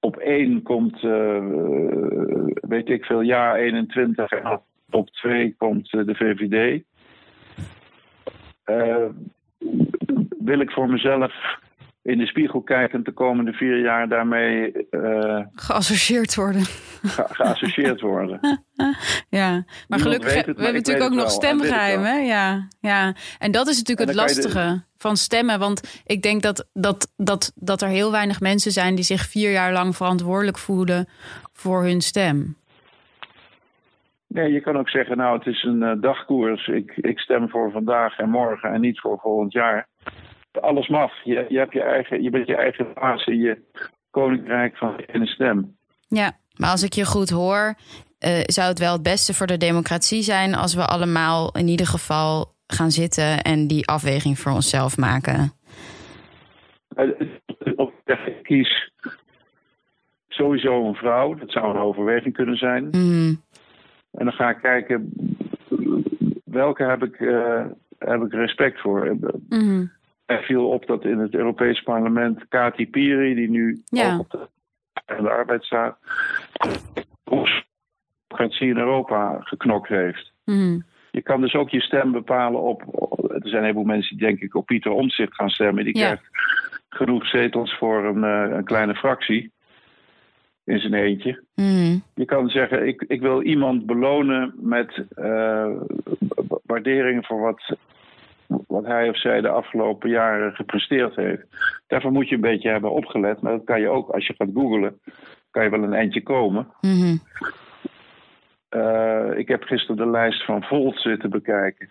op 0.00 0.16
één 0.16 0.62
komt, 0.62 1.02
uh, 1.02 1.38
weet 2.60 2.88
ik 2.88 3.04
veel, 3.04 3.20
ja 3.20 3.56
21 3.56 4.30
en 4.30 4.50
op 4.50 4.62
twee 5.10 5.54
komt 5.58 5.90
de 5.90 6.14
VVD. 6.14 6.82
Uh, 8.66 9.06
wil 10.38 10.60
ik 10.60 10.70
voor 10.70 10.88
mezelf 10.88 11.32
in 12.02 12.18
de 12.18 12.26
spiegel 12.26 12.60
kijken 12.60 13.04
de 13.04 13.12
komende 13.12 13.52
vier 13.52 13.80
jaar 13.80 14.08
daarmee 14.08 14.86
uh, 14.90 15.40
geassocieerd 15.54 16.34
worden. 16.34 16.64
Ge 16.64 17.24
geassocieerd 17.30 18.00
worden. 18.00 18.40
ja, 19.28 19.64
maar 19.88 19.98
gelukkig 19.98 20.32
we 20.32 20.36
hebben 20.44 20.72
natuurlijk 20.72 21.04
ook 21.04 21.18
nog 21.18 21.30
stemgeheim, 21.30 22.02
hè? 22.02 22.16
Ja, 22.16 22.68
ja. 22.80 23.14
En 23.38 23.50
dat 23.50 23.68
is 23.68 23.76
natuurlijk 23.76 24.08
het 24.08 24.16
lastige 24.18 24.82
van 24.96 25.16
stemmen. 25.16 25.58
Want 25.58 26.02
ik 26.06 26.22
denk 26.22 26.42
dat, 26.42 26.68
dat, 26.72 27.12
dat, 27.16 27.52
dat 27.54 27.82
er 27.82 27.88
heel 27.88 28.10
weinig 28.10 28.40
mensen 28.40 28.72
zijn 28.72 28.94
die 28.94 29.04
zich 29.04 29.22
vier 29.22 29.50
jaar 29.50 29.72
lang 29.72 29.96
verantwoordelijk 29.96 30.58
voelen 30.58 31.08
voor 31.52 31.82
hun 31.82 32.00
stem. 32.00 32.56
Nee, 34.38 34.52
je 34.52 34.60
kan 34.60 34.76
ook 34.76 34.88
zeggen, 34.88 35.16
nou, 35.16 35.38
het 35.38 35.46
is 35.46 35.62
een 35.62 35.82
uh, 35.82 35.92
dagkoers. 36.00 36.66
Ik, 36.66 36.96
ik 36.96 37.18
stem 37.18 37.48
voor 37.48 37.70
vandaag 37.70 38.18
en 38.18 38.30
morgen 38.30 38.72
en 38.72 38.80
niet 38.80 39.00
voor 39.00 39.18
volgend 39.18 39.52
jaar 39.52 39.88
alles 40.60 40.88
mag. 40.88 41.12
Je, 41.24 41.46
je, 41.48 41.58
hebt 41.58 41.72
je, 41.72 41.82
eigen, 41.82 42.22
je 42.22 42.30
bent 42.30 42.46
je 42.46 42.56
eigen 42.56 42.86
baas 42.94 43.26
in 43.26 43.38
je 43.38 43.58
koninkrijk 44.10 44.76
van 44.76 44.94
een 45.06 45.26
stem. 45.26 45.76
Ja, 46.08 46.32
maar 46.56 46.70
als 46.70 46.82
ik 46.82 46.92
je 46.92 47.04
goed 47.04 47.30
hoor, 47.30 47.74
uh, 48.26 48.40
zou 48.44 48.68
het 48.68 48.78
wel 48.78 48.92
het 48.92 49.02
beste 49.02 49.34
voor 49.34 49.46
de 49.46 49.56
democratie 49.56 50.22
zijn 50.22 50.54
als 50.54 50.74
we 50.74 50.84
allemaal 50.84 51.56
in 51.56 51.68
ieder 51.68 51.86
geval 51.86 52.54
gaan 52.66 52.90
zitten 52.90 53.42
en 53.42 53.66
die 53.66 53.86
afweging 53.86 54.38
voor 54.38 54.52
onszelf 54.52 54.96
maken. 54.96 55.52
Ik 58.26 58.42
kies 58.42 58.90
sowieso 60.28 60.86
een 60.86 60.94
vrouw. 60.94 61.34
Dat 61.34 61.50
zou 61.50 61.74
een 61.74 61.82
overweging 61.82 62.34
kunnen 62.34 62.56
zijn. 62.56 62.88
Mm. 62.90 63.46
En 64.18 64.24
dan 64.24 64.32
ga 64.32 64.50
ik 64.50 64.58
kijken 64.62 65.12
welke 66.44 66.82
heb 66.82 67.02
ik, 67.02 67.20
uh, 67.20 67.64
heb 67.98 68.22
ik 68.22 68.32
respect 68.32 68.80
voor. 68.80 69.16
Mm. 69.48 69.90
Er 70.26 70.42
viel 70.42 70.68
op 70.68 70.86
dat 70.86 71.04
in 71.04 71.18
het 71.18 71.34
Europees 71.34 71.82
Parlement 71.82 72.48
Kati 72.48 72.90
Piri, 72.90 73.34
die 73.34 73.50
nu 73.50 73.82
ja. 73.84 74.14
ook 74.14 74.20
op 74.20 74.30
de, 74.30 74.48
de 75.22 75.30
arbeid 75.30 75.64
staat, 75.64 75.98
democratie 78.38 78.68
in 78.68 78.78
Europa 78.78 79.36
geknokt 79.40 79.88
heeft. 79.88 80.32
Mm. 80.44 80.84
Je 81.10 81.22
kan 81.22 81.40
dus 81.40 81.54
ook 81.54 81.70
je 81.70 81.80
stem 81.80 82.12
bepalen 82.12 82.60
op. 82.60 82.82
Er 83.28 83.48
zijn 83.48 83.56
een 83.56 83.62
heleboel 83.62 83.84
mensen 83.84 84.16
die 84.16 84.26
denk 84.26 84.40
ik 84.40 84.54
op 84.54 84.66
Pieter 84.66 84.90
Omtzigt 84.90 85.34
gaan 85.34 85.50
stemmen. 85.50 85.84
Die 85.84 85.98
Ja. 85.98 86.04
krijgt 86.04 86.28
genoeg 86.88 87.26
zetels 87.26 87.78
voor 87.78 88.04
een, 88.04 88.24
eh, 88.24 88.56
een 88.56 88.64
kleine 88.64 88.94
fractie. 88.94 89.52
In 90.68 90.78
zijn 90.78 90.94
eentje. 90.94 91.42
Mm. 91.54 92.02
Je 92.14 92.24
kan 92.24 92.48
zeggen, 92.48 92.86
ik, 92.86 93.04
ik 93.06 93.20
wil 93.20 93.42
iemand 93.42 93.86
belonen 93.86 94.54
met 94.56 95.04
eh, 95.14 95.70
waardering 96.66 97.26
voor 97.26 97.40
wat, 97.40 97.76
wat 98.66 98.84
hij 98.84 99.08
of 99.08 99.18
zij 99.18 99.40
de 99.40 99.48
afgelopen 99.48 100.10
jaren 100.10 100.52
gepresteerd 100.52 101.16
heeft. 101.16 101.42
Daarvoor 101.86 102.12
moet 102.12 102.28
je 102.28 102.34
een 102.34 102.40
beetje 102.40 102.68
hebben 102.68 102.92
opgelet. 102.92 103.40
Maar 103.40 103.52
dat 103.52 103.64
kan 103.64 103.80
je 103.80 103.88
ook, 103.88 104.08
als 104.10 104.26
je 104.26 104.34
gaat 104.36 104.48
googlen, 104.54 105.00
kan 105.50 105.64
je 105.64 105.70
wel 105.70 105.82
een 105.82 105.94
eindje 105.94 106.22
komen. 106.22 106.66
Mhm. 106.80 107.16
Eh, 108.68 109.38
ik 109.38 109.48
heb 109.48 109.62
gisteren 109.62 109.96
de 109.96 110.10
lijst 110.10 110.44
van 110.44 110.62
Volt 110.62 111.00
zitten 111.00 111.30
bekijken. 111.30 111.88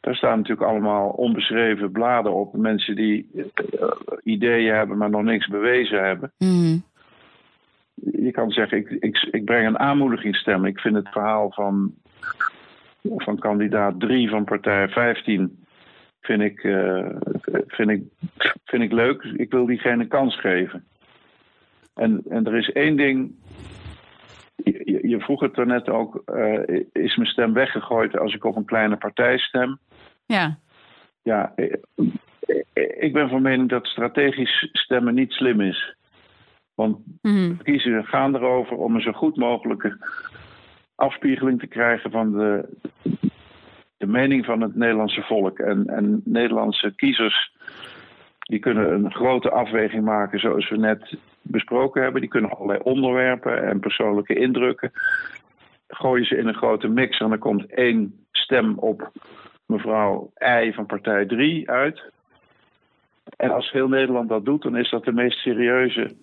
Daar 0.00 0.14
staan 0.14 0.36
natuurlijk 0.36 0.70
allemaal 0.70 1.08
onbeschreven 1.08 1.92
bladen 1.92 2.34
op. 2.34 2.56
Mensen 2.56 2.96
die 2.96 3.30
eh, 3.34 3.88
ideeën 4.22 4.74
hebben, 4.74 4.98
maar 4.98 5.10
nog 5.10 5.22
niks 5.22 5.46
bewezen 5.46 6.04
hebben. 6.04 6.32
Mhm. 6.38 6.76
Je 8.12 8.30
kan 8.30 8.50
zeggen, 8.50 8.78
ik, 8.78 8.90
ik, 8.90 9.28
ik 9.30 9.44
breng 9.44 9.66
een 9.66 9.78
aanmoedigingsstem. 9.78 10.64
Ik 10.64 10.78
vind 10.80 10.94
het 10.94 11.08
verhaal 11.08 11.50
van, 11.52 11.94
van 13.02 13.38
kandidaat 13.38 14.00
3 14.00 14.28
van 14.28 14.44
partij 14.44 14.88
15 14.88 15.64
vind 16.20 16.42
ik, 16.42 16.64
eh, 16.64 17.06
vind, 17.66 17.90
ik, 17.90 18.02
vind 18.64 18.82
ik 18.82 18.92
leuk. 18.92 19.22
Ik 19.22 19.50
wil 19.50 19.66
diegene 19.66 20.02
een 20.02 20.08
kans 20.08 20.40
geven. 20.40 20.84
En, 21.94 22.22
en 22.28 22.46
er 22.46 22.56
is 22.56 22.72
één 22.72 22.96
ding. 22.96 23.34
Je, 24.56 25.08
je- 25.08 25.20
vroeg 25.20 25.40
het 25.40 25.58
er 25.58 25.66
net 25.66 25.88
ook. 25.88 26.22
eh, 26.24 26.78
is 26.92 27.16
mijn 27.16 27.28
stem 27.28 27.52
weggegooid 27.52 28.18
als 28.18 28.34
ik 28.34 28.44
op 28.44 28.56
een 28.56 28.64
kleine 28.64 28.96
partij 28.96 29.38
stem? 29.38 29.78
Ja. 30.26 30.58
Ja, 31.22 31.52
eh, 31.56 31.72
ik 33.00 33.12
ben 33.12 33.28
van 33.28 33.42
mening 33.42 33.68
dat 33.68 33.86
strategisch 33.86 34.68
stemmen 34.72 35.14
niet 35.14 35.32
slim 35.32 35.60
is. 35.60 35.96
Want 36.78 36.96
Mhm. 37.22 37.54
verkiezingen 37.54 38.04
gaan 38.04 38.34
erover 38.34 38.76
om 38.76 38.94
een 38.94 39.00
zo 39.00 39.12
goed 39.12 39.36
mogelijke 39.36 39.96
afspiegeling 40.94 41.60
te 41.60 41.66
krijgen 41.66 42.10
van 42.10 42.32
de, 42.32 42.68
de 43.96 44.06
mening 44.06 44.44
van 44.44 44.60
het 44.60 44.74
Nederlandse 44.74 45.22
volk. 45.22 45.58
En, 45.58 45.86
en 45.86 46.20
Nederlandse 46.24 46.92
kiezers 46.96 47.52
die 48.38 48.58
kunnen 48.58 48.92
een 48.92 49.12
grote 49.12 49.50
afweging 49.50 50.04
maken, 50.04 50.40
zoals 50.40 50.68
we 50.68 50.76
net 50.76 51.16
besproken 51.42 52.02
hebben. 52.02 52.20
Die 52.20 52.30
kunnen 52.30 52.50
allerlei 52.50 52.80
onderwerpen 52.82 53.68
en 53.68 53.80
persoonlijke 53.80 54.34
indrukken. 54.34 54.90
Gooien 55.88 56.26
ze 56.26 56.36
in 56.36 56.46
een 56.46 56.54
grote 56.54 56.88
mix 56.88 57.18
en 57.18 57.28
dan 57.28 57.38
komt 57.38 57.66
één 57.66 58.26
stem 58.30 58.78
op 58.78 59.12
mevrouw 59.66 60.32
I 60.64 60.72
van 60.72 60.86
partij 60.86 61.26
3 61.26 61.70
uit. 61.70 62.02
En 63.36 63.50
als 63.50 63.70
heel 63.70 63.88
Nederland 63.88 64.28
dat 64.28 64.44
doet, 64.44 64.62
dan 64.62 64.76
is 64.76 64.90
dat 64.90 65.04
de 65.04 65.12
meest 65.12 65.38
serieuze 65.38 66.16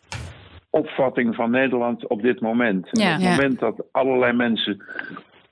opvatting 0.76 1.36
van 1.36 1.52
Nederland 1.52 2.08
op 2.08 2.22
dit 2.22 2.40
moment. 2.42 2.88
Ja. 2.92 3.08
op 3.08 3.14
het 3.14 3.22
Ja. 3.24 3.30
moment 3.30 3.60
dat 3.60 3.84
allerlei 3.92 4.34
mensen 4.34 4.84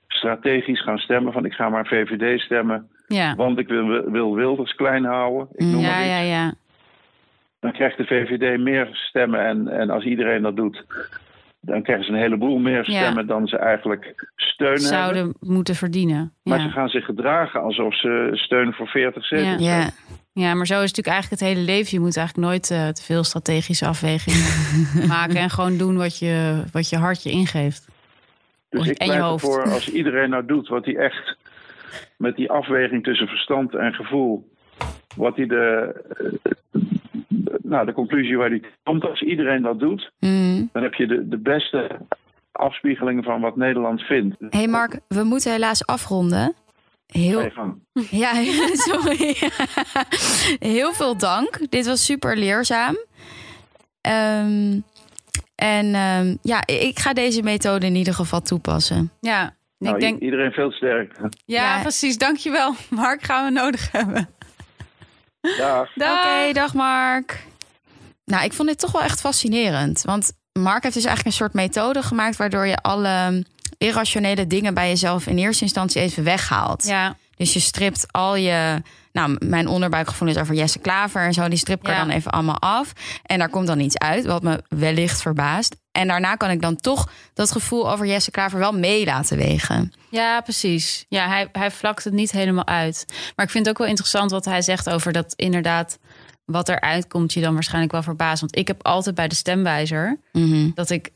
strategisch 0.08 0.82
gaan 0.82 0.98
stemmen 0.98 1.32
van 1.32 1.44
ik 1.44 1.52
ga 1.52 1.68
maar 1.68 1.86
VVD 1.86 2.40
stemmen, 2.40 2.88
Ja. 3.06 3.34
want 3.34 3.58
ik 3.58 3.68
wil, 3.68 4.10
wil 4.10 4.34
Wilders 4.34 4.74
klein 4.74 5.04
houden, 5.04 5.48
ik 5.54 5.66
noem 5.66 5.80
Ja, 5.80 6.00
ja, 6.00 6.18
ja. 6.20 6.54
dan 7.60 7.72
krijgt 7.72 7.96
de 7.96 8.04
VVD 8.06 8.58
meer 8.60 8.88
stemmen 8.92 9.40
en, 9.46 9.68
en 9.68 9.90
als 9.90 10.04
iedereen 10.04 10.42
dat 10.42 10.56
doet, 10.56 10.84
dan 11.64 11.82
krijgen 11.82 12.04
ze 12.04 12.12
een 12.12 12.18
heleboel 12.18 12.58
meer 12.58 12.90
Ja. 12.90 13.00
stemmen 13.00 13.26
dan 13.26 13.46
ze 13.46 13.58
eigenlijk 13.58 14.30
steun 14.36 14.68
hebben. 14.68 14.86
Zouden 14.86 15.34
moeten 15.40 15.74
verdienen. 15.74 16.32
Maar 16.42 16.60
ze 16.60 16.68
gaan 16.68 16.88
zich 16.88 17.04
gedragen 17.04 17.62
alsof 17.62 17.98
ze 17.98 18.28
steun 18.32 18.72
voor 18.72 18.86
40 18.86 19.26
zetels 19.26 19.64
Ja. 19.64 19.78
Ja. 19.78 19.90
ja, 20.32 20.54
maar 20.54 20.66
zo 20.66 20.74
is 20.82 20.88
het 20.88 20.96
natuurlijk 20.96 21.06
eigenlijk 21.06 21.40
het 21.40 21.50
hele 21.50 21.64
leven. 21.64 21.90
Je 21.98 22.04
moet 22.04 22.16
eigenlijk 22.16 22.48
nooit 22.48 22.70
eh, 22.70 22.88
te 22.88 23.02
veel 23.02 23.24
strategische 23.24 23.86
afwegingen 23.86 24.46
maken. 25.16 25.36
En 25.36 25.50
gewoon 25.50 25.76
doen 25.78 25.96
wat 25.96 26.18
je, 26.18 26.62
wat 26.72 26.88
je 26.88 26.96
hart 26.96 27.22
je 27.22 27.30
ingeeft. 27.30 27.88
Dus 28.68 28.86
ik 28.86 28.98
en 28.98 29.06
je 29.06 29.12
pleit 29.12 29.28
hoofd. 29.28 29.44
ervoor, 29.44 29.72
als 29.72 29.90
iedereen 29.92 30.30
nou 30.30 30.46
doet 30.46 30.68
wat 30.68 30.84
hij 30.84 30.96
echt 30.96 31.36
met 32.16 32.36
die 32.36 32.50
afweging 32.50 33.04
tussen 33.04 33.26
verstand 33.28 33.74
en 33.74 33.92
gevoel, 33.92 34.52
wat 35.16 35.36
hij 35.36 35.46
de, 35.46 35.94
nou, 37.74 37.86
de 37.86 37.92
conclusie 37.92 38.36
waar 38.36 38.48
hij 38.50 38.62
komt, 38.82 39.04
als 39.04 39.22
iedereen 39.22 39.62
dat 39.62 39.78
doet, 39.80 40.10
Mhm. 40.18 40.62
dan 40.72 40.82
heb 40.82 40.94
je 40.94 41.06
de, 41.06 41.28
de 41.28 41.38
beste 41.38 41.98
afspiegeling 42.52 43.24
van 43.24 43.40
wat 43.40 43.56
Nederland 43.56 44.00
vindt. 44.00 44.36
hey 44.50 44.66
Mark, 44.68 44.98
we 45.08 45.22
moeten 45.24 45.52
helaas 45.52 45.86
afronden. 45.86 46.54
Heel. 47.06 47.50
Ja, 48.10 48.32
sorry. 48.90 49.36
Heel 50.74 50.92
veel 50.92 51.16
dank. 51.16 51.70
Dit 51.70 51.86
was 51.86 52.04
super 52.04 52.36
leerzaam. 52.36 52.96
Ehm, 54.00 54.80
en 55.54 55.94
ehm, 55.94 56.36
ja, 56.42 56.66
ik 56.66 56.98
ga 56.98 57.12
deze 57.12 57.42
methode 57.42 57.86
in 57.86 57.94
ieder 57.94 58.14
geval 58.14 58.40
toepassen. 58.42 59.10
Ja, 59.20 59.54
Nou, 59.78 59.94
ik 59.94 60.00
denk... 60.00 60.20
i- 60.20 60.24
Iedereen 60.24 60.52
veel 60.52 60.70
sterker. 60.72 61.28
Ja, 61.44 61.76
Ja. 61.76 61.80
precies. 61.82 62.18
Dankjewel. 62.18 62.74
Mark, 62.90 63.22
gaan 63.22 63.44
we 63.44 63.50
nodig 63.60 63.92
hebben. 63.92 64.28
Dag. 65.58 65.90
Oké, 65.96 66.52
dag 66.52 66.74
Mark. 66.74 67.44
Nou, 68.24 68.44
ik 68.44 68.52
vond 68.52 68.68
dit 68.68 68.78
toch 68.78 68.92
wel 68.92 69.02
echt 69.02 69.20
fascinerend. 69.20 70.02
Want 70.02 70.32
Mark 70.52 70.82
heeft 70.82 70.94
dus 70.94 71.04
eigenlijk 71.04 71.26
een 71.26 71.42
soort 71.42 71.52
methode 71.54 72.02
gemaakt... 72.02 72.36
waardoor 72.36 72.66
je 72.66 72.76
alle 72.76 73.44
irrationele 73.78 74.46
dingen 74.46 74.74
bij 74.74 74.88
jezelf 74.88 75.26
in 75.26 75.38
eerste 75.38 75.62
instantie 75.62 76.00
even 76.00 76.24
weghaalt. 76.24 76.84
Ja, 76.86 77.16
Dus 77.36 77.52
je 77.52 77.60
stript 77.60 78.06
al 78.10 78.36
je. 78.36 78.82
Nou, 79.12 79.36
mijn 79.46 79.68
onderbuikgevoel 79.68 80.28
is 80.28 80.36
over 80.36 80.54
Jesse 80.54 80.78
Klaver 80.78 81.22
en 81.22 81.32
zo. 81.32 81.48
Die 81.48 81.58
strip 81.58 81.80
ik 81.80 81.88
er 81.88 81.96
dan 81.96 82.10
even 82.10 82.30
allemaal 82.30 82.58
af. 82.60 82.92
En 83.22 83.38
daar 83.38 83.48
komt 83.48 83.66
dan 83.66 83.80
iets 83.80 83.98
uit, 83.98 84.24
wat 84.24 84.42
me 84.42 84.62
wellicht 84.68 85.22
verbaast. 85.22 85.76
En 85.92 86.08
daarna 86.08 86.34
kan 86.34 86.50
ik 86.50 86.62
dan 86.62 86.76
toch 86.76 87.10
dat 87.34 87.52
gevoel 87.52 87.90
over 87.90 88.06
Jesse 88.06 88.30
Klaver 88.30 88.58
wel 88.58 88.72
mee 88.72 89.04
laten 89.04 89.36
wegen. 89.36 89.92
ja 90.10 90.40
precies. 90.40 91.04
Ja, 91.08 91.28
hij, 91.28 91.48
hij 91.52 91.70
vlakt 91.70 92.04
het 92.04 92.12
niet 92.12 92.30
helemaal 92.30 92.66
uit. 92.66 93.04
Maar 93.36 93.44
ik 93.44 93.52
vind 93.52 93.66
het 93.66 93.74
ook 93.74 93.80
wel 93.80 93.88
interessant 93.90 94.30
wat 94.30 94.44
hij 94.44 94.62
zegt 94.62 94.90
over 94.90 95.12
dat 95.12 95.32
inderdaad... 95.36 95.98
wat 96.44 96.68
eruit 96.68 97.06
komt 97.06 97.32
je 97.32 97.40
dan 97.40 97.54
waarschijnlijk 97.54 97.92
wel 97.92 98.02
verbaast. 98.02 98.40
Want 98.40 98.56
ik 98.56 98.66
heb 98.68 98.84
altijd 98.86 99.14
bij 99.14 99.28
de 99.28 99.34
stemwijzer... 99.34 100.18
Mhm. 100.32 100.70
dat 100.74 100.90
ik 100.90 101.10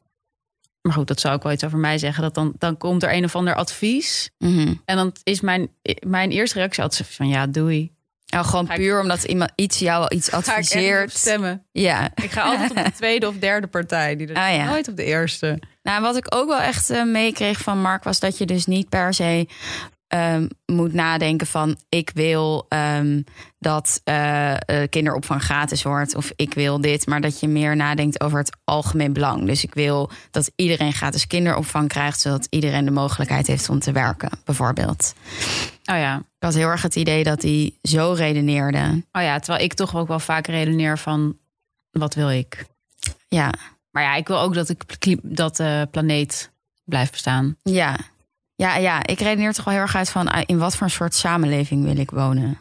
maar 0.82 0.96
goed, 0.96 1.06
dat 1.08 1.20
zou 1.20 1.36
ik 1.36 1.42
wel 1.42 1.52
iets 1.52 1.64
over 1.64 1.78
mij 1.78 1.98
zeggen. 1.98 2.22
Dat 2.22 2.34
dan, 2.34 2.52
dan 2.58 2.76
komt 2.76 3.02
er 3.02 3.12
een 3.14 3.24
of 3.24 3.36
ander 3.36 3.54
advies. 3.54 4.30
Mhm. 4.38 4.74
En 4.84 4.96
dan 4.96 5.12
is 5.22 5.40
mijn, 5.40 5.68
mijn 6.06 6.30
eerste 6.30 6.58
reactie 6.58 6.82
altijd 6.82 7.08
van 7.08 7.28
ja, 7.28 7.46
doei. 7.46 7.92
Nou, 8.26 8.44
gewoon 8.46 8.66
Ga 8.66 8.72
ik- 8.72 8.78
puur 8.80 9.00
omdat 9.00 9.22
iemand 9.24 9.50
iets 9.54 9.78
jou 9.78 10.14
iets 10.14 10.30
adviseert. 10.38 11.12
stemmen. 11.12 11.64
Ja. 11.72 12.10
Ik 12.14 12.30
ga 12.30 12.42
altijd 12.42 12.70
op 12.70 12.76
de 12.84 12.92
tweede 13.02 13.28
of 13.28 13.36
derde 13.38 13.66
partij. 13.66 14.16
Die 14.16 14.26
er 14.26 14.36
Ah, 14.36 14.54
ja. 14.54 14.64
Nooit 14.64 14.88
op 14.88 14.96
de 14.96 15.04
eerste. 15.04 15.58
Nou, 15.82 16.02
wat 16.02 16.16
ik 16.16 16.34
ook 16.34 16.48
wel 16.48 16.60
echt 16.60 16.90
eh, 16.90 17.04
meekreeg 17.04 17.58
van 17.60 17.80
Mark 17.80 18.04
was 18.04 18.20
dat 18.20 18.38
je 18.38 18.46
dus 18.46 18.66
niet 18.66 18.88
per 18.88 19.14
se 19.14 19.46
ehm, 20.08 20.46
moet 20.66 20.92
nadenken 20.92 21.46
van 21.46 21.76
ik 21.88 22.10
wil 22.14 22.66
ehm, 22.68 23.22
dat 23.58 24.00
eh, 24.04 24.54
eh, 24.54 24.88
kinderopvang 24.90 25.42
gratis 25.42 25.82
wordt 25.82 26.14
of 26.14 26.32
ik 26.36 26.54
wil 26.54 26.80
dit, 26.80 27.06
maar 27.06 27.20
dat 27.20 27.40
je 27.40 27.48
meer 27.48 27.76
nadenkt 27.76 28.20
over 28.20 28.38
het 28.38 28.56
algemeen 28.64 29.12
belang. 29.12 29.46
Dus 29.46 29.64
ik 29.64 29.74
wil 29.74 30.10
dat 30.30 30.50
iedereen 30.56 30.92
gratis 30.92 31.26
kinderopvang 31.26 31.88
krijgt, 31.88 32.20
zodat 32.20 32.46
iedereen 32.50 32.84
de 32.84 32.90
mogelijkheid 32.90 33.46
heeft 33.46 33.68
om 33.68 33.78
te 33.78 33.92
werken, 33.92 34.30
bijvoorbeeld. 34.44 35.14
Oh 35.84 35.96
ja. 35.96 36.16
Ik 36.16 36.44
had 36.44 36.54
heel 36.54 36.68
erg 36.68 36.82
het 36.82 36.96
idee 36.96 37.24
dat 37.24 37.42
hij 37.42 37.72
zo 37.82 38.12
redeneerde. 38.12 39.02
Oh 39.12 39.22
ja, 39.22 39.38
terwijl 39.38 39.64
ik 39.64 39.74
toch 39.74 39.96
ook 39.96 40.08
wel 40.08 40.20
vaak 40.20 40.46
redeneer 40.46 40.98
van 40.98 41.36
wat 41.90 42.14
wil 42.14 42.30
ik? 42.30 42.64
Ja, 43.28 43.52
Maar 43.90 44.02
ja, 44.02 44.14
ik 44.14 44.28
wil 44.28 44.38
ook 44.40 44.54
dat, 44.54 44.74
kli- 44.98 45.20
dat 45.22 45.56
de 45.56 45.88
planeet 45.90 46.50
blijft 46.84 47.10
bestaan. 47.12 47.56
ja. 47.62 47.96
Ja, 48.58 48.76
ja, 48.76 49.06
ik 49.06 49.20
redeneer 49.20 49.52
toch 49.52 49.64
wel 49.64 49.74
heel 49.74 49.82
erg 49.82 49.96
uit 49.96 50.10
van 50.10 50.28
ah, 50.28 50.42
in 50.46 50.58
wat 50.58 50.76
voor 50.76 50.86
een 50.86 50.92
soort 50.92 51.14
samenleving 51.14 51.84
wil 51.84 51.96
ik 51.96 52.10
wonen. 52.10 52.58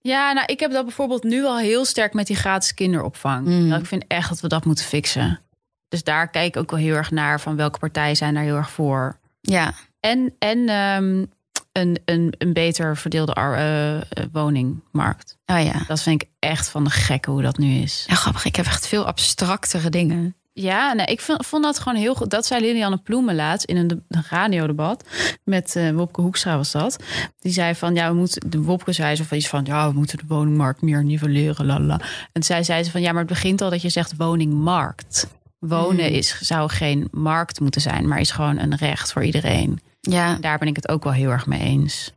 Ja, 0.00 0.32
nou, 0.32 0.46
ik 0.46 0.60
heb 0.60 0.72
dat 0.72 0.84
bijvoorbeeld 0.84 1.22
nu 1.22 1.44
al 1.44 1.58
heel 1.58 1.84
sterk 1.84 2.14
met 2.14 2.26
die 2.26 2.36
gratis 2.36 2.74
kinderopvang. 2.74 3.46
Mm. 3.46 3.66
Nou, 3.66 3.80
ik 3.80 3.86
vind 3.86 4.04
echt 4.06 4.28
dat 4.28 4.40
we 4.40 4.48
dat 4.48 4.64
moeten 4.64 4.84
fixen. 4.84 5.40
Dus 5.88 6.02
daar 6.02 6.30
kijk 6.30 6.46
ik 6.46 6.56
ook 6.56 6.70
wel 6.70 6.80
heel 6.80 6.94
erg 6.94 7.10
naar 7.10 7.40
van 7.40 7.56
welke 7.56 7.78
partijen 7.78 8.16
zijn 8.16 8.34
daar 8.34 8.42
heel 8.42 8.56
erg 8.56 8.70
voor. 8.70 9.18
Ja, 9.40 9.72
En, 10.00 10.34
en 10.38 10.68
ehm, 10.68 11.24
een, 11.72 11.98
een, 12.04 12.34
een 12.38 12.52
beter 12.52 12.96
verdeelde 12.96 13.32
eh, 13.32 13.96
eh, 13.96 14.02
woningmarkt. 14.32 15.36
oh 15.46 15.62
ja. 15.64 15.84
Dat 15.86 16.02
vind 16.02 16.22
ik 16.22 16.28
echt 16.38 16.68
van 16.68 16.84
de 16.84 16.90
gekke 16.90 17.30
hoe 17.30 17.42
dat 17.42 17.58
nu 17.58 17.74
is. 17.74 18.04
Ja, 18.08 18.14
grappig. 18.14 18.44
Ik 18.44 18.56
heb 18.56 18.66
echt 18.66 18.86
veel 18.86 19.06
abstractere 19.06 19.90
dingen. 19.90 20.36
Ja, 20.60 20.92
nee, 20.92 21.06
ik 21.06 21.20
vond, 21.20 21.46
vond 21.46 21.62
dat 21.64 21.78
gewoon 21.78 21.98
heel 21.98 22.14
goed. 22.14 22.30
Dat 22.30 22.46
zei 22.46 22.60
Lilianne 22.60 22.96
Ploemen 22.96 23.34
laatst 23.34 23.66
in 23.66 23.76
een, 23.76 23.86
de- 23.88 24.02
een 24.08 24.24
radiodebat. 24.30 25.04
Met 25.44 25.76
eh, 25.76 25.90
Wopke 25.90 26.20
Hoekstra 26.20 26.56
was 26.56 26.70
dat. 26.72 26.96
Die 27.38 27.52
zei 27.52 27.74
van, 27.74 27.94
ja, 27.94 28.08
we 28.08 28.14
moeten... 28.16 28.50
De 28.50 28.60
Wopke 28.62 28.92
zei 28.92 29.16
zo 29.16 29.24
van 29.24 29.36
iets 29.36 29.48
van... 29.48 29.64
Ja, 29.64 29.88
we 29.88 29.94
moeten 29.98 30.18
de 30.18 30.24
woningmarkt 30.28 30.82
meer 30.82 31.04
nivelleren, 31.04 31.66
lala. 31.66 32.00
En 32.32 32.42
zij 32.42 32.62
zei 32.62 32.82
ze 32.82 32.90
van, 32.90 33.00
ja, 33.00 33.10
maar 33.10 33.20
het 33.20 33.28
begint 33.32 33.60
al 33.60 33.70
dat 33.70 33.82
je 33.82 33.88
zegt 33.88 34.16
woningmarkt. 34.16 35.26
Wonen 35.58 36.04
Hmm. 36.06 36.14
is, 36.14 36.38
zou 36.40 36.70
geen 36.70 37.08
markt 37.10 37.60
moeten 37.60 37.80
zijn, 37.80 38.08
maar 38.08 38.20
is 38.20 38.30
gewoon 38.30 38.58
een 38.58 38.76
recht 38.76 39.12
voor 39.12 39.24
iedereen. 39.24 39.80
Ja, 40.00 40.34
Daar 40.40 40.58
ben 40.58 40.68
ik 40.68 40.76
het 40.76 40.88
ook 40.88 41.04
wel 41.04 41.12
heel 41.12 41.30
erg 41.30 41.46
mee 41.46 41.60
eens. 41.60 42.12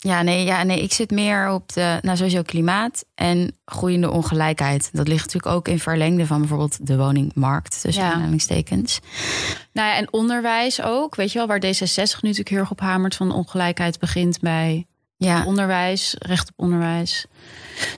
Ja, 0.00 0.22
nee, 0.22 0.44
ja, 0.44 0.62
nee, 0.62 0.82
ik 0.82 0.92
zit 0.92 1.10
meer 1.10 1.50
op 1.50 1.72
de, 1.72 1.98
nou 2.02 2.16
sowieso 2.16 2.42
klimaat 2.42 3.04
en 3.14 3.56
groeiende 3.64 4.10
ongelijkheid. 4.10 4.90
Dat 4.92 5.08
ligt 5.08 5.24
natuurlijk 5.24 5.54
ook 5.54 5.68
in 5.68 5.78
verlengde 5.78 6.26
van 6.26 6.38
bijvoorbeeld 6.38 6.86
de 6.86 6.96
woningmarkt, 6.96 7.80
tussen 7.80 8.04
Ja. 8.04 8.12
aanhalingstekens. 8.12 9.00
Nou 9.72 9.88
ja, 9.88 9.96
en 9.96 10.12
onderwijs 10.12 10.82
ook. 10.82 11.14
Weet 11.14 11.32
je 11.32 11.38
wel, 11.38 11.46
waar 11.46 11.60
D66 11.64 12.20
nu 12.20 12.28
natuurlijk 12.28 12.48
heel 12.48 12.58
erg 12.58 12.70
op 12.70 12.80
hamert 12.80 13.14
van 13.16 13.32
ongelijkheid 13.32 13.98
begint 13.98 14.40
bij 14.40 14.86
Ja, 15.20 15.44
onderwijs, 15.44 16.14
recht 16.18 16.48
op 16.48 16.54
onderwijs. 16.56 17.26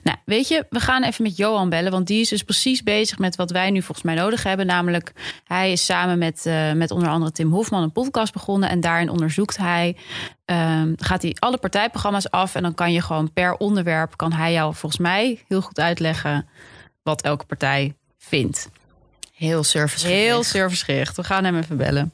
Nou, 0.03 0.17
weet 0.25 0.47
je, 0.47 0.65
we 0.69 0.79
gaan 0.79 1.03
even 1.03 1.23
met 1.23 1.37
Johan 1.37 1.69
bellen, 1.69 1.91
want 1.91 2.07
die 2.07 2.21
is 2.21 2.29
dus 2.29 2.43
precies 2.43 2.83
bezig 2.83 3.17
met 3.17 3.35
wat 3.35 3.51
wij 3.51 3.71
nu 3.71 3.81
volgens 3.81 4.05
mij 4.05 4.15
nodig 4.15 4.43
hebben. 4.43 4.65
Namelijk, 4.65 5.11
hij 5.43 5.71
is 5.71 5.85
samen 5.85 6.17
met, 6.17 6.45
eh, 6.45 6.71
met 6.71 6.91
onder 6.91 7.09
andere 7.09 7.31
Tim 7.31 7.51
Hofman 7.51 7.83
een 7.83 7.91
podcast 7.91 8.33
begonnen 8.33 8.69
en 8.69 8.79
daarin 8.79 9.09
onderzoekt 9.09 9.57
hij, 9.57 9.97
ehm, 10.45 10.93
gaat 10.95 11.21
hij 11.21 11.35
alle 11.39 11.57
partijprogramma's 11.57 12.29
af 12.29 12.55
en 12.55 12.61
dan 12.61 12.73
kan 12.73 12.93
je 12.93 13.01
gewoon 13.01 13.33
per 13.33 13.53
onderwerp, 13.53 14.17
kan 14.17 14.33
hij 14.33 14.51
jou 14.51 14.75
volgens 14.75 15.01
mij 15.01 15.43
heel 15.47 15.61
goed 15.61 15.79
uitleggen 15.79 16.47
wat 17.03 17.21
elke 17.21 17.45
partij 17.45 17.95
vindt. 18.17 18.69
heel 19.33 19.63
service. 19.63 20.07
Heel 20.07 20.43
servicegericht. 20.43 21.15
We 21.15 21.23
gaan 21.23 21.43
hem 21.43 21.57
even 21.57 21.77
bellen. 21.77 22.13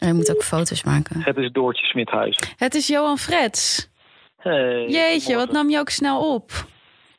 En 0.00 0.08
je 0.08 0.14
moet 0.14 0.30
ook 0.30 0.42
foto's 0.42 0.84
maken. 0.84 1.22
Het 1.22 1.36
is 1.36 1.52
Doortje 1.52 1.86
Smithuizen. 1.86 2.48
Het 2.56 2.74
is 2.74 2.86
Johan 2.86 3.18
Frets. 3.18 3.88
Hey, 4.36 4.86
Jeetje, 4.88 5.36
wat 5.36 5.52
nam 5.52 5.70
je 5.70 5.78
ook 5.78 5.90
snel 5.90 6.34
op? 6.34 6.50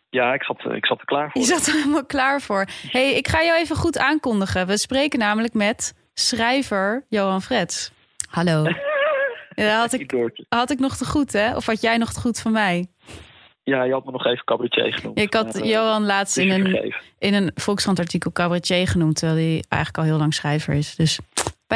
Ja, 0.10 0.34
ik 0.34 0.44
zat, 0.44 0.66
ik 0.74 0.86
zat 0.86 1.00
er 1.00 1.06
klaar 1.06 1.32
voor. 1.32 1.42
Je 1.42 1.48
zat 1.48 1.68
er 1.68 1.74
helemaal 1.74 2.06
klaar 2.06 2.42
voor. 2.42 2.66
hey, 2.92 3.14
ik 3.14 3.28
ga 3.28 3.44
jou 3.44 3.60
even 3.60 3.76
goed 3.76 3.98
aankondigen. 3.98 4.68
We 4.68 4.78
spreken 4.78 5.20
namelijk 5.20 5.54
met 5.54 5.94
schrijver 6.14 7.06
Johan 7.10 7.42
Frets. 7.42 7.92
Hallo. 8.30 8.64
Ja, 9.56 9.80
had 9.80 9.94
ik, 9.94 10.14
had 10.50 10.72
ik 10.72 10.80
nog 10.80 10.98
te 10.98 11.06
goed, 11.06 11.34
hè? 11.34 11.56
Of 11.56 11.66
had 11.66 11.82
jij 11.82 11.98
nog 11.98 12.14
te 12.14 12.20
goed 12.20 12.40
van 12.40 12.52
mij? 12.52 12.88
Ja, 13.64 13.84
je 13.84 13.94
had 13.94 14.06
me 14.06 14.12
nog 14.12 14.26
even 14.26 14.46
cabaretier 14.46 14.94
genoemd. 14.94 15.20
Ik 15.20 15.34
had 15.34 15.54
Maar, 15.54 15.64
eh, 15.64 15.70
Johan 15.70 16.06
laatst 16.06 16.38
in 16.38 16.50
een, 16.52 16.94
in 17.20 17.34
een 17.34 17.52
Volkskrant-artikel 17.56 18.32
cabaretier 18.32 18.88
genoemd... 18.88 19.16
terwijl 19.16 19.40
hij 19.40 19.64
eigenlijk 19.68 19.98
al 19.98 20.04
heel 20.04 20.18
lang 20.18 20.34
schrijver 20.34 20.74
is. 20.74 20.96
Dus 20.96 21.20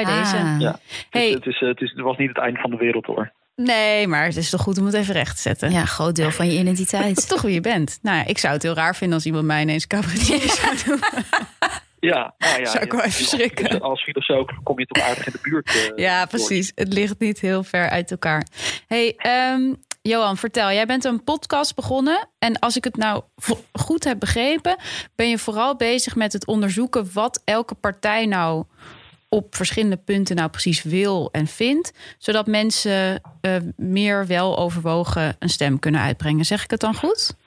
bij 0.04 0.14
Ah. 0.14 0.20
deze. 0.32 0.38
Ja. 0.60 0.80
Hey. 1.10 1.30
Het, 1.30 1.46
is, 1.46 1.60
het, 1.60 1.82
is, 1.82 1.92
het, 1.96 2.00
was 2.02 2.18
niet 2.18 2.28
het 2.28 2.38
einde 2.38 2.60
van 2.60 2.70
de 2.70 2.78
wereld 2.78 3.06
hoor. 3.06 3.32
Nee, 3.56 4.08
maar 4.08 4.26
het 4.26 4.36
is 4.36 4.50
toch 4.50 4.62
goed 4.62 4.78
om 4.78 4.86
het 4.86 4.94
even 4.96 5.14
recht 5.14 5.36
te 5.36 5.42
zetten. 5.42 5.72
Ja, 5.72 5.86
groot 5.86 6.16
deel 6.16 6.32
van 6.32 6.46
je 6.46 6.52
Dat 6.52 6.62
is 6.64 6.70
identiteit. 6.70 7.28
toch 7.28 7.42
wie 7.42 7.54
je 7.54 7.62
bent. 7.62 8.00
Nou, 8.02 8.18
ja, 8.18 8.26
ik 8.26 8.38
zou 8.38 8.54
het 8.54 8.64
heel 8.64 8.74
raar 8.74 8.96
vinden 8.96 9.16
als 9.16 9.26
iemand 9.26 9.46
mij 9.46 9.62
ineens 9.62 9.88
cabaretier 9.88 10.40
zou 10.40 10.76
doen. 10.86 11.00
Ja, 12.00 12.34
nou 12.38 12.60
ja. 12.60 12.66
Zou 12.72 12.84
ik 12.84 12.92
wel 12.92 13.02
even 13.04 13.20
als- 13.20 13.30
schrikken. 13.30 13.82
Als 13.82 14.04
filosoof 14.04 14.48
kom 14.64 14.80
je 14.80 14.86
toch 14.86 15.04
aardig 15.04 15.26
in 15.26 15.32
de 15.32 15.40
buurt. 15.42 15.68
eh, 15.68 15.98
Ja, 16.04 16.26
precies. 16.26 16.72
Het 16.76 16.94
ligt 16.94 17.20
niet 17.20 17.40
heel 17.40 17.64
ver 17.64 17.90
uit 17.90 18.12
elkaar. 18.12 18.48
Hey, 18.88 19.14
ehm, 19.18 19.74
Johan, 20.02 20.38
vertel. 20.38 20.72
Jij 20.72 20.86
bent 20.86 21.04
een 21.06 21.24
podcast 21.24 21.76
begonnen. 21.76 22.28
En 22.40 22.60
als 22.60 22.76
ik 22.78 22.84
het 22.84 22.98
nou 22.98 23.24
goed 23.74 24.04
heb 24.04 24.20
begrepen, 24.20 24.76
ben 25.16 25.30
je 25.30 25.38
vooral 25.38 25.76
bezig 25.76 26.16
met 26.16 26.34
het 26.34 26.46
onderzoeken 26.48 27.10
wat 27.14 27.42
elke 27.46 27.76
partij 27.76 28.26
nou 28.26 28.64
op 29.36 29.56
verschillende 29.56 29.98
punten 29.98 30.36
nou 30.36 30.50
precies 30.50 30.84
wil 30.84 31.30
en 31.32 31.48
vindt. 31.48 32.16
Zodat 32.18 32.48
mensen 32.48 33.22
eh, 33.42 33.56
meer 33.78 34.28
wel 34.28 34.58
overwogen 34.58 35.36
een 35.40 35.50
stem 35.50 35.80
kunnen 35.80 36.02
uitbrengen. 36.02 36.46
Zeg 36.46 36.64
ik 36.64 36.72
het 36.72 36.80
dan 36.80 36.94
goed? 36.94 37.38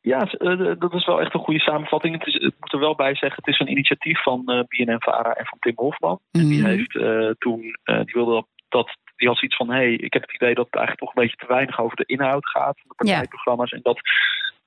Ja, 0.00 0.20
eh, 0.30 0.70
dat 0.78 0.94
is 0.94 1.06
wel 1.06 1.20
echt 1.20 1.34
een 1.34 1.40
goede 1.40 1.60
samenvatting. 1.60 2.18
Het 2.18 2.26
is, 2.26 2.34
ik 2.34 2.54
moet 2.60 2.72
er 2.72 2.78
wel 2.78 2.94
bij 2.94 3.14
zeggen, 3.14 3.42
het 3.44 3.54
is 3.54 3.60
een 3.60 3.70
initiatief 3.70 4.22
van 4.22 4.42
eh 4.46 4.60
BNN-Vara 4.68 5.32
en 5.32 5.46
van 5.46 5.58
Tim 5.58 5.72
Hofman. 5.76 6.18
En 6.32 6.48
die 6.48 6.60
Mhm. 6.60 6.68
heeft 6.68 6.92
toen, 7.38 7.60
die 7.84 8.14
wilde 8.14 8.32
dat, 8.34 8.46
dat 8.68 8.96
die 9.16 9.28
had 9.28 9.36
zoiets 9.38 9.56
van, 9.56 9.68
hé, 9.70 9.74
hey, 9.76 9.92
ik 9.92 10.12
heb 10.12 10.22
het 10.22 10.34
idee 10.34 10.54
dat 10.54 10.64
het 10.66 10.74
eigenlijk 10.74 11.04
toch 11.06 11.14
een 11.14 11.22
beetje 11.22 11.46
te 11.46 11.52
weinig 11.54 11.80
over 11.80 11.96
de 11.96 12.04
inhoud 12.06 12.46
gaat 12.48 12.78
van 12.86 12.94
de 12.96 13.06
Ja. 13.06 13.10
partijprogramma's. 13.12 13.70
En 13.70 13.80
dat 13.82 14.00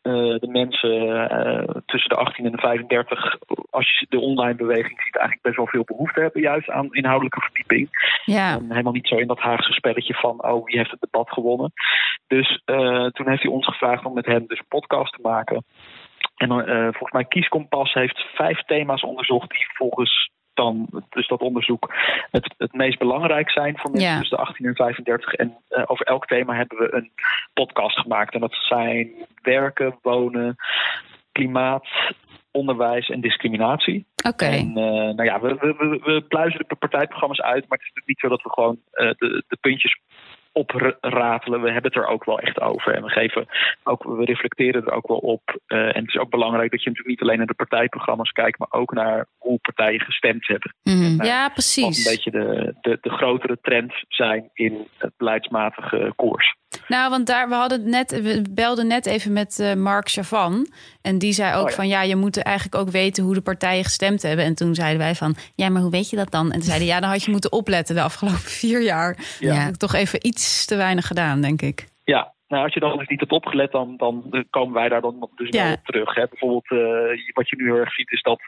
de 0.02 0.48
mensen 0.48 1.30
eh, 1.30 1.76
tussen 1.86 2.10
de 2.10 2.16
18 2.16 2.46
en 2.46 2.52
de 2.52 2.58
35, 2.58 3.38
als 3.70 4.00
je 4.00 4.06
de 4.10 4.20
online 4.20 4.56
beweging 4.56 5.02
ziet, 5.02 5.16
eigenlijk 5.16 5.42
best 5.42 5.56
wel 5.56 5.68
veel 5.68 5.84
behoefte 5.84 6.22
hebben 6.22 6.42
juist 6.42 6.70
aan 6.70 6.94
inhoudelijke 6.94 7.42
verdieping. 7.42 7.90
Ja. 8.26 8.54
En 8.54 8.66
helemaal 8.70 8.94
niet 8.94 9.08
zo 9.08 9.16
in 9.16 9.28
dat 9.28 9.40
Haagse 9.40 9.74
spelletje 9.74 10.14
van, 10.14 10.44
oh, 10.44 10.66
wie 10.66 10.78
heeft 10.78 10.92
het 10.92 11.02
debat 11.02 11.30
gewonnen. 11.30 11.72
Dus 12.28 12.62
eh, 12.66 13.06
toen 13.06 13.30
heeft 13.30 13.44
hij 13.44 13.52
ons 13.52 13.66
gevraagd 13.66 14.06
om 14.06 14.14
met 14.14 14.26
hem 14.26 14.48
dus 14.48 14.60
een 14.60 14.66
podcast 14.80 15.14
te 15.14 15.22
maken. 15.22 15.64
En 16.36 16.52
eh, 16.52 16.82
volgens 16.82 17.12
mij 17.12 17.26
Kieskompas 17.26 17.94
heeft 17.94 18.20
vijf 18.34 18.62
thema's 18.62 19.02
onderzocht 19.02 19.50
die 19.50 19.68
volgens 19.74 20.30
dan, 20.60 21.04
dus 21.10 21.28
dat 21.28 21.42
onderzoek, 21.42 21.94
het, 22.32 22.54
het 22.58 22.74
meest 22.74 23.00
belangrijk 23.00 23.52
zijn 23.52 23.78
voor 23.78 23.92
mensen 23.92 24.10
Ja. 24.10 24.20
tussen 24.20 24.38
de 24.38 24.44
18 24.44 24.66
en 24.66 24.76
35. 24.76 25.34
En 25.34 25.58
eh, 25.70 25.84
over 25.86 26.06
elk 26.06 26.26
thema 26.26 26.56
hebben 26.56 26.78
we 26.78 26.94
een 26.96 27.12
podcast 27.54 28.00
gemaakt. 28.00 28.34
En 28.34 28.40
dat 28.40 28.54
zijn 28.54 29.12
werken, 29.42 30.00
wonen, 30.02 30.56
klimaat, 31.32 31.88
onderwijs 32.52 33.10
en 33.10 33.22
discriminatie. 33.22 34.06
Oké. 34.28 34.46
En 34.46 34.68
eh, 34.78 35.14
nou 35.16 35.24
ja, 35.24 35.40
we, 35.40 35.56
we, 35.60 35.76
we, 35.78 36.00
we 36.04 36.22
pluizen 36.22 36.66
de 36.68 36.76
partijprogramma's 36.76 37.42
uit, 37.42 37.68
maar 37.68 37.78
het 37.78 37.88
is 37.88 37.94
natuurlijk 37.94 38.08
niet 38.08 38.20
zo 38.20 38.30
dat 38.30 38.44
we 38.44 38.50
gewoon 38.50 38.80
eh, 38.92 39.10
de, 39.18 39.44
de 39.48 39.58
puntjes 39.62 40.00
opratelen. 40.52 41.62
We 41.62 41.72
hebben 41.72 41.92
het 41.92 42.02
er 42.02 42.08
ook 42.08 42.26
wel 42.26 42.40
echt 42.40 42.60
over. 42.62 42.94
En 42.94 43.04
we 43.04 43.10
geven 43.10 43.48
ook, 43.84 44.04
we 44.04 44.26
reflecteren 44.26 44.86
er 44.86 44.92
ook 44.94 45.08
wel 45.08 45.18
op. 45.18 45.60
Eh, 45.68 45.78
en 45.78 46.02
het 46.02 46.08
is 46.08 46.18
ook 46.18 46.30
belangrijk 46.30 46.72
dat 46.72 46.84
je 46.84 46.90
natuurlijk 46.90 47.20
niet 47.20 47.22
alleen 47.28 47.38
naar 47.38 47.54
de 47.56 47.66
partijprogramma's 47.66 48.32
kijkt, 48.32 48.60
maar 48.60 48.72
ook 48.72 48.94
naar 48.94 49.26
hoe 49.38 49.60
partijen 49.60 50.00
gestemd 50.00 50.48
hebben. 50.48 50.76
Mhm. 50.84 51.24
Ja, 51.24 51.44
Wat 51.44 51.54
precies. 51.54 52.06
een 52.06 52.12
beetje 52.12 52.32
de, 52.32 52.76
de, 52.82 52.98
de 53.02 53.10
grotere 53.10 53.58
trends 53.62 54.06
zijn 54.08 54.50
in 54.54 54.88
het 54.98 55.12
beleidsmatige 55.18 56.14
koers. 56.16 56.58
Nou, 56.88 57.10
want 57.10 57.28
daar, 57.28 57.50
we, 57.50 57.56
hadden 57.56 57.90
net, 57.90 58.22
we 58.22 58.44
belden 58.52 58.88
net 58.88 59.06
even 59.06 59.34
met 59.34 59.60
eh, 59.60 59.74
Mark 59.74 60.10
Chavan. 60.10 60.68
En 61.02 61.18
die 61.18 61.34
zei 61.34 61.56
ook 61.56 61.64
Oh 61.64 61.70
ja. 61.70 61.76
van 61.76 61.88
ja, 61.88 62.02
je 62.02 62.16
moet 62.16 62.44
eigenlijk 62.44 62.76
ook 62.76 62.90
weten 62.90 63.24
hoe 63.24 63.34
de 63.34 63.42
partijen 63.42 63.84
gestemd 63.84 64.22
hebben. 64.22 64.46
En 64.46 64.56
toen 64.56 64.76
zeiden 64.76 64.98
wij 64.98 65.16
van 65.16 65.36
ja, 65.56 65.70
maar 65.70 65.82
hoe 65.82 65.92
weet 65.92 66.10
je 66.10 66.16
dat 66.16 66.32
dan? 66.32 66.46
En 66.46 66.52
toen 66.52 66.62
zeiden 66.62 66.88
ja, 66.88 67.00
dan 67.00 67.10
had 67.10 67.24
je 67.24 67.32
moeten 67.32 67.52
opletten 67.52 67.96
de 67.96 68.02
afgelopen 68.02 68.40
vier 68.62 68.82
jaar. 68.82 69.18
Ja. 69.40 69.68
Ik 69.68 69.76
toch 69.76 69.94
even 69.94 70.28
iets 70.28 70.39
te 70.66 70.76
weinig 70.76 71.08
gedaan, 71.08 71.42
denk 71.42 71.62
ik. 71.62 71.88
Ja, 72.04 72.34
nou, 72.50 72.64
als 72.64 72.74
je 72.74 72.80
dan 72.80 72.98
dus 72.98 73.08
niet 73.08 73.20
hebt 73.20 73.32
opgelet, 73.32 73.72
dan, 73.72 73.98
dan 73.98 74.46
komen 74.50 74.74
wij 74.74 74.90
daar 74.90 75.02
dan 75.02 75.30
dus 75.36 75.50
Ja. 75.50 75.64
wel 75.64 75.74
op 75.74 75.86
terug. 75.86 76.16
Hè. 76.16 76.26
Bijvoorbeeld, 76.30 76.72
eh, 76.72 77.34
wat 77.34 77.50
je 77.50 77.56
nu 77.56 77.66
heel 77.66 77.76
erg 77.76 77.94
ziet, 77.94 78.12
is 78.12 78.22
dat 78.22 78.40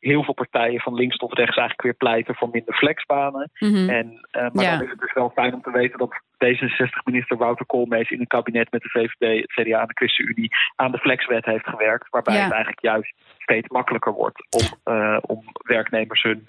heel 0.00 0.22
veel 0.24 0.34
partijen 0.34 0.80
van 0.80 0.94
links 0.94 1.16
tot 1.16 1.32
rechts 1.38 1.56
eigenlijk 1.56 1.82
weer 1.82 1.94
pleiten 1.94 2.34
voor 2.34 2.48
minder 2.52 2.74
flexbanen. 2.74 3.50
Mhm. 3.58 3.88
En, 3.88 4.26
eh, 4.30 4.46
maar 4.52 4.64
Ja. 4.64 4.70
dan 4.76 4.84
is 4.84 4.90
het 4.90 5.00
dus 5.00 5.12
wel 5.12 5.30
fijn 5.34 5.54
om 5.54 5.62
te 5.62 5.70
weten 5.70 5.98
dat 5.98 6.20
D66-minister 6.38 7.36
Wouter 7.36 7.66
Koolmees 7.66 8.10
in 8.10 8.20
een 8.20 8.26
kabinet 8.26 8.70
met 8.70 8.82
de 8.82 8.88
VVD, 8.88 9.40
het 9.40 9.52
CDA 9.66 9.80
en 9.80 9.86
de 9.86 9.94
ChristenUnie 9.94 10.50
aan 10.76 10.92
de 10.92 10.98
flexwet 10.98 11.44
heeft 11.44 11.66
gewerkt. 11.68 12.08
Waarbij 12.10 12.34
Ja. 12.34 12.42
het 12.42 12.52
eigenlijk 12.52 12.82
juist 12.82 13.14
steeds 13.38 13.68
makkelijker 13.68 14.12
wordt 14.12 14.46
om, 14.50 14.94
eh, 14.94 15.18
om 15.20 15.42
werknemers 15.52 16.22
hun, 16.22 16.42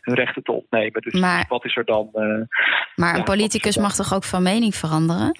hun 0.00 0.14
rechten 0.14 0.42
te 0.42 0.52
ontnemen. 0.52 1.02
Dus 1.02 1.20
Maar- 1.20 1.44
wat 1.48 1.64
is 1.64 1.76
er 1.76 1.84
dan? 1.84 2.08
Maar 2.94 3.12
Ja, 3.12 3.18
een 3.18 3.24
politicus 3.24 3.76
mag 3.76 3.94
toch 3.94 4.14
ook 4.14 4.24
van 4.24 4.42
mening 4.42 4.74
veranderen? 4.74 5.38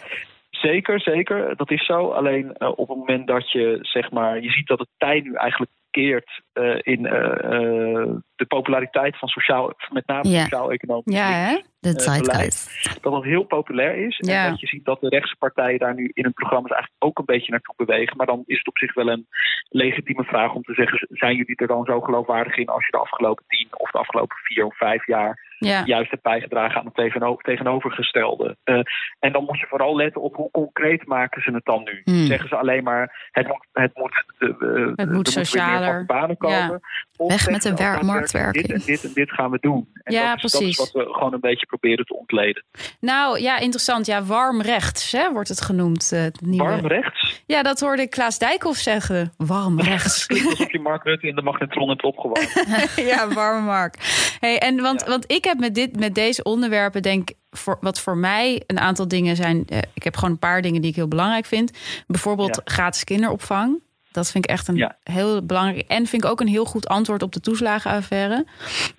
Zeker, 0.66 1.00
zeker. 1.00 1.56
Dat 1.56 1.70
is 1.70 1.86
zo. 1.86 2.10
Alleen 2.10 2.52
eh, 2.52 2.68
op 2.68 2.88
het 2.88 2.96
moment 2.96 3.26
dat 3.26 3.50
je, 3.50 3.78
zeg 3.82 4.10
maar, 4.10 4.40
je 4.40 4.50
ziet 4.50 4.66
dat 4.66 4.78
het 4.78 4.88
tij 4.96 5.20
nu 5.20 5.34
eigenlijk 5.34 5.70
keert 5.90 6.42
eh, 6.52 6.78
in 6.80 7.06
eh, 7.06 8.14
de 8.36 8.46
populariteit 8.48 9.18
van 9.18 9.28
sociaal, 9.28 9.72
met 9.92 10.06
name 10.06 10.28
sociaal-economisch 10.28 11.14
Ja, 11.14 11.28
links, 11.28 11.68
hè? 11.80 11.90
De 11.90 12.00
zeitgeist. 12.00 13.02
dat 13.02 13.12
dat 13.12 13.24
heel 13.24 13.44
populair 13.44 14.06
is. 14.06 14.18
En 14.18 14.50
dat 14.50 14.60
je 14.60 14.66
ziet 14.66 14.84
dat 14.84 15.00
de 15.00 15.08
rechtse 15.08 15.36
partijen 15.36 15.78
daar 15.78 15.94
nu 15.94 16.10
in 16.14 16.22
hun 16.22 16.32
programma's 16.32 16.70
eigenlijk 16.70 17.04
ook 17.04 17.18
een 17.18 17.34
beetje 17.34 17.50
naartoe 17.50 17.74
bewegen. 17.76 18.16
Maar 18.16 18.26
dan 18.26 18.42
is 18.46 18.58
het 18.58 18.68
op 18.68 18.78
zich 18.78 18.94
wel 18.94 19.08
een 19.08 19.26
legitieme 19.68 20.24
vraag 20.24 20.54
om 20.54 20.62
te 20.62 20.74
zeggen: 20.74 21.06
zijn 21.10 21.36
jullie 21.36 21.56
er 21.56 21.66
dan 21.66 21.84
zo 21.84 22.00
geloofwaardig 22.00 22.56
in 22.56 22.68
als 22.68 22.86
je 22.86 22.92
de 22.92 22.98
afgelopen 22.98 23.44
tien 23.46 23.68
of 23.70 23.90
de 23.90 23.98
afgelopen 23.98 24.36
vier 24.36 24.64
of 24.64 24.76
vijf 24.76 25.06
jaar 25.06 25.45
Ja. 25.58 25.82
juist 25.84 26.10
hebt 26.10 26.22
bijgedragen 26.22 26.78
aan 26.78 26.84
het 26.84 26.94
tegeno- 26.94 27.36
tegenovergestelde. 27.36 28.56
Eh, 28.64 28.78
en 29.18 29.32
dan 29.32 29.44
moet 29.44 29.58
je 29.60 29.66
vooral 29.68 29.96
letten 29.96 30.22
op 30.22 30.34
hoe 30.34 30.50
concreet 30.50 31.06
maken 31.06 31.42
ze 31.42 31.50
het 31.50 31.64
dan 31.64 31.82
nu. 31.84 32.00
Hmm. 32.04 32.26
Zeggen 32.26 32.48
ze 32.48 32.56
alleen 32.56 32.84
maar 32.84 33.28
het 33.30 33.46
moet, 33.46 33.66
het 33.72 33.90
moet, 33.96 34.24
eh, 34.38 34.48
eh, 34.48 34.86
moeten 35.10 35.34
weer 35.34 35.44
socialer. 35.46 36.04
banen 36.04 36.36
komen. 36.36 36.56
Ja. 36.56 37.26
Weg 37.26 37.50
met 37.50 37.62
de 37.62 37.74
wer- 37.74 38.04
marktwerking. 38.04 38.66
Dit 38.66 38.76
en 38.76 38.82
dit 38.86 39.04
en 39.04 39.10
dit 39.14 39.30
gaan 39.32 39.50
we 39.50 39.58
doen. 39.60 39.88
En 40.02 40.12
Ja, 40.14 40.34
dat 40.34 40.44
is, 40.44 40.52
dat 40.52 40.52
is 40.52 40.58
precies. 40.58 40.92
wat 40.92 41.04
we 41.06 41.12
gewoon 41.12 41.32
een 41.32 41.40
beetje 41.40 41.66
proberen 41.66 42.04
te 42.04 42.16
ontleden. 42.18 42.64
Nou 43.00 43.40
ja, 43.40 43.58
interessant. 43.58 44.06
Ja, 44.06 44.22
warm 44.22 44.60
rechts 44.62 45.12
hè, 45.12 45.32
wordt 45.32 45.48
het 45.48 45.60
genoemd. 45.60 46.12
eh, 46.12 46.20
het 46.22 46.40
nieuwe. 46.40 46.68
Warm 46.68 46.86
rechts. 46.86 47.42
Ja, 47.46 47.62
dat 47.62 47.80
hoorde 47.80 48.02
ik 48.02 48.10
Klaas 48.10 48.38
Dijkhoff 48.38 48.78
zeggen. 48.78 49.32
Warm 49.36 49.80
rechts. 49.90 50.28
Alsof 50.28 50.72
je 50.72 50.78
Mark 50.78 51.04
Rutte 51.04 51.26
in 51.26 51.34
de 51.34 51.42
magnetron 51.42 51.88
hebt 51.88 52.02
opgewarmd. 52.02 52.64
ja, 53.12 53.28
warme 53.28 53.60
Mark. 53.66 53.94
Hey, 54.40 54.58
en 54.58 54.80
want, 54.82 55.00
Ja. 55.00 55.06
want 55.10 55.32
ik 55.32 55.44
heb 55.46 55.58
met, 55.58 55.74
dit, 55.74 55.98
met 55.98 56.14
deze 56.14 56.42
onderwerpen, 56.42 57.02
denk 57.02 57.30
voor, 57.50 57.78
wat 57.80 58.00
voor 58.00 58.16
mij 58.16 58.62
een 58.66 58.78
aantal 58.80 59.08
dingen 59.08 59.36
zijn. 59.36 59.64
eh, 59.68 59.78
ik 59.94 60.02
heb 60.02 60.14
gewoon 60.16 60.30
een 60.30 60.38
paar 60.38 60.62
dingen 60.62 60.80
die 60.80 60.90
ik 60.90 60.96
heel 60.96 61.08
belangrijk 61.08 61.46
vind. 61.46 61.70
Bijvoorbeeld 62.06 62.54
Ja. 62.64 62.72
gratis 62.72 63.04
kinderopvang. 63.04 63.78
Dat 64.12 64.30
vind 64.30 64.44
ik 64.44 64.50
echt 64.50 64.68
een 64.68 64.76
Ja. 64.76 64.96
heel 65.02 65.42
belangrijk. 65.46 65.88
En 65.90 66.06
vind 66.06 66.24
ik 66.24 66.30
ook 66.30 66.40
een 66.40 66.46
heel 66.48 66.64
goed 66.64 66.88
antwoord 66.88 67.22
op 67.22 67.32
de 67.32 67.40
toeslagenaffaire. 67.40 68.46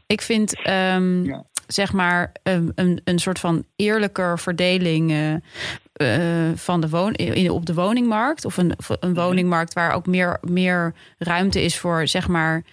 Ik 0.06 0.22
vind, 0.22 0.62
ehm, 0.64 1.24
Ja. 1.24 1.44
zeg 1.68 1.94
maar, 1.94 2.32
een, 2.44 2.72
een, 2.76 3.02
een 3.04 3.20
soort 3.20 3.40
van 3.40 3.64
eerlijker 3.76 4.40
verdeling. 4.40 5.12
eh, 5.12 5.34
eh, 5.94 6.58
van 6.58 6.82
de 6.82 6.90
woon, 6.90 7.14
in, 7.14 7.50
op 7.52 7.66
de 7.66 7.74
woningmarkt. 7.74 8.46
Of 8.46 8.58
een, 8.58 8.74
een 9.00 9.14
woningmarkt 9.14 9.74
waar 9.74 9.92
ook 9.94 10.06
meer, 10.06 10.38
meer 10.42 10.94
ruimte 11.18 11.62
is 11.64 11.78
voor, 11.78 12.08
zeg 12.08 12.28
maar, 12.28 12.64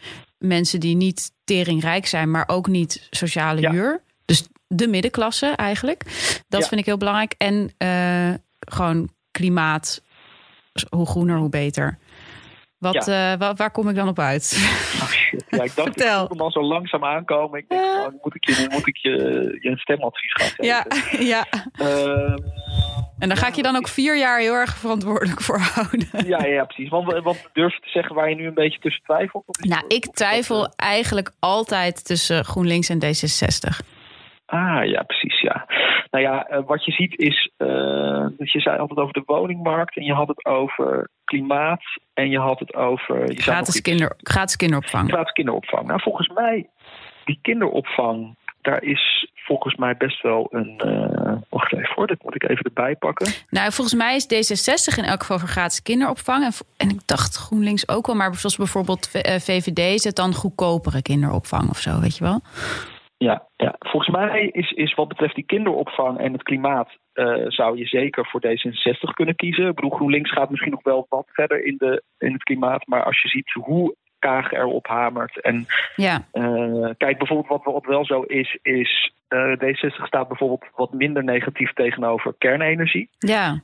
mensen 0.46 0.80
die 0.80 0.96
niet 0.96 1.30
teringrijk 1.44 2.06
zijn, 2.06 2.30
maar 2.30 2.44
ook 2.48 2.66
niet 2.66 3.06
sociale 3.10 3.60
Ja. 3.60 3.70
huur. 3.70 4.00
Dus 4.24 4.44
de 4.66 4.86
middenklasse 4.88 5.46
eigenlijk. 5.46 6.02
Dat 6.48 6.60
Ja. 6.62 6.68
vind 6.68 6.80
ik 6.80 6.86
heel 6.86 6.96
belangrijk. 6.96 7.34
En 7.38 7.70
eh, 7.78 8.34
gewoon 8.58 9.08
klimaat. 9.30 10.02
Hoe 10.88 11.06
groener, 11.06 11.36
hoe 11.38 11.48
beter. 11.48 11.98
Wat, 12.78 13.08
eh, 13.08 13.32
wa- 13.38 13.54
waar 13.54 13.70
kom 13.70 13.88
ik 13.88 13.94
dan 13.94 14.08
op 14.08 14.18
uit? 14.18 14.58
Shit. 15.40 15.44
Ja, 15.48 15.62
ik 15.62 15.74
dacht, 15.74 15.88
ik 15.88 15.94
Vertel. 15.94 16.18
voel 16.18 16.28
hem 16.36 16.40
al 16.40 16.50
zo 16.50 16.62
langzaam 16.62 17.04
aankomen. 17.04 17.58
Ik 17.58 17.68
denk, 17.68 17.82
Ja. 17.82 18.04
oh, 18.06 18.22
moet 18.22 18.34
ik 18.34 18.44
je, 18.48 18.66
moet 18.70 18.86
ik 18.86 18.96
je, 18.96 19.10
je 19.60 19.68
een 19.70 19.76
stemadvies 19.78 20.32
gaan 20.32 20.46
geven? 20.48 20.64
ja, 20.64 20.84
ja. 21.36 21.44
Ehm, 21.78 22.36
En 23.18 23.28
daar 23.28 23.36
ga 23.38 23.46
ik 23.46 23.54
je 23.54 23.62
dan 23.62 23.76
ook 23.76 23.88
vier 23.88 24.18
jaar 24.18 24.38
heel 24.38 24.54
erg 24.54 24.76
verantwoordelijk 24.76 25.40
voor 25.40 25.58
houden. 25.58 26.08
ja, 26.26 26.44
ja, 26.44 26.64
precies. 26.64 26.88
Want, 26.88 27.12
want 27.22 27.48
durf 27.52 27.72
je 27.74 27.80
te 27.80 27.88
zeggen 27.88 28.14
waar 28.14 28.28
je 28.28 28.34
nu 28.36 28.46
een 28.46 28.54
beetje 28.54 28.78
tussen 28.78 29.02
twijfelt? 29.04 29.44
Nou, 29.68 29.84
ik 29.88 30.04
dat, 30.04 30.16
twijfel 30.16 30.64
eh, 30.64 30.72
eigenlijk 30.76 31.30
altijd 31.40 32.04
tussen 32.04 32.44
GroenLinks 32.44 32.88
en 32.88 32.98
D66. 33.04 33.86
Ah, 34.46 34.84
ja, 34.84 35.02
precies, 35.02 35.40
ja. 35.40 35.64
Nou 36.14 36.26
ja, 36.26 36.46
eh, 36.46 36.60
wat 36.66 36.84
je 36.84 36.92
ziet 36.92 37.18
is... 37.18 37.50
eh, 37.56 38.26
dus 38.36 38.52
je 38.52 38.60
zei 38.60 38.78
altijd 38.78 38.98
over 38.98 39.12
de 39.12 39.22
woningmarkt... 39.26 39.96
en 39.96 40.04
je 40.04 40.12
had 40.12 40.28
het 40.28 40.44
over 40.44 41.08
klimaat... 41.24 41.82
en 42.12 42.30
je 42.30 42.38
had 42.38 42.58
het 42.58 42.74
over... 42.74 43.32
Je 43.32 43.42
Gratis, 43.42 43.80
kinder, 43.80 44.16
gratis 44.18 44.56
kinderopvang. 44.56 45.08
Gratis 45.08 45.32
kinderopvang. 45.32 45.86
Nou, 45.86 46.00
volgens 46.02 46.28
mij, 46.28 46.68
die 47.24 47.38
kinderopvang... 47.42 48.36
daar 48.62 48.82
is 48.82 49.32
volgens 49.34 49.76
mij 49.76 49.96
best 49.96 50.22
wel 50.22 50.46
een... 50.50 50.78
eh, 50.78 51.36
wacht 51.48 51.72
even 51.72 51.94
hoor, 51.94 52.06
dat 52.06 52.22
moet 52.22 52.34
ik 52.34 52.48
even 52.48 52.64
erbij 52.64 52.96
pakken. 52.96 53.32
Nou, 53.50 53.72
volgens 53.72 53.96
mij 53.96 54.16
is 54.16 54.24
D66 54.24 54.98
in 54.98 55.04
elk 55.04 55.20
geval 55.20 55.38
voor 55.38 55.48
gratis 55.48 55.82
kinderopvang. 55.82 56.44
En, 56.44 56.52
en 56.76 56.88
ik 56.88 57.00
dacht 57.06 57.36
GroenLinks 57.36 57.88
ook 57.88 58.06
wel, 58.06 58.16
maar 58.16 58.34
zoals 58.34 58.56
bijvoorbeeld 58.56 59.08
VVD 59.38 60.00
zet 60.00 60.16
dan 60.16 60.34
goedkopere 60.34 61.02
kinderopvang 61.02 61.70
of 61.70 61.78
zo, 61.78 62.00
weet 62.00 62.16
je 62.16 62.24
wel? 62.24 62.40
Ja, 63.16 63.46
ja. 63.56 63.74
volgens 63.78 64.16
mij 64.16 64.48
is, 64.48 64.70
is 64.70 64.94
wat 64.94 65.08
betreft 65.08 65.34
die 65.34 65.44
kinderopvang 65.44 66.18
en 66.18 66.32
het 66.32 66.42
klimaat... 66.42 66.96
eh, 67.12 67.44
zou 67.46 67.78
je 67.78 67.86
zeker 67.86 68.26
voor 68.26 68.42
D66 68.46 69.14
kunnen 69.14 69.36
kiezen. 69.36 69.68
Ik 69.68 69.74
bedoel, 69.74 69.90
GroenLinks 69.90 70.32
gaat 70.32 70.50
misschien 70.50 70.72
nog 70.72 70.82
wel 70.82 71.06
wat 71.08 71.26
verder 71.32 71.64
in, 71.64 71.74
de, 71.78 72.02
in 72.18 72.32
het 72.32 72.42
klimaat... 72.42 72.86
maar 72.86 73.04
als 73.04 73.22
je 73.22 73.28
ziet 73.28 73.50
hoe 73.52 73.96
Kaag 74.18 74.52
erop 74.52 74.86
hamert... 74.86 75.40
en 75.40 75.66
Ja, 75.96 76.28
eh, 76.32 76.90
kijk, 76.96 77.18
bijvoorbeeld 77.18 77.48
wat, 77.48 77.74
wat 77.74 77.84
wel 77.84 78.04
zo 78.04 78.22
is... 78.22 78.58
is 78.62 79.12
eh, 79.28 79.52
D66 79.52 80.04
staat 80.04 80.28
bijvoorbeeld 80.28 80.64
wat 80.74 80.92
minder 80.92 81.24
negatief 81.24 81.72
tegenover 81.72 82.34
kernenergie. 82.38 83.08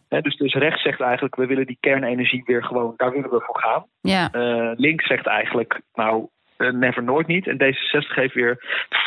ja, 0.09 0.21
dus, 0.21 0.37
dus 0.37 0.55
rechts 0.55 0.83
zegt 0.83 1.01
eigenlijk, 1.01 1.37
we 1.37 1.47
willen 1.47 1.67
die 1.67 1.79
kernenergie 1.81 2.43
weer 2.47 2.65
gewoon... 2.65 2.95
daar 2.97 3.13
willen 3.13 3.31
we 3.31 3.41
voor 3.41 3.61
gaan. 3.61 3.85
ja. 4.01 4.29
Links 4.77 5.07
zegt 5.07 5.27
eigenlijk, 5.27 5.81
nou, 5.93 6.29
never 6.69 7.03
nooit 7.03 7.27
niet. 7.27 7.47
En 7.47 7.57
D66 7.63 8.07
geeft 8.07 8.35
weer, 8.35 8.59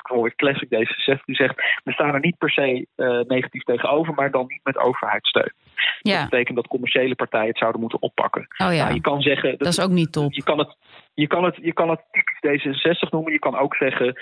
weer 0.09 0.35
classic 0.35 0.67
D66, 0.67 1.23
die 1.25 1.35
zegt, 1.35 1.55
we 1.83 1.91
staan 1.91 2.13
er 2.13 2.19
niet 2.19 2.37
per 2.37 2.49
se 2.49 2.87
eh, 2.95 3.19
negatief 3.27 3.63
tegenover, 3.63 4.13
maar 4.13 4.31
dan 4.31 4.45
niet 4.47 4.63
met 4.63 4.77
overheidssteun. 4.77 5.53
Dat 6.01 6.29
betekent 6.29 6.55
dat 6.55 6.67
commerciële 6.67 7.15
partijen 7.15 7.47
het 7.47 7.57
zouden 7.57 7.81
moeten 7.81 8.01
oppakken. 8.01 8.41
oh 8.41 8.73
ja, 8.73 8.83
Nou, 8.83 8.93
je 8.93 9.01
kan 9.01 9.21
zeggen, 9.21 9.57
dat 9.57 9.67
is 9.67 9.81
ook 9.81 9.89
niet 9.89 10.11
top. 10.11 10.33
je 10.33 10.43
kan 10.43 10.59
het, 10.59 10.77
je 11.13 11.27
kan 11.27 11.43
het, 11.43 11.57
je 11.61 11.73
kan 11.73 11.89
het 11.89 12.01
typisch 12.11 12.67
D66 12.67 13.09
noemen. 13.09 13.31
Je 13.31 13.39
kan 13.39 13.57
ook 13.57 13.75
zeggen. 13.75 14.19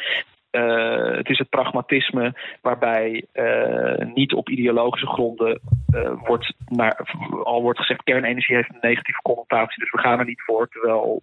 eh, 0.51 1.15
het 1.17 1.29
is 1.29 1.37
het 1.37 1.49
pragmatisme 1.49 2.33
waarbij 2.61 3.25
eh, 3.31 4.05
niet 4.13 4.33
op 4.33 4.49
ideologische 4.49 5.07
gronden 5.07 5.59
eh, 5.93 6.11
wordt 6.25 6.53
naar, 6.65 7.13
al 7.43 7.61
wordt 7.61 7.79
gezegd 7.79 8.03
kernenergie 8.03 8.55
heeft 8.55 8.69
een 8.69 8.89
negatieve 8.89 9.21
connotatie, 9.21 9.79
dus 9.79 9.91
we 9.91 9.99
gaan 9.99 10.19
er 10.19 10.25
niet 10.25 10.41
voor. 10.41 10.67
Terwijl 10.67 11.21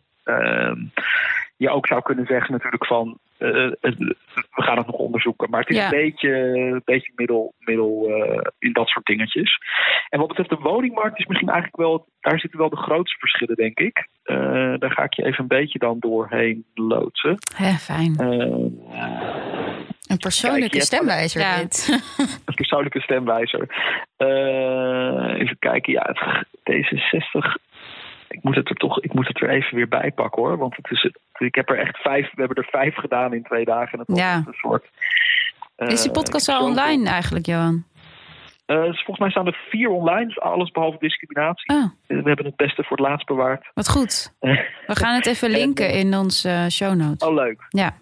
je 1.57 1.71
ook 1.71 1.87
zou 1.87 2.03
kunnen 2.03 2.27
zeggen 2.27 2.53
natuurlijk 2.53 2.87
van 2.87 3.19
eh, 3.39 3.71
het- 3.81 3.99
we 4.55 4.63
gaan 4.63 4.77
het 4.77 4.87
nog 4.87 4.97
onderzoeken. 4.97 5.51
Maar 5.51 5.61
het 5.61 5.69
is 5.71 5.77
Ja. 5.77 5.85
een 5.85 5.91
beetje, 5.91 6.29
een 6.31 6.83
beetje 6.85 7.13
middel, 7.17 7.55
middel 7.59 8.07
eh, 8.09 8.41
in 8.59 8.73
dat 8.73 8.89
soort 8.89 9.07
dingetjes. 9.07 9.59
En 10.09 10.19
wat 10.19 10.29
betreft 10.29 10.49
de 10.51 10.57
woningmarkt 10.57 11.19
is 11.19 11.27
misschien 11.27 11.49
eigenlijk 11.49 11.83
wel, 11.83 12.07
daar 12.21 12.39
zitten 12.39 12.59
wel 12.59 12.69
de 12.71 12.77
grootste 12.77 13.19
verschillen, 13.19 13.57
denk 13.57 13.79
ik. 13.79 14.09
Eh, 14.23 14.75
daar 14.79 14.91
ga 14.91 15.03
ik 15.03 15.13
je 15.15 15.25
even 15.25 15.41
een 15.41 15.47
beetje 15.49 15.79
dan 15.79 15.97
doorheen 15.99 16.65
loodsen. 16.75 17.35
Hè, 17.57 17.71
fijn. 17.73 18.17
Eh, 18.17 18.27
Een 20.09 20.19
persoonlijke 20.19 20.69
Kijk, 20.71 20.83
stemwijzer 20.83 21.41
Ja. 21.41 21.57
dit. 21.59 21.89
een 22.47 22.55
persoonlijke 22.55 23.01
stemwijzer. 23.01 23.67
Eh, 24.17 25.41
even 25.41 25.57
kijken, 25.59 25.93
ja, 25.93 26.03
het, 26.13 26.47
D66. 26.63 27.57
Ik 28.39 28.45
moet 28.45 28.55
het 28.55 28.69
er 28.69 28.75
toch, 28.77 29.01
ik 29.01 29.13
moet 29.15 29.29
het 29.29 29.41
er 29.43 29.49
even 29.51 29.77
weer 29.77 29.89
bij 29.89 30.13
pakken 30.13 30.43
hoor. 30.43 30.59
Want 30.59 30.77
het 30.77 30.91
is, 30.91 31.11
ik 31.39 31.55
heb 31.55 31.69
er 31.69 31.79
echt 31.79 31.97
vijf, 31.99 32.25
we 32.35 32.41
hebben 32.45 32.57
er 32.57 32.69
vijf 32.71 32.95
gedaan 32.95 33.33
in 33.35 33.43
twee 33.43 33.65
dagen. 33.65 33.93
En 33.99 34.05
het 34.07 34.17
Ja. 34.19 34.35
een 34.37 34.53
soort. 34.53 34.85
eh, 35.77 35.89
Is 35.89 36.03
die 36.03 36.11
podcast 36.13 36.49
al 36.49 36.65
online 36.65 37.09
eigenlijk, 37.09 37.47
Johan? 37.47 37.85
Eh, 38.67 38.77
dus 38.83 38.97
volgens 38.97 39.19
mij 39.19 39.31
staan 39.31 39.47
er 39.47 39.61
vier 39.69 39.89
online, 39.91 40.27
dus 40.27 40.41
alles 40.41 40.71
behalve 40.71 40.99
discriminatie. 40.99 41.73
Oh, 41.75 41.83
Eh, 41.83 41.89
We 42.07 42.29
hebben 42.29 42.47
het 42.47 42.57
beste 42.57 42.85
voor 42.85 42.97
het 42.97 43.07
laatst 43.07 43.27
bewaard. 43.27 43.71
wat 43.75 43.89
goed. 43.89 44.35
We 44.41 44.97
gaan 44.97 45.15
het 45.15 45.27
even 45.27 45.51
linken 45.61 45.91
in 45.93 46.15
onze 46.15 46.67
show 46.71 46.95
notes. 46.95 47.29
oh, 47.29 47.35
leuk. 47.35 47.67
Ja, 47.69 47.95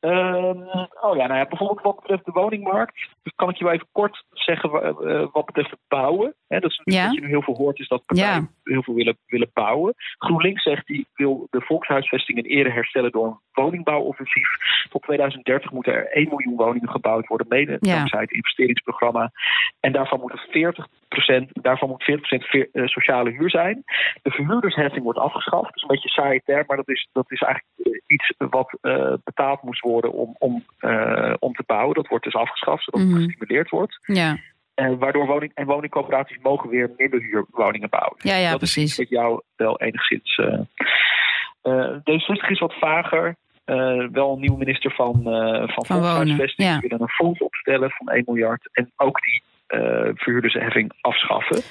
Ehm, 0.00 0.58
oh 1.00 1.16
ja, 1.16 1.26
nou 1.26 1.34
ja, 1.34 1.46
bijvoorbeeld 1.48 1.82
wat 1.82 1.96
betreft 2.00 2.24
de 2.24 2.30
woningmarkt. 2.32 3.08
Dus 3.22 3.32
kan 3.36 3.48
ik 3.48 3.56
je 3.56 3.64
wel 3.64 3.72
even 3.72 3.88
kort 3.92 4.24
zeggen 4.30 4.70
uh, 4.72 5.26
wat 5.32 5.44
betreft 5.46 5.70
het 5.70 5.78
bouwen. 5.88 6.34
Hè, 6.48 6.58
dat 6.60 6.70
is 6.70 6.80
Ja. 6.84 7.04
wat 7.04 7.14
je 7.14 7.20
nu 7.20 7.26
heel 7.26 7.42
veel 7.42 7.56
hoort, 7.56 7.78
is 7.78 7.88
dat 7.88 8.04
partijen 8.06 8.40
Ja. 8.64 8.72
heel 8.72 8.82
veel 8.82 8.94
willen, 8.94 9.18
willen 9.26 9.50
bouwen. 9.52 9.94
GroenLinks 10.18 10.62
zegt 10.62 10.86
die 10.86 11.06
wil 11.14 11.46
de 11.50 11.60
volkshuisvesting 11.60 12.38
in 12.38 12.44
ere 12.44 12.70
herstellen 12.70 13.10
door 13.12 13.26
een 13.26 13.38
woningbouwoffensief. 13.52 14.48
Tot 14.90 15.02
2030 15.02 15.70
moeten 15.70 15.92
er 15.92 16.06
1 16.16 16.28
miljoen 16.28 16.56
woningen 16.56 16.90
gebouwd 16.90 17.26
worden, 17.26 17.46
mede 17.48 17.76
Ja. 17.80 17.94
dankzij 17.96 18.20
het 18.20 18.30
investeringsprogramma. 18.32 19.30
En 19.80 19.92
daarvan 19.92 20.20
moeten 20.20 20.38
40% 20.50 21.48
daarvan 21.52 21.88
moet 21.88 22.02
40% 22.04 22.44
veer- 22.44 22.68
eh, 22.72 22.86
sociale 22.86 23.30
huur 23.30 23.50
zijn. 23.50 23.84
De 24.22 24.30
verhuurdersheffing 24.30 25.02
wordt 25.04 25.18
afgeschaft. 25.18 25.64
Dat 25.64 25.76
is 25.76 25.82
een 25.82 25.88
beetje 25.88 26.08
een 26.08 26.22
saaie 26.24 26.42
term, 26.44 26.64
maar 26.66 26.76
dat 26.76 26.88
is, 26.88 27.08
dat 27.12 27.30
is 27.30 27.40
eigenlijk 27.40 27.74
eh, 27.86 28.00
iets 28.16 28.34
wat 28.38 28.78
eh, 28.80 29.12
betaald 29.24 29.62
moest 29.62 29.80
worden 29.80 30.12
om, 30.12 30.34
om, 30.38 30.64
eh, 30.78 31.34
om 31.38 31.52
te 31.54 31.62
bouwen. 31.66 31.94
Dat 31.94 32.08
wordt 32.08 32.24
dus 32.24 32.34
afgeschaft, 32.34 32.84
zodat 32.84 33.00
Het 33.14 33.22
gestimuleerd 33.24 33.68
wordt. 33.70 33.98
Ja, 34.02 34.36
Eh, 34.74 34.92
waardoor 34.98 35.26
woning- 35.26 35.54
en 35.54 35.66
woningcoöperaties 35.66 36.38
mogen 36.42 36.68
weer 36.70 36.90
middenhuurwoningen 36.96 37.88
bouwen. 37.88 38.16
ja, 38.18 38.36
ja 38.36 38.50
dat 38.50 38.62
is 38.62 38.72
precies. 38.72 38.98
iets 38.98 39.10
wat 39.10 39.20
jou 39.20 39.40
wel 39.56 39.80
enigszins. 39.80 40.36
eh 40.38 40.58
eh, 41.62 41.96
D66 42.04 42.48
is 42.50 42.58
wat 42.58 42.74
vager. 42.74 43.36
Eh, 43.64 44.06
wel 44.12 44.32
een 44.32 44.40
nieuwe 44.40 44.58
minister 44.58 44.90
van, 44.90 45.12
van, 45.22 45.68
Van 45.86 45.86
volkshuisvesting. 45.86 46.68
ja. 46.68 46.78
Die 46.78 46.88
willen 46.88 47.02
een 47.04 47.08
fonds 47.14 47.40
opstellen 47.40 47.90
van 47.90 48.08
1 48.08 48.22
miljard. 48.26 48.68
En 48.72 48.92
ook 48.96 49.20
die 49.22 49.42
eh 49.66 50.10
verhuurdersheffing 50.14 50.92
afschaffen. 51.00 51.62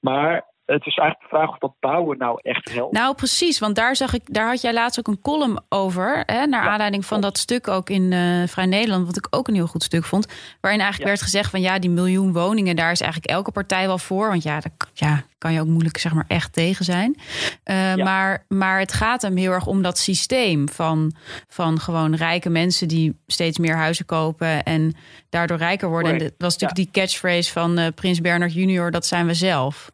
Maar 0.00 0.44
het 0.66 0.86
is 0.86 0.96
eigenlijk 0.96 1.20
de 1.30 1.36
vraag 1.36 1.48
of 1.50 1.58
dat 1.58 1.72
bouwen 1.80 2.18
nou 2.18 2.38
echt 2.42 2.72
helpt. 2.72 2.92
Nou, 2.92 3.14
precies, 3.14 3.58
want 3.58 3.74
daar 3.76 3.96
zag 3.96 4.14
ik, 4.14 4.22
daar 4.34 4.48
had 4.48 4.60
jij 4.60 4.72
laatst 4.72 4.98
ook 4.98 5.06
een 5.08 5.20
column 5.20 5.60
over. 5.68 6.22
Hè, 6.26 6.46
naar 6.46 6.64
Ja, 6.64 6.70
aanleiding 6.70 7.04
van 7.06 7.20
dat 7.20 7.38
stuk 7.38 7.68
ook 7.68 7.90
in 7.90 8.12
eh, 8.12 8.42
Vrij 8.48 8.66
Nederland, 8.66 9.06
wat 9.06 9.16
ik 9.16 9.26
ook 9.30 9.48
een 9.48 9.54
heel 9.54 9.66
goed 9.66 9.82
stuk 9.82 10.04
vond. 10.04 10.26
Waarin 10.60 10.80
eigenlijk 10.80 10.98
Ja. 11.10 11.16
werd 11.16 11.22
gezegd 11.22 11.50
van 11.50 11.60
ja, 11.60 11.78
die 11.78 11.90
miljoen 11.90 12.32
woningen, 12.32 12.76
daar 12.76 12.90
is 12.90 13.00
eigenlijk 13.00 13.32
elke 13.32 13.50
partij 13.52 13.86
wel 13.86 13.98
voor. 13.98 14.28
Want 14.28 14.42
ja, 14.42 14.60
daar 14.60 14.72
ja, 14.92 15.22
kan 15.38 15.52
je 15.52 15.60
ook 15.60 15.66
moeilijk 15.66 15.98
zeg 15.98 16.14
maar 16.14 16.24
echt 16.28 16.52
tegen 16.52 16.84
zijn. 16.84 17.16
Eh, 17.64 17.96
Ja. 17.96 18.04
maar, 18.04 18.44
maar 18.48 18.78
het 18.78 18.92
gaat 18.92 19.22
hem 19.22 19.36
heel 19.36 19.52
erg 19.52 19.66
om 19.66 19.82
dat 19.82 19.98
systeem 19.98 20.68
van, 20.68 21.12
van 21.48 21.80
gewoon 21.80 22.14
rijke 22.14 22.50
mensen 22.50 22.88
die 22.88 23.20
steeds 23.26 23.58
meer 23.58 23.76
huizen 23.76 24.04
kopen 24.06 24.62
en 24.64 24.94
daardoor 25.28 25.56
rijker 25.56 25.88
worden. 25.88 26.12
En 26.12 26.18
dat 26.18 26.32
was 26.38 26.56
natuurlijk 26.56 26.92
die 26.92 27.02
catchphrase 27.02 27.52
van 27.52 27.78
eh, 27.78 27.86
Prins 27.94 28.20
Bernard 28.20 28.52
junior, 28.52 28.90
dat 28.90 29.06
zijn 29.06 29.26
we 29.26 29.34
zelf. 29.34 29.90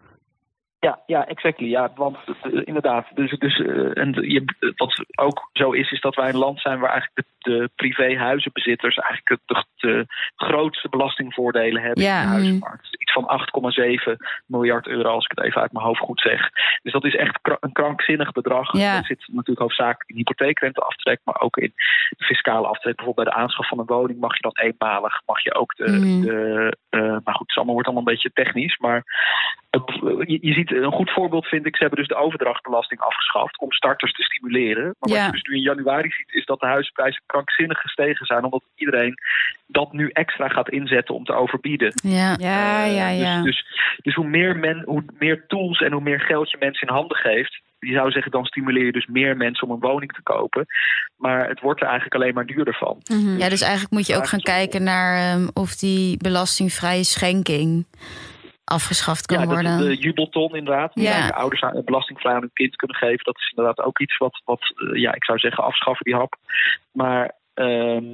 Ja, 0.87 1.03
ja, 1.07 1.27
exactly. 1.27 1.69
Ja, 1.69 1.93
want 1.95 2.17
eh, 2.43 2.61
inderdaad, 2.65 3.07
dus, 3.15 3.31
dus 3.39 3.59
eh, 3.59 3.97
en 3.97 4.13
je, 4.13 4.73
wat 4.77 5.05
ook 5.15 5.49
zo 5.53 5.71
is, 5.71 5.91
is 5.91 6.01
dat 6.01 6.15
wij 6.15 6.29
een 6.29 6.37
land 6.47 6.61
zijn 6.61 6.79
waar 6.81 6.91
eigenlijk 6.91 7.27
de, 7.39 7.51
de 7.51 7.71
privéhuizenbezitters 7.77 8.97
eigenlijk 8.97 9.41
de, 9.47 9.65
de 9.77 10.07
grootste 10.37 10.89
belastingvoordelen 10.89 11.83
hebben 11.83 12.05
Ja, 12.05 12.17
in 12.17 12.21
de 12.23 12.27
mm. 12.27 12.33
huizenmarkt. 12.33 13.01
Iets 13.01 13.13
van 13.13 13.41
8,7 14.13 14.17
miljard 14.47 14.87
euro, 14.87 15.11
als 15.11 15.25
ik 15.25 15.31
het 15.37 15.45
even 15.45 15.61
uit 15.61 15.73
mijn 15.73 15.85
hoofd 15.85 16.01
goed 16.01 16.21
zeg. 16.21 16.51
Dus 16.83 16.93
dat 16.93 17.05
is 17.05 17.17
echt 17.17 17.39
kra- 17.43 17.57
een 17.61 17.73
krankzinnig 17.73 18.33
bedrag. 18.33 18.77
Ja. 18.77 18.95
Dat 18.97 19.05
zit 19.05 19.25
natuurlijk 19.27 19.61
hoofdzakelijk 19.61 20.11
in 20.11 20.17
hypotheekrenteaftrek, 20.17 21.21
maar 21.25 21.41
ook 21.41 21.57
in 21.57 21.73
de 22.09 22.25
fiscale 22.25 22.67
aftrek. 22.67 22.97
Bijvoorbeeld 22.97 23.27
bij 23.27 23.35
de 23.35 23.41
aanschaf 23.43 23.69
van 23.69 23.79
een 23.79 23.87
woning 23.87 24.21
mag 24.21 24.35
je 24.35 24.41
dan 24.41 24.59
eenmalig, 24.65 25.23
mag 25.27 25.43
je 25.43 25.55
ook 25.55 25.75
de, 25.77 25.91
Mm. 25.93 26.21
de 26.23 26.77
eh, 26.89 27.01
maar 27.25 27.35
goed, 27.35 27.55
het 27.55 27.65
wordt 27.65 27.87
allemaal 27.87 28.07
een 28.07 28.13
beetje 28.13 28.33
technisch, 28.33 28.79
maar 28.79 29.05
je, 30.27 30.39
je 30.41 30.53
ziet 30.53 30.73
een 30.73 30.93
goed 30.93 31.11
voorbeeld, 31.11 31.47
vind 31.47 31.67
ik. 31.67 31.77
Ze 31.77 31.83
hebben 31.83 31.99
dus 31.99 32.09
de 32.09 32.23
overdrachtbelasting 32.25 33.01
afgeschaft 33.01 33.59
om 33.59 33.73
starters 33.73 34.13
te 34.13 34.23
stimuleren. 34.23 34.95
Maar 34.99 35.11
Ja. 35.11 35.17
wat 35.17 35.25
je 35.27 35.33
dus 35.33 35.43
nu 35.43 35.55
in 35.57 35.63
januari 35.63 36.11
ziet, 36.11 36.33
is 36.33 36.45
dat 36.45 36.61
de 36.61 36.67
huisprijzen 36.67 37.23
krankzinnig 37.27 37.79
gestegen 37.81 38.27
zijn. 38.27 38.45
Omdat 38.45 38.65
iedereen 38.75 39.15
dat 39.67 39.93
nu 39.93 40.11
extra 40.13 40.49
gaat 40.49 40.69
inzetten 40.69 41.15
om 41.15 41.25
te 41.25 41.33
overbieden. 41.35 41.93
Ja. 42.03 42.37
Ja, 42.39 42.85
Eh, 42.85 42.97
ja, 42.97 43.09
ja. 43.09 43.43
Dus, 43.43 43.45
dus, 43.45 43.97
dus 44.03 44.15
hoe, 44.15 44.27
meer 44.27 44.57
men, 44.57 44.83
hoe 44.85 45.05
meer 45.19 45.45
tools 45.47 45.81
en 45.81 45.93
hoe 45.93 46.03
meer 46.03 46.21
geld 46.21 46.51
je 46.51 46.57
mensen 46.61 46.89
in 46.89 46.95
handen 46.95 47.17
geeft. 47.17 47.61
Je 47.79 47.93
zou 47.93 48.11
zeggen, 48.11 48.33
dan 48.33 48.45
stimuleer 48.45 48.85
je 48.85 48.93
dus 48.93 49.07
meer 49.07 49.37
mensen 49.37 49.69
om 49.69 49.75
een 49.75 49.81
woning 49.91 50.13
te 50.13 50.23
kopen. 50.23 50.67
Maar 51.17 51.49
het 51.49 51.61
wordt 51.61 51.81
er 51.81 51.87
eigenlijk 51.87 52.15
alleen 52.15 52.35
maar 52.35 52.47
duurder 52.47 52.75
van. 52.75 53.03
Mhm. 53.11 53.37
Ja, 53.39 53.49
dus 53.49 53.61
eigenlijk 53.61 53.93
moet 53.93 54.07
je 54.07 54.17
ook 54.17 54.27
gaan 54.29 54.41
kijken 54.41 54.83
naar 54.83 55.17
ehm, 55.33 55.49
of 55.53 55.75
die 55.77 56.17
belastingvrije 56.17 57.05
schenking 57.05 57.87
afgeschaft 58.65 59.27
kan 59.27 59.39
ja, 59.39 59.45
dat 59.45 59.55
worden. 59.55 59.79
de 59.79 59.97
jubelton 59.97 60.57
inderdaad. 60.57 60.91
Ja. 60.95 61.05
eigenlijk 61.05 61.39
ouders 61.39 61.63
aan- 61.63 61.85
belastingvrij 61.85 62.35
aan 62.35 62.41
hun 62.41 62.53
kind 62.53 62.77
kunnen 62.77 62.97
geven. 62.97 63.25
Dat 63.25 63.39
is 63.39 63.53
inderdaad 63.57 63.85
ook 63.87 64.01
iets 64.01 64.17
wat, 64.17 64.43
wat 64.45 64.61
eh, 64.61 65.01
ja, 65.01 65.15
ik 65.15 65.25
zou 65.25 65.39
zeggen, 65.39 65.65
afschaffen 65.65 66.05
die 66.05 66.15
hap. 66.15 66.37
Maar 66.93 67.33
ehm, 67.55 68.05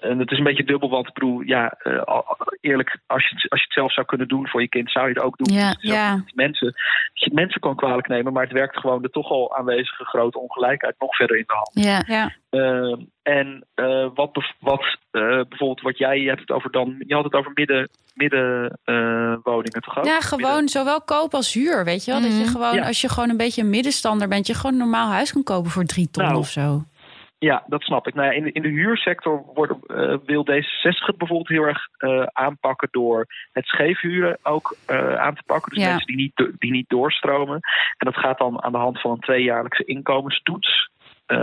en 0.00 0.18
het 0.18 0.30
is 0.30 0.38
een 0.38 0.44
beetje 0.44 0.64
dubbel, 0.64 0.88
want 0.88 1.08
ik 1.08 1.14
bedoel, 1.14 1.40
ja, 1.40 1.68
eh, 1.70 2.02
al- 2.02 2.36
eerlijk, 2.60 2.98
als 3.06 3.28
je, 3.28 3.34
het, 3.34 3.50
als 3.50 3.60
je 3.60 3.64
het 3.66 3.74
zelf 3.76 3.92
zou 3.92 4.06
kunnen 4.06 4.28
doen 4.28 4.48
voor 4.48 4.60
je 4.60 4.68
kind, 4.68 4.90
zou 4.90 5.08
je 5.08 5.14
het 5.14 5.22
ook 5.22 5.36
doen. 5.38 5.56
Ja, 5.56 5.70
Dus 5.72 5.90
ja. 5.90 6.24
mensen, 6.34 6.66
dat 6.66 6.74
je 7.14 7.24
het 7.24 7.32
mensen 7.34 7.60
kan 7.60 7.76
kwalijk 7.76 8.08
nemen, 8.08 8.32
maar 8.32 8.42
het 8.42 8.52
werkt 8.52 8.76
gewoon 8.78 9.02
de 9.02 9.10
toch 9.10 9.30
al 9.30 9.56
aanwezige 9.56 10.04
grote 10.04 10.38
ongelijkheid 10.38 10.94
nog 10.98 11.16
verder 11.16 11.36
in 11.36 11.44
de 11.46 11.52
hand. 11.54 11.70
Ja. 11.86 12.02
Ja, 12.06 12.32
Ehm, 12.50 13.00
en 13.22 13.66
eh, 13.74 14.06
wat, 14.14 14.52
wat 14.60 14.80
eh, 15.10 15.20
bijvoorbeeld 15.20 15.80
wat 15.80 15.98
jij 15.98 16.20
je 16.20 16.28
hebt 16.28 16.40
het 16.40 16.50
over 16.50 16.70
dan, 16.70 16.94
je 17.06 17.14
had 17.14 17.24
het 17.24 17.34
over 17.34 17.50
midden, 17.54 17.88
midden 18.14 18.78
eh, 18.84 19.34
woningen 19.42 19.80
toch 19.82 19.98
ook? 19.98 20.04
ja, 20.04 20.12
Midden- 20.12 20.28
gewoon 20.28 20.68
zowel 20.68 21.00
koop 21.02 21.34
als 21.34 21.52
huur, 21.52 21.84
weet 21.84 22.04
je 22.04 22.10
wel? 22.12 22.20
Dat 22.20 22.32
je 22.32 22.42
Mhm. 22.42 22.48
gewoon, 22.50 22.74
Ja. 22.74 22.86
als 22.86 23.00
je 23.00 23.08
gewoon 23.08 23.30
een 23.30 23.36
beetje 23.36 23.62
een 23.62 23.70
middenstander 23.70 24.28
bent, 24.28 24.46
je 24.46 24.54
gewoon 24.54 24.72
een 24.72 24.78
normaal 24.78 25.10
huis 25.10 25.32
kan 25.32 25.42
kopen 25.42 25.70
voor 25.70 25.84
drie 25.84 26.10
ton 26.10 26.24
Nou, 26.24 26.36
of 26.36 26.48
zo. 26.48 26.82
Ja, 27.38 27.64
dat 27.66 27.82
snap 27.82 28.06
ik. 28.06 28.14
Nou 28.14 28.26
ja, 28.26 28.32
in, 28.32 28.44
de, 28.44 28.52
in 28.52 28.62
de 28.62 28.68
huursector 28.68 29.44
wordt, 29.54 29.72
eh, 29.86 30.16
wil 30.24 30.46
D66 30.50 31.06
het 31.06 31.18
bijvoorbeeld 31.18 31.48
heel 31.48 31.62
erg 31.62 31.88
eh, 31.96 32.22
aanpakken 32.22 32.88
door 32.90 33.26
het 33.52 33.66
scheefhuren 33.66 34.38
ook 34.42 34.76
eh, 34.86 35.14
aan 35.14 35.34
te 35.34 35.42
pakken. 35.46 35.72
Dus 35.74 35.82
Ja. 35.82 35.88
mensen 35.88 36.06
die 36.06 36.16
niet, 36.16 36.52
die 36.58 36.70
niet 36.70 36.88
doorstromen. 36.88 37.60
En 37.96 38.10
dat 38.10 38.16
gaat 38.16 38.38
dan 38.38 38.62
aan 38.62 38.72
de 38.72 38.78
hand 38.78 39.00
van 39.00 39.10
een 39.10 39.20
tweejaarlijkse 39.20 39.84
inkomenstoets. 39.84 40.90
Eh, 41.26 41.38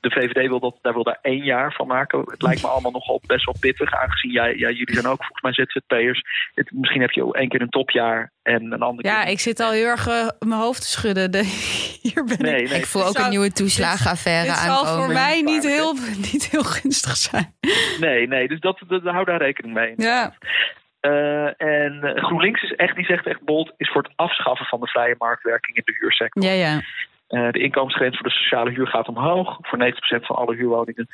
de 0.00 0.10
VVD 0.10 0.48
wil 0.48 0.60
dat, 0.60 0.78
daar 0.82 0.92
wil 0.92 1.02
daar 1.04 1.18
één 1.22 1.44
jaar 1.44 1.72
van 1.72 1.86
maken. 1.86 2.20
Het 2.26 2.42
lijkt 2.42 2.62
me 2.62 2.68
allemaal 2.68 2.90
nogal 2.90 3.20
best 3.26 3.44
wel 3.44 3.54
pittig, 3.60 3.92
aangezien 3.94 4.30
jij, 4.30 4.56
ja, 4.56 4.68
jullie 4.70 4.94
zijn 4.94 5.06
ook 5.06 5.24
volgens 5.24 5.40
mij 5.42 5.52
ZZP'ers. 5.52 6.22
Het, 6.54 6.70
misschien 6.72 7.00
heb 7.00 7.10
je 7.10 7.32
één 7.34 7.48
keer 7.48 7.60
een 7.60 7.68
topjaar 7.68 8.30
en 8.42 8.72
een 8.72 8.82
ander 8.82 9.04
Ja, 9.06 9.22
keer. 9.22 9.32
ik 9.32 9.40
zit 9.40 9.60
al 9.60 9.70
heel 9.70 9.86
erg 9.86 10.06
eh, 10.08 10.28
mijn 10.38 10.60
hoofd 10.60 10.80
te 10.80 10.88
schudden. 10.88 11.30
De, 11.30 11.42
hier 12.02 12.24
ben 12.24 12.38
Nee, 12.42 12.62
ik. 12.62 12.68
nee. 12.70 12.78
Ik 12.78 12.86
voel 12.86 13.00
Dit 13.00 13.10
ook 13.10 13.16
zou- 13.16 13.24
een 13.26 13.30
nieuwe 13.32 13.52
toeslagenaffaire 13.52 14.46
Dit 14.48 14.56
zal 14.56 14.78
aankomen. 14.78 15.04
voor 15.04 15.12
mij 15.12 15.40
niet 15.42 15.66
heel, 15.66 15.94
niet 16.32 16.48
heel 16.50 16.64
gunstig 16.64 17.16
zijn. 17.16 17.54
Nee, 18.00 18.28
nee, 18.28 18.48
dus 18.48 18.60
dat, 18.60 18.78
dat, 18.88 19.02
hou 19.02 19.24
daar 19.24 19.38
rekening 19.42 19.74
mee. 19.74 19.92
Ja, 19.96 20.34
Eh, 21.00 21.60
en 21.60 22.00
eh, 22.02 22.24
GroenLinks 22.24 22.62
is 22.62 22.72
echt, 22.72 22.96
die 22.96 23.04
zegt 23.04 23.26
echt 23.26 23.40
bold, 23.44 23.72
is 23.76 23.90
voor 23.90 24.02
het 24.02 24.12
afschaffen 24.16 24.66
van 24.66 24.80
de 24.80 24.86
vrije 24.86 25.14
marktwerking 25.18 25.76
in 25.76 25.82
de 25.84 25.96
huursector. 26.00 26.42
ja, 26.44 26.52
ja. 26.52 26.80
Eh, 27.32 27.50
de 27.50 27.58
inkomensgrens 27.58 28.16
voor 28.16 28.28
de 28.28 28.34
sociale 28.34 28.70
huur 28.70 28.86
gaat 28.86 29.08
omhoog. 29.08 29.58
Voor 29.60 29.78
90% 29.78 30.26
van 30.26 30.36
alle 30.36 30.54
huurwoningen 30.54 31.08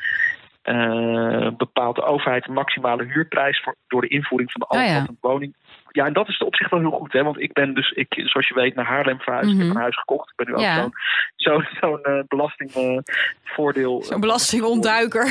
eh, 0.62 1.49
bepaalt 1.57 1.97
de 1.97 2.03
overheid 2.03 2.45
de 2.45 2.53
maximale 2.53 3.05
huurprijs 3.05 3.61
voor, 3.62 3.77
door 3.89 4.01
de 4.01 4.09
invoering 4.09 4.53
van 4.53 4.61
de 4.61 4.77
Oh 4.77 4.87
ja. 4.87 5.07
woning. 5.21 5.55
Ja, 5.99 6.07
en 6.07 6.12
dat 6.12 6.28
is 6.28 6.38
op 6.38 6.55
zich 6.55 6.70
wel 6.70 6.80
heel 6.80 6.90
goed, 6.90 7.12
hè? 7.12 7.22
Want 7.22 7.40
ik 7.40 7.53
ben 7.53 7.74
dus, 7.74 7.90
ik, 7.90 8.07
zoals 8.24 8.49
je 8.49 8.55
weet, 8.55 8.74
naar 8.74 8.84
Haarlem 8.86 9.20
verhuisd. 9.20 9.49
Ik 9.49 9.55
Mhm. 9.55 9.64
heb 9.66 9.74
een 9.74 9.80
huis 9.80 9.99
gekocht. 9.99 10.30
Ik 10.30 10.36
ben 10.36 10.46
nu 10.46 10.53
ook 10.55 10.61
Ja. 10.61 10.74
zo'n 10.80 10.92
zo, 11.36 11.61
zo'n 11.80 12.03
eh, 12.03 12.20
belastingvoordeel. 12.28 14.03
Zo'n 14.03 14.20
belastingontduiker. 14.20 15.24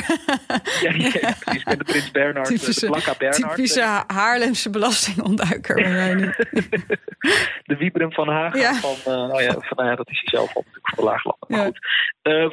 Ja, 0.80 0.90
ja, 0.90 1.10
ja, 1.20 1.34
precies. 1.40 1.60
Ik 1.60 1.64
ben 1.64 1.78
de 1.78 1.84
Prins 1.84 2.10
Bernhard, 2.10 2.50
eh, 2.50 2.56
Typische- 2.56 2.80
de 2.86 2.86
Blanca 2.92 3.14
Bernhard. 3.18 3.54
Typische 3.54 3.82
Ha- 3.82 4.04
Haarlemse 4.06 4.70
belastingontduiker. 4.70 5.74
ben 5.74 5.90
jij 5.92 6.14
nu. 6.14 6.32
de 7.70 7.76
Wiebren 7.78 8.12
van 8.12 8.28
Hagen. 8.28 8.60
Ja. 8.60 8.74
Van, 8.74 9.12
eh, 9.12 9.18
nou 9.28 9.42
ja, 9.42 9.52
van, 9.52 9.76
nou 9.76 9.88
ja, 9.88 9.94
dat 9.94 10.08
is 10.10 10.20
hij 10.24 10.38
zelf 10.40 10.56
al 10.56 10.62
natuurlijk 10.66 10.96
de 10.96 11.02
Laaglanden. 11.02 11.46
Maar 11.48 11.64
goed. 11.64 11.78
Eh, 12.22 12.44
eh, 12.44 12.50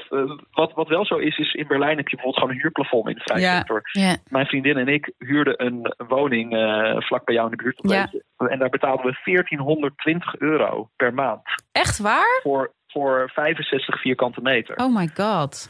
wat, 0.51 0.73
wat 0.73 0.87
wel 0.87 1.05
zo 1.05 1.15
is, 1.17 1.37
is 1.37 1.53
in 1.53 1.67
Berlijn 1.67 1.97
heb 1.97 2.07
je 2.07 2.15
bijvoorbeeld 2.15 2.35
gewoon 2.43 2.55
een 2.55 2.61
huurplafond 2.61 3.07
in 3.09 3.15
de 3.15 3.21
vrije 3.21 3.41
Ja. 3.41 3.55
sector. 3.57 3.81
Mijn 4.27 4.45
vriendin 4.45 4.77
en 4.77 4.87
ik 4.87 5.11
huurden 5.17 5.65
een 5.65 5.93
woning 6.07 6.53
eh, 6.55 6.95
vlak 7.01 7.25
bij 7.25 7.35
jou 7.35 7.49
in 7.51 7.57
de 7.57 7.63
buurt. 7.63 7.79
Ja. 7.81 8.04
En 8.49 8.59
daar 8.59 8.69
betaalden 8.69 9.05
we 9.05 9.17
1420 9.23 10.35
euro 10.39 10.89
per 10.95 11.13
maand 11.13 11.41
Echt 11.71 11.97
waar? 11.97 12.39
voor, 12.43 12.73
voor 12.87 13.31
65 13.33 14.01
vierkante 14.01 14.41
meter. 14.41 14.75
Oh 14.75 14.95
my 14.95 15.09
god. 15.13 15.69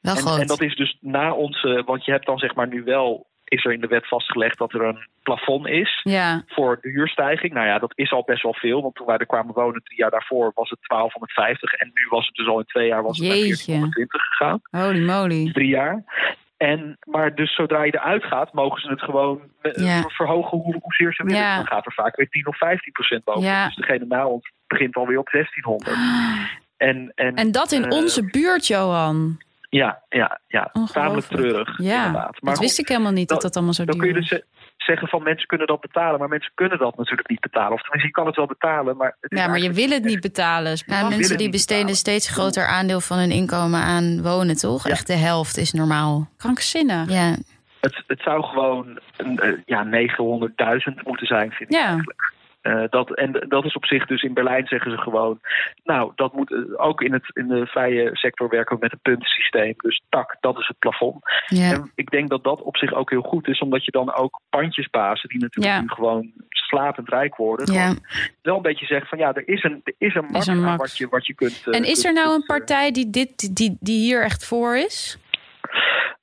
Wel 0.00 0.16
en, 0.16 0.40
en 0.40 0.46
dat 0.46 0.62
is 0.62 0.76
dus 0.76 0.96
na 1.00 1.32
onze, 1.32 1.82
want 1.86 2.04
je 2.04 2.10
hebt 2.10 2.26
dan 2.26 2.38
zeg 2.38 2.54
maar 2.54 2.68
nu 2.68 2.82
wel, 2.84 3.26
is 3.44 3.64
er 3.64 3.72
in 3.72 3.80
de 3.80 3.86
wet 3.86 4.08
vastgelegd 4.08 4.58
dat 4.58 4.72
er 4.72 4.82
een 4.82 5.08
plafond 5.22 5.66
is 5.66 6.00
Ja, 6.02 6.42
voor 6.46 6.78
de 6.80 6.88
huurstijging. 6.88 7.52
Nou 7.52 7.66
ja, 7.66 7.78
dat 7.78 7.92
is 7.94 8.12
al 8.12 8.22
best 8.26 8.42
wel 8.42 8.54
veel. 8.54 8.82
Want 8.82 8.94
toen 8.94 9.06
wij 9.06 9.16
er 9.16 9.26
kwamen 9.26 9.54
wonen 9.54 9.82
drie 9.82 9.98
jaar 9.98 10.10
daarvoor 10.10 10.52
was 10.54 10.70
het 10.70 10.78
1250. 10.88 11.72
En 11.72 11.90
nu 11.94 12.06
was 12.08 12.26
het 12.26 12.34
dus 12.34 12.46
al 12.48 12.58
in 12.58 12.64
twee 12.64 12.86
jaar 12.86 13.02
was 13.02 13.18
het 13.18 13.28
naar 13.28 13.36
Jeetje. 13.36 13.72
1420 13.72 14.22
gegaan. 14.22 14.60
holy 14.70 15.04
moly. 15.04 15.52
Drie 15.52 15.68
jaar. 15.68 16.04
En, 16.56 16.98
maar 17.10 17.34
dus 17.34 17.54
zodra 17.54 17.82
je 17.84 17.94
eruit 17.94 18.24
gaat, 18.24 18.52
mogen 18.52 18.80
ze 18.80 18.88
het 18.88 19.00
gewoon 19.02 19.40
eh, 19.62 19.84
Ja. 19.84 20.02
verhogen 20.02 20.58
hoe, 20.58 20.76
hoezeer 20.82 21.14
ze 21.14 21.22
willen. 21.24 21.40
Ja. 21.40 21.56
Dan 21.56 21.66
gaat 21.66 21.86
er 21.86 21.92
vaak 21.92 22.16
weer 22.16 22.28
10 22.28 22.46
of 22.46 22.56
15 22.56 22.92
procent 22.92 23.24
boven. 23.24 23.42
Ja. 23.42 23.66
Dus 23.66 23.76
degene 23.76 24.04
na 24.08 24.26
ons 24.26 24.52
begint 24.66 24.96
alweer 24.96 25.18
op 25.18 25.28
1600. 25.30 25.96
En, 26.76 27.12
en, 27.14 27.34
En 27.34 27.52
dat 27.52 27.72
in 27.72 27.84
eh, 27.84 27.98
onze 27.98 28.24
buurt, 28.24 28.66
Johan. 28.66 29.38
Ja, 29.76 30.02
ja, 30.08 30.40
ja. 30.48 30.72
Tamelijk 30.92 31.26
treurig. 31.26 31.78
Ja, 31.78 32.06
inderdaad. 32.06 32.40
Maar 32.42 32.52
dat 32.52 32.62
wist 32.62 32.78
ik 32.78 32.88
helemaal 32.88 33.12
niet 33.12 33.28
dat 33.28 33.42
dat 33.42 33.54
allemaal 33.56 33.74
zo 33.74 33.84
dan 33.84 33.98
kun 33.98 34.04
duur 34.06 34.14
je 34.14 34.20
dus 34.20 34.28
ze- 34.28 34.44
zeggen 34.76 35.08
van 35.08 35.22
mensen 35.22 35.46
kunnen 35.46 35.66
dat 35.66 35.80
betalen, 35.80 36.18
maar 36.18 36.28
mensen 36.28 36.52
kunnen 36.54 36.78
dat 36.78 36.96
natuurlijk 36.96 37.28
niet 37.28 37.40
betalen. 37.40 37.72
Of 37.72 37.80
tenminste, 37.80 38.06
je 38.08 38.14
kan 38.14 38.26
het 38.26 38.36
wel 38.36 38.46
betalen, 38.46 38.96
maar. 38.96 39.16
Het 39.20 39.38
Ja, 39.38 39.46
maar 39.46 39.58
je 39.58 39.72
wil 39.72 39.88
het 39.90 40.04
niet 40.04 40.20
betalen. 40.20 40.78
Ja, 40.86 41.08
mensen 41.08 41.38
die 41.38 41.50
besteden 41.50 41.82
een 41.86 41.90
betalen. 41.92 41.96
steeds 41.96 42.28
groter 42.28 42.66
aandeel 42.66 43.00
van 43.00 43.18
hun 43.18 43.30
inkomen 43.30 43.80
aan 43.80 44.22
wonen, 44.22 44.56
toch? 44.56 44.84
Ja. 44.86 44.90
Echt 44.90 45.06
de 45.06 45.12
helft 45.16 45.56
is 45.56 45.72
normaal. 45.72 46.28
Krankzinnig. 46.36 47.10
Ja, 47.10 47.36
Het, 47.80 48.02
het 48.06 48.20
zou 48.20 48.42
gewoon 48.44 48.98
een, 49.16 49.38
eh, 49.38 49.52
ja, 49.64 49.82
900.000 49.84 51.02
moeten 51.06 51.26
zijn, 51.26 51.50
vind 51.52 51.70
ik 51.70 51.76
Ja. 51.76 51.86
eigenlijk. 51.86 52.34
Eh, 52.66 52.84
dat, 52.90 53.14
en 53.14 53.44
dat 53.48 53.64
is 53.64 53.74
op 53.74 53.84
zich 53.84 54.06
dus 54.06 54.22
in 54.22 54.34
Berlijn 54.34 54.66
zeggen 54.66 54.90
ze 54.90 54.98
gewoon. 54.98 55.40
Nou, 55.84 56.12
dat 56.14 56.32
moet 56.32 56.52
eh, 56.52 56.58
ook 56.76 57.00
in, 57.02 57.12
het, 57.12 57.30
in 57.32 57.48
de 57.48 57.66
vrije 57.66 58.10
sector 58.12 58.48
werken 58.48 58.74
we 58.74 58.82
met 58.82 58.92
een 58.92 58.98
puntensysteem. 59.02 59.74
Dus 59.76 60.02
tak, 60.08 60.36
dat 60.40 60.58
is 60.58 60.66
het 60.66 60.78
plafond. 60.78 61.24
En 61.46 61.92
ik 61.94 62.10
denk 62.10 62.28
dat 62.28 62.44
dat 62.44 62.62
op 62.62 62.76
zich 62.76 62.92
ook 62.92 63.10
heel 63.10 63.22
goed 63.22 63.48
is, 63.48 63.58
omdat 63.60 63.84
je 63.84 63.90
dan 63.90 64.14
ook 64.14 64.40
pandjesbazen, 64.50 65.28
die 65.28 65.40
natuurlijk 65.40 65.80
nu 65.80 65.88
gewoon 65.88 66.32
slapend 66.48 67.08
rijk 67.08 67.36
worden, 67.36 67.74
wel 68.42 68.56
een 68.56 68.62
beetje 68.62 68.86
zeggen 68.86 69.08
van 69.08 69.18
ja, 69.18 69.34
er 69.34 69.48
is 69.48 69.62
een, 69.62 69.80
er 69.84 69.94
is 69.98 70.14
een 70.46 70.60
max. 70.60 70.76
wat 70.76 70.96
je, 70.96 71.08
wat 71.08 71.26
je 71.26 71.34
kunt. 71.34 71.62
eh, 71.66 71.76
En 71.76 71.84
is 71.84 72.04
er 72.04 72.12
nou 72.12 72.34
een 72.34 72.44
partij 72.46 72.90
die, 72.90 73.10
dit, 73.10 73.56
die, 73.56 73.76
die 73.80 73.98
hier 73.98 74.22
echt 74.22 74.46
voor 74.46 74.76
is? 74.76 75.18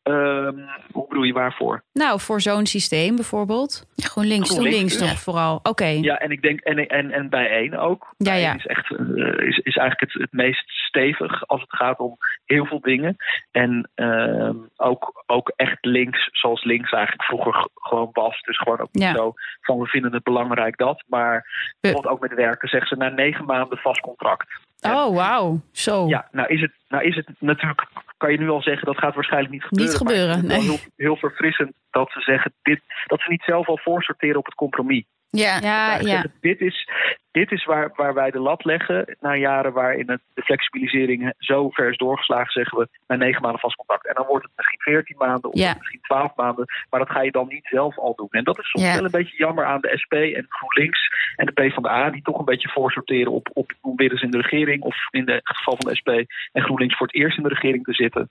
Ehm, 0.03 0.57
hoe 0.91 1.07
bedoel 1.07 1.23
je 1.23 1.33
waarvoor? 1.33 1.83
Nou, 1.93 2.19
voor 2.19 2.41
zo'n 2.41 2.65
systeem 2.65 3.15
bijvoorbeeld. 3.15 3.87
GroenLinks. 3.95 4.49
Groen- 4.49 4.59
GroenLinks 4.61 4.97
dus. 4.97 5.09
toch 5.09 5.19
vooral? 5.19 5.59
Oké. 5.63 5.85
Ja, 5.85 6.17
en 6.17 6.31
ik 6.31 6.41
denk, 6.41 6.59
en, 6.59 6.87
en, 6.87 7.11
en 7.11 7.29
bij 7.29 7.49
één 7.49 7.73
ook. 7.73 8.13
Ja, 8.17 8.33
ja. 8.33 8.55
Is, 8.55 8.65
echt, 8.65 8.91
eh, 8.91 9.47
is, 9.47 9.57
is 9.57 9.75
eigenlijk 9.77 9.99
het, 9.99 10.13
het 10.21 10.31
meest 10.31 10.69
stevig 10.69 11.47
als 11.47 11.61
het 11.61 11.75
gaat 11.75 11.99
om 11.99 12.17
heel 12.45 12.65
veel 12.65 12.81
dingen. 12.81 13.15
En 13.51 13.89
ehm, 13.95 14.55
ook, 14.77 15.23
ook 15.25 15.53
echt 15.55 15.77
links, 15.85 16.29
zoals 16.31 16.63
links 16.63 16.91
eigenlijk 16.91 17.23
vroeger 17.23 17.67
gewoon 17.75 18.09
was. 18.11 18.41
Dus 18.41 18.57
gewoon 18.57 18.79
ook 18.79 18.93
niet 18.93 19.03
Ja. 19.03 19.13
zo 19.15 19.33
van 19.61 19.79
we 19.79 19.85
vinden 19.85 20.13
het 20.13 20.23
belangrijk 20.23 20.77
dat. 20.77 21.03
Maar 21.07 21.45
bijvoorbeeld 21.81 22.13
ook 22.13 22.21
met 22.21 22.33
werken 22.33 22.69
zeggen 22.69 22.87
ze 22.89 22.95
na 22.95 23.09
negen 23.09 23.45
maanden 23.45 23.77
vast 23.77 23.99
contract. 24.01 24.47
Oh, 24.91 25.15
wauw. 25.15 25.61
Zo. 25.71 26.07
Ja, 26.07 26.27
nou 26.31 26.47
is, 26.47 26.61
het, 26.61 26.71
nou 26.87 27.03
is 27.03 27.15
het 27.15 27.27
natuurlijk, 27.39 27.87
kan 28.17 28.31
je 28.31 28.37
nu 28.37 28.49
al 28.49 28.61
zeggen, 28.61 28.85
dat 28.85 28.97
gaat 28.97 29.15
waarschijnlijk 29.15 29.53
niet 29.53 29.63
gebeuren. 29.63 29.91
Niet 29.91 29.97
gebeuren, 29.97 30.45
nee. 30.45 30.61
heel, 30.61 30.77
heel 30.95 31.15
verfrissend 31.15 31.73
dat 31.91 32.11
ze 32.11 32.21
zeggen, 32.21 32.53
dit, 32.61 32.81
dat 33.05 33.19
ze 33.21 33.29
niet 33.29 33.43
zelf 33.45 33.67
al 33.67 33.77
voorsorteren 33.77 34.37
op 34.37 34.45
het 34.45 34.55
compromis. 34.55 35.05
Ja. 35.37 35.59
Ja, 35.61 35.99
ja. 35.99 36.25
dit 36.41 36.59
is, 36.61 36.89
dit 37.31 37.51
is 37.51 37.65
waar, 37.65 37.91
waar 37.95 38.13
wij 38.13 38.31
de 38.31 38.39
lat 38.39 38.65
leggen. 38.65 39.17
Na 39.21 39.35
jaren 39.35 39.73
waarin 39.73 40.09
het, 40.09 40.21
de 40.33 40.41
flexibilisering 40.41 41.33
zo 41.39 41.69
ver 41.69 41.89
is 41.89 41.97
doorgeslagen, 41.97 42.51
zeggen 42.51 42.77
we 42.77 42.87
na 43.07 43.15
negen 43.15 43.41
maanden 43.41 43.59
vast 43.59 43.75
contact. 43.75 44.07
En 44.07 44.13
dan 44.15 44.25
wordt 44.25 44.45
het 44.45 44.53
misschien 44.55 44.79
veertien 44.81 45.17
maanden 45.17 45.51
of 45.51 45.59
Ja. 45.59 45.75
misschien 45.79 46.01
twaalf 46.01 46.35
maanden. 46.35 46.65
Maar 46.89 46.99
dat 46.99 47.09
ga 47.09 47.21
je 47.21 47.31
dan 47.31 47.47
niet 47.47 47.65
zelf 47.67 47.97
al 47.99 48.15
doen. 48.15 48.27
En 48.31 48.43
dat 48.43 48.59
is 48.59 48.69
soms 48.69 48.85
Ja. 48.85 48.93
wel 48.95 49.03
een 49.05 49.11
beetje 49.11 49.37
jammer 49.37 49.65
aan 49.65 49.81
de 49.81 49.91
SP 50.03 50.13
en 50.13 50.45
GroenLinks 50.49 51.09
en 51.35 51.45
de 51.45 51.51
PvdA. 51.51 52.09
Die 52.09 52.21
toch 52.21 52.39
een 52.39 52.45
beetje 52.45 52.69
voorsorteren 52.69 53.31
op, 53.31 53.49
op 53.53 53.71
hoe 53.81 53.95
willen 53.95 54.17
ze 54.17 54.25
in 54.25 54.31
de 54.31 54.41
regering. 54.41 54.81
Of 54.83 54.95
in 55.11 55.25
de- 55.25 55.31
het 55.31 55.57
geval 55.57 55.75
van 55.79 55.89
de 55.91 55.95
SP 55.99 56.09
en 56.51 56.63
GroenLinks 56.63 56.97
voor 56.97 57.07
het 57.07 57.15
eerst 57.15 57.37
in 57.37 57.43
de 57.43 57.49
regering 57.49 57.83
te 57.83 57.93
zitten. 57.93 58.27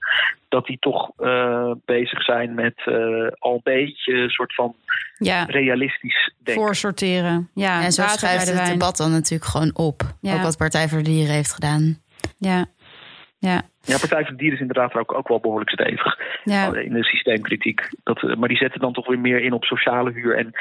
Dat 0.49 0.65
die 0.65 0.77
toch 0.79 1.11
eh, 1.17 1.71
bezig 1.85 2.23
zijn 2.23 2.53
met 2.53 2.81
eh, 2.85 3.27
al 3.39 3.53
een 3.53 3.61
beetje 3.63 4.13
een 4.13 4.29
soort 4.29 4.53
van 4.53 4.75
Ja. 5.17 5.43
realistisch 5.43 6.33
denken. 6.43 6.63
Sorteren. 6.99 7.49
Ja. 7.53 7.83
En 7.83 7.93
zo 7.93 8.07
schuift 8.07 8.45
het 8.45 8.55
wijn. 8.55 8.71
debat 8.71 8.97
dan 8.97 9.11
natuurlijk 9.11 9.51
gewoon 9.51 9.75
op. 9.75 10.15
Ja. 10.21 10.35
Ook 10.35 10.41
wat 10.41 10.57
Partij 10.57 10.89
voor 10.89 10.97
de 10.97 11.03
Dieren 11.03 11.33
heeft 11.33 11.53
gedaan. 11.53 12.01
Ja. 12.37 12.65
Ja. 13.39 13.61
Ja, 13.85 13.97
Partij 13.97 14.21
voor 14.21 14.29
de 14.31 14.35
Dieren 14.35 14.55
is 14.55 14.61
inderdaad 14.67 14.93
ook, 14.93 15.13
ook 15.13 15.27
wel 15.27 15.39
behoorlijk 15.39 15.69
stevig 15.69 16.19
Ja. 16.43 16.73
in 16.75 16.93
de 16.93 17.03
systeemkritiek. 17.03 17.89
Dat, 18.03 18.23
eh, 18.23 18.35
maar 18.35 18.47
die 18.49 18.57
zetten 18.57 18.79
dan 18.79 18.93
toch 18.93 19.07
weer 19.07 19.19
meer 19.19 19.41
in 19.43 19.53
op 19.53 19.63
sociale 19.63 20.11
huur. 20.11 20.37
En 20.37 20.51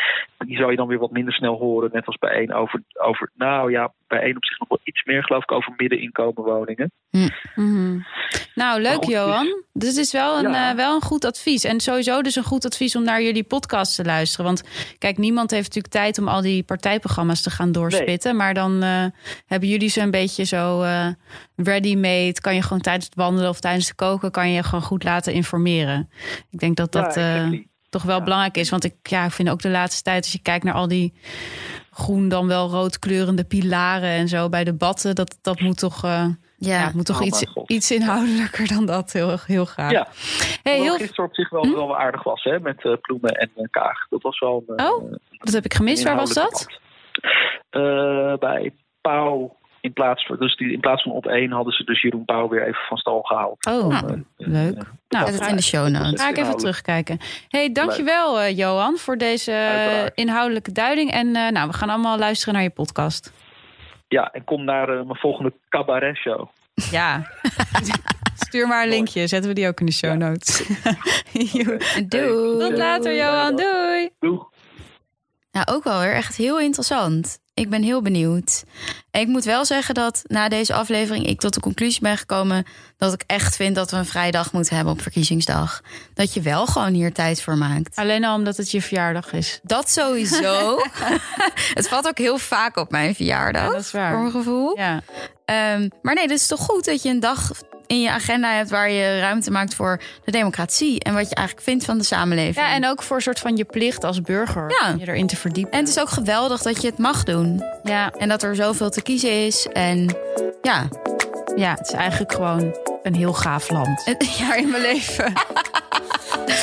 die 0.46 0.56
zou 0.56 0.70
je 0.70 0.76
dan 0.76 0.86
weer 0.86 0.98
wat 0.98 1.10
minder 1.10 1.34
snel 1.34 1.58
horen, 1.58 1.90
net 1.92 2.06
als 2.06 2.16
bij 2.18 2.30
één 2.30 2.52
over, 2.52 2.82
over 2.92 3.30
nou 3.34 3.70
ja, 3.70 3.92
bij 4.08 4.20
één 4.20 4.36
op 4.36 4.44
zich 4.44 4.58
nog 4.58 4.68
wel 4.68 4.78
iets 4.84 5.04
meer, 5.04 5.24
geloof 5.24 5.42
ik, 5.42 5.52
over 5.52 5.72
middeninkomen 5.76 6.42
woningen. 6.44 6.90
Mhm. 7.54 7.98
Nou, 8.54 8.80
leuk 8.80 8.92
goed, 8.94 9.06
dus- 9.06 9.14
Johan. 9.14 9.62
Dit 9.72 9.96
is 9.96 10.12
wel 10.12 10.38
een, 10.44 10.50
Ja. 10.50 10.70
eh, 10.70 10.76
wel 10.76 10.94
een 10.94 11.00
goed 11.00 11.24
advies. 11.24 11.64
En 11.64 11.80
sowieso 11.80 12.22
dus 12.22 12.36
een 12.36 12.42
goed 12.42 12.64
advies 12.64 12.96
om 12.96 13.02
naar 13.04 13.22
jullie 13.22 13.44
podcast 13.44 13.96
te 13.96 14.04
luisteren. 14.04 14.44
Want 14.46 14.62
kijk, 14.98 15.18
niemand 15.18 15.50
heeft 15.50 15.66
natuurlijk 15.74 15.94
tijd 15.94 16.18
om 16.18 16.28
al 16.28 16.40
die 16.42 16.62
partijprogramma's 16.62 17.42
te 17.42 17.50
gaan 17.50 17.72
doorspitten. 17.72 18.36
Maar 18.36 18.54
dan 18.54 18.82
eh, 18.82 19.04
hebben 19.46 19.68
jullie 19.68 19.88
ze 19.88 20.00
een 20.00 20.10
beetje 20.10 20.44
zo 20.44 20.84
ready-made. 21.56 22.40
Kan 22.40 22.54
je 22.54 22.62
gewoon 22.62 22.80
tijdens 22.80 23.08
het 23.14 23.22
wandelen 23.24 23.48
of 23.50 23.60
tijdens 23.60 23.86
het 23.86 23.96
koken... 23.96 24.30
kan 24.30 24.48
je 24.48 24.54
je 24.54 24.62
gewoon 24.62 24.82
goed 24.84 25.04
laten 25.04 25.32
informeren. 25.32 26.10
Ik 26.50 26.58
denk 26.58 26.76
dat 26.76 26.92
dat 26.92 27.14
Ja, 27.14 27.36
eh, 27.44 27.60
toch 27.88 28.02
wel 28.02 28.16
Ja. 28.18 28.22
belangrijk 28.24 28.56
is. 28.56 28.70
Want 28.70 28.84
ik, 28.84 28.94
ja, 29.02 29.24
ik 29.24 29.30
vind 29.32 29.50
ook 29.50 29.62
de 29.62 29.68
laatste 29.68 30.02
tijd... 30.02 30.22
als 30.22 30.32
je 30.32 30.42
kijkt 30.42 30.64
naar 30.64 30.74
al 30.74 30.88
die 30.88 31.14
groen 31.90 32.28
dan 32.28 32.46
wel 32.46 32.68
roodkleurende 32.70 33.44
pilaren 33.44 34.08
en 34.10 34.28
zo 34.28 34.48
bij 34.48 34.64
debatten... 34.64 35.14
dat, 35.14 35.38
dat 35.42 35.60
moet 35.60 35.78
toch... 35.78 36.04
eh, 36.04 36.10
Ja. 36.56 36.78
ja, 36.78 36.84
het 36.84 36.94
moet 36.94 37.06
toch 37.06 37.20
Oh, 37.20 37.26
iets, 37.26 37.44
iets 37.66 37.90
inhoudelijker 37.90 38.68
dan 38.68 38.86
dat. 38.86 39.12
Heel, 39.12 39.36
heel 39.46 39.64
graag. 39.64 39.90
Ja, 39.90 40.08
Hey, 40.62 40.80
heel, 40.80 40.96
gisteren 40.96 41.24
op 41.24 41.34
zich 41.34 41.50
wel, 41.50 41.62
wel 41.62 41.86
wel 41.86 41.98
aardig 41.98 42.22
was, 42.22 42.42
hè, 42.42 42.60
met 42.60 42.84
eh, 42.84 42.92
Ploemen 43.00 43.30
en 43.30 43.50
eh, 43.54 43.64
Kaag. 43.70 44.08
Dat 44.08 44.22
was 44.22 44.38
wel 44.38 44.64
een, 44.66 44.84
Oh, 44.86 45.12
dat 45.38 45.54
heb 45.54 45.64
ik 45.64 45.74
gemist. 45.74 46.02
Waar 46.02 46.16
was 46.16 46.34
dat? 46.34 46.66
Eh, 47.70 48.34
bij 48.38 48.74
Pauw. 49.00 49.56
In 49.82 49.92
plaats, 49.92 50.26
van, 50.26 50.36
dus 50.38 50.56
die, 50.56 50.72
in 50.72 50.80
plaats 50.80 51.02
van 51.02 51.12
op 51.12 51.26
één 51.26 51.50
hadden 51.50 51.72
ze 51.72 51.84
dus 51.84 52.02
Jeroen 52.02 52.24
Pauw 52.24 52.48
weer 52.48 52.62
even 52.62 52.80
van 52.88 52.96
stal 52.96 53.20
gehaald. 53.22 53.66
Oh, 53.66 53.86
Nou, 53.86 54.12
Eh, 54.12 54.16
leuk. 54.36 54.76
eh, 54.76 54.82
Nou, 55.08 55.30
het 55.30 55.46
in 55.46 55.56
de 55.56 55.62
show 55.62 55.88
notes. 55.88 56.20
Ga 56.22 56.28
ik 56.28 56.36
even 56.36 56.56
terugkijken. 56.56 57.18
hey, 57.48 57.72
dankjewel 57.72 58.40
uh, 58.42 58.56
Johan 58.56 58.96
voor 58.96 59.16
deze 59.18 59.52
eh, 59.52 59.68
Uiteraard. 59.68 60.12
inhoudelijke 60.14 60.72
duiding. 60.72 61.10
En 61.10 61.36
eh, 61.36 61.48
nou, 61.50 61.68
we 61.68 61.74
gaan 61.74 61.90
allemaal 61.90 62.18
luisteren 62.18 62.54
naar 62.54 62.62
je 62.62 62.70
podcast. 62.70 63.32
Ja, 64.08 64.30
en 64.32 64.44
kom 64.44 64.64
naar 64.64 64.88
eh, 64.88 64.94
mijn 64.94 65.18
volgende 65.18 65.52
cabaret 65.68 66.16
show. 66.16 66.48
Ja. 66.90 67.22
Stuur 68.46 68.68
maar 68.68 68.82
een 68.82 68.88
linkje. 68.88 69.26
Zetten 69.26 69.48
we 69.50 69.54
die 69.56 69.68
ook 69.68 69.80
in 69.80 69.86
de 69.86 69.92
show 69.92 70.16
notes. 70.16 70.66
Doei. 72.08 72.58
Tot 72.58 72.76
later 72.76 73.16
Johan. 73.16 73.56
Doei. 73.56 74.10
Doeg! 74.20 74.50
Nou, 75.52 75.66
ook 75.70 75.84
wel 75.84 76.00
weer 76.00 76.14
echt 76.14 76.36
heel 76.36 76.60
interessant. 76.60 77.38
Ik 77.54 77.70
ben 77.70 77.82
heel 77.82 78.02
benieuwd. 78.02 78.64
En 79.10 79.20
ik 79.20 79.26
moet 79.26 79.44
wel 79.44 79.64
zeggen 79.64 79.94
dat 79.94 80.22
na 80.26 80.48
deze 80.48 80.74
aflevering 80.74 81.26
ik 81.26 81.40
tot 81.40 81.54
de 81.54 81.60
conclusie 81.60 82.00
ben 82.00 82.16
gekomen 82.16 82.66
dat 82.96 83.12
ik 83.12 83.24
echt 83.26 83.56
vind 83.56 83.74
dat 83.74 83.90
we 83.90 83.96
een 83.96 84.06
vrije 84.06 84.30
dag 84.30 84.52
moeten 84.52 84.76
hebben 84.76 84.92
op 84.92 85.02
verkiezingsdag. 85.02 85.82
Dat 86.14 86.34
je 86.34 86.40
wel 86.40 86.66
gewoon 86.66 86.92
hier 86.92 87.12
tijd 87.12 87.42
voor 87.42 87.58
maakt. 87.58 87.96
Alleen 87.96 88.24
al 88.24 88.36
omdat 88.36 88.56
het 88.56 88.70
je 88.70 88.82
verjaardag 88.82 89.32
is. 89.32 89.60
Dat 89.62 89.90
sowieso. 89.90 90.78
het 91.78 91.88
valt 91.88 92.06
ook 92.06 92.18
heel 92.18 92.38
vaak 92.38 92.76
op 92.76 92.90
mijn 92.90 93.14
verjaardag. 93.14 93.62
Ja, 93.62 93.70
dat 93.70 93.80
is 93.80 93.90
waar. 93.90 94.10
Voor 94.10 94.20
mijn 94.20 94.32
gevoel. 94.32 94.78
Ja. 94.78 95.02
Ehm, 95.44 95.88
maar 96.02 96.14
nee, 96.14 96.24
het 96.24 96.32
is 96.32 96.46
toch 96.46 96.60
goed 96.60 96.84
dat 96.84 97.02
je 97.02 97.08
een 97.08 97.20
dag 97.20 97.50
in 97.92 98.00
je 98.00 98.10
agenda 98.10 98.52
hebt 98.52 98.70
waar 98.70 98.90
je 98.90 99.18
ruimte 99.20 99.50
maakt 99.50 99.74
voor 99.74 100.00
de 100.24 100.30
democratie 100.30 101.00
en 101.00 101.14
wat 101.14 101.28
je 101.28 101.34
eigenlijk 101.34 101.66
vindt 101.66 101.84
van 101.84 101.98
de 101.98 102.04
samenleving. 102.04 102.56
ja, 102.66 102.72
en 102.72 102.86
ook 102.88 103.02
voor 103.02 103.16
een 103.16 103.22
soort 103.22 103.38
van 103.38 103.56
je 103.56 103.64
plicht 103.64 104.04
als 104.04 104.20
burger. 104.20 104.70
Ja. 104.80 104.92
om 104.92 104.98
Je 104.98 105.08
erin 105.08 105.26
te 105.26 105.36
verdiepen. 105.36 105.72
En 105.72 105.78
het 105.78 105.88
is 105.88 105.98
ook 105.98 106.08
geweldig 106.08 106.62
dat 106.62 106.82
je 106.82 106.88
het 106.88 106.98
mag 106.98 107.24
doen. 107.24 107.62
ja, 107.82 108.10
En 108.18 108.28
dat 108.28 108.42
er 108.42 108.56
zoveel 108.56 108.90
te 108.90 109.02
kiezen 109.02 109.46
is. 109.46 109.66
En 109.72 110.14
ja, 110.62 110.88
ja, 111.56 111.70
het 111.74 111.86
is 111.88 111.92
eigenlijk 111.94 112.32
gewoon 112.32 112.76
een 113.02 113.14
heel 113.14 113.32
gaaf 113.32 113.70
land. 113.70 114.04
het 114.04 114.36
jaar 114.36 114.58
in 114.58 114.70
mijn 114.70 114.82
leven. 114.82 115.32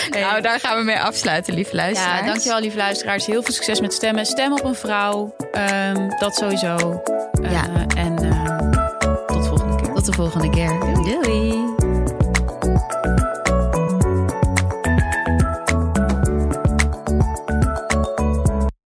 Nou, 0.10 0.42
daar 0.42 0.60
gaan 0.60 0.78
we 0.78 0.84
mee 0.84 1.00
afsluiten, 1.00 1.54
lieve 1.54 1.76
luisteraars. 1.76 2.20
Ja, 2.20 2.26
dankjewel 2.26 2.60
lieve 2.60 2.78
luisteraars. 2.78 3.26
Heel 3.26 3.44
veel 3.44 3.54
succes 3.54 3.82
met 3.82 3.94
stemmen. 3.94 4.26
Stem 4.26 4.52
op 4.52 4.64
een 4.64 4.76
vrouw. 4.76 5.36
Ehm, 5.52 6.10
dat 6.20 6.36
sowieso. 6.36 7.02
Eh, 7.42 7.52
Ja. 7.52 7.64
De 10.10 10.16
volgende 10.16 10.49
keer. 10.49 10.80
Doei. 11.03 11.49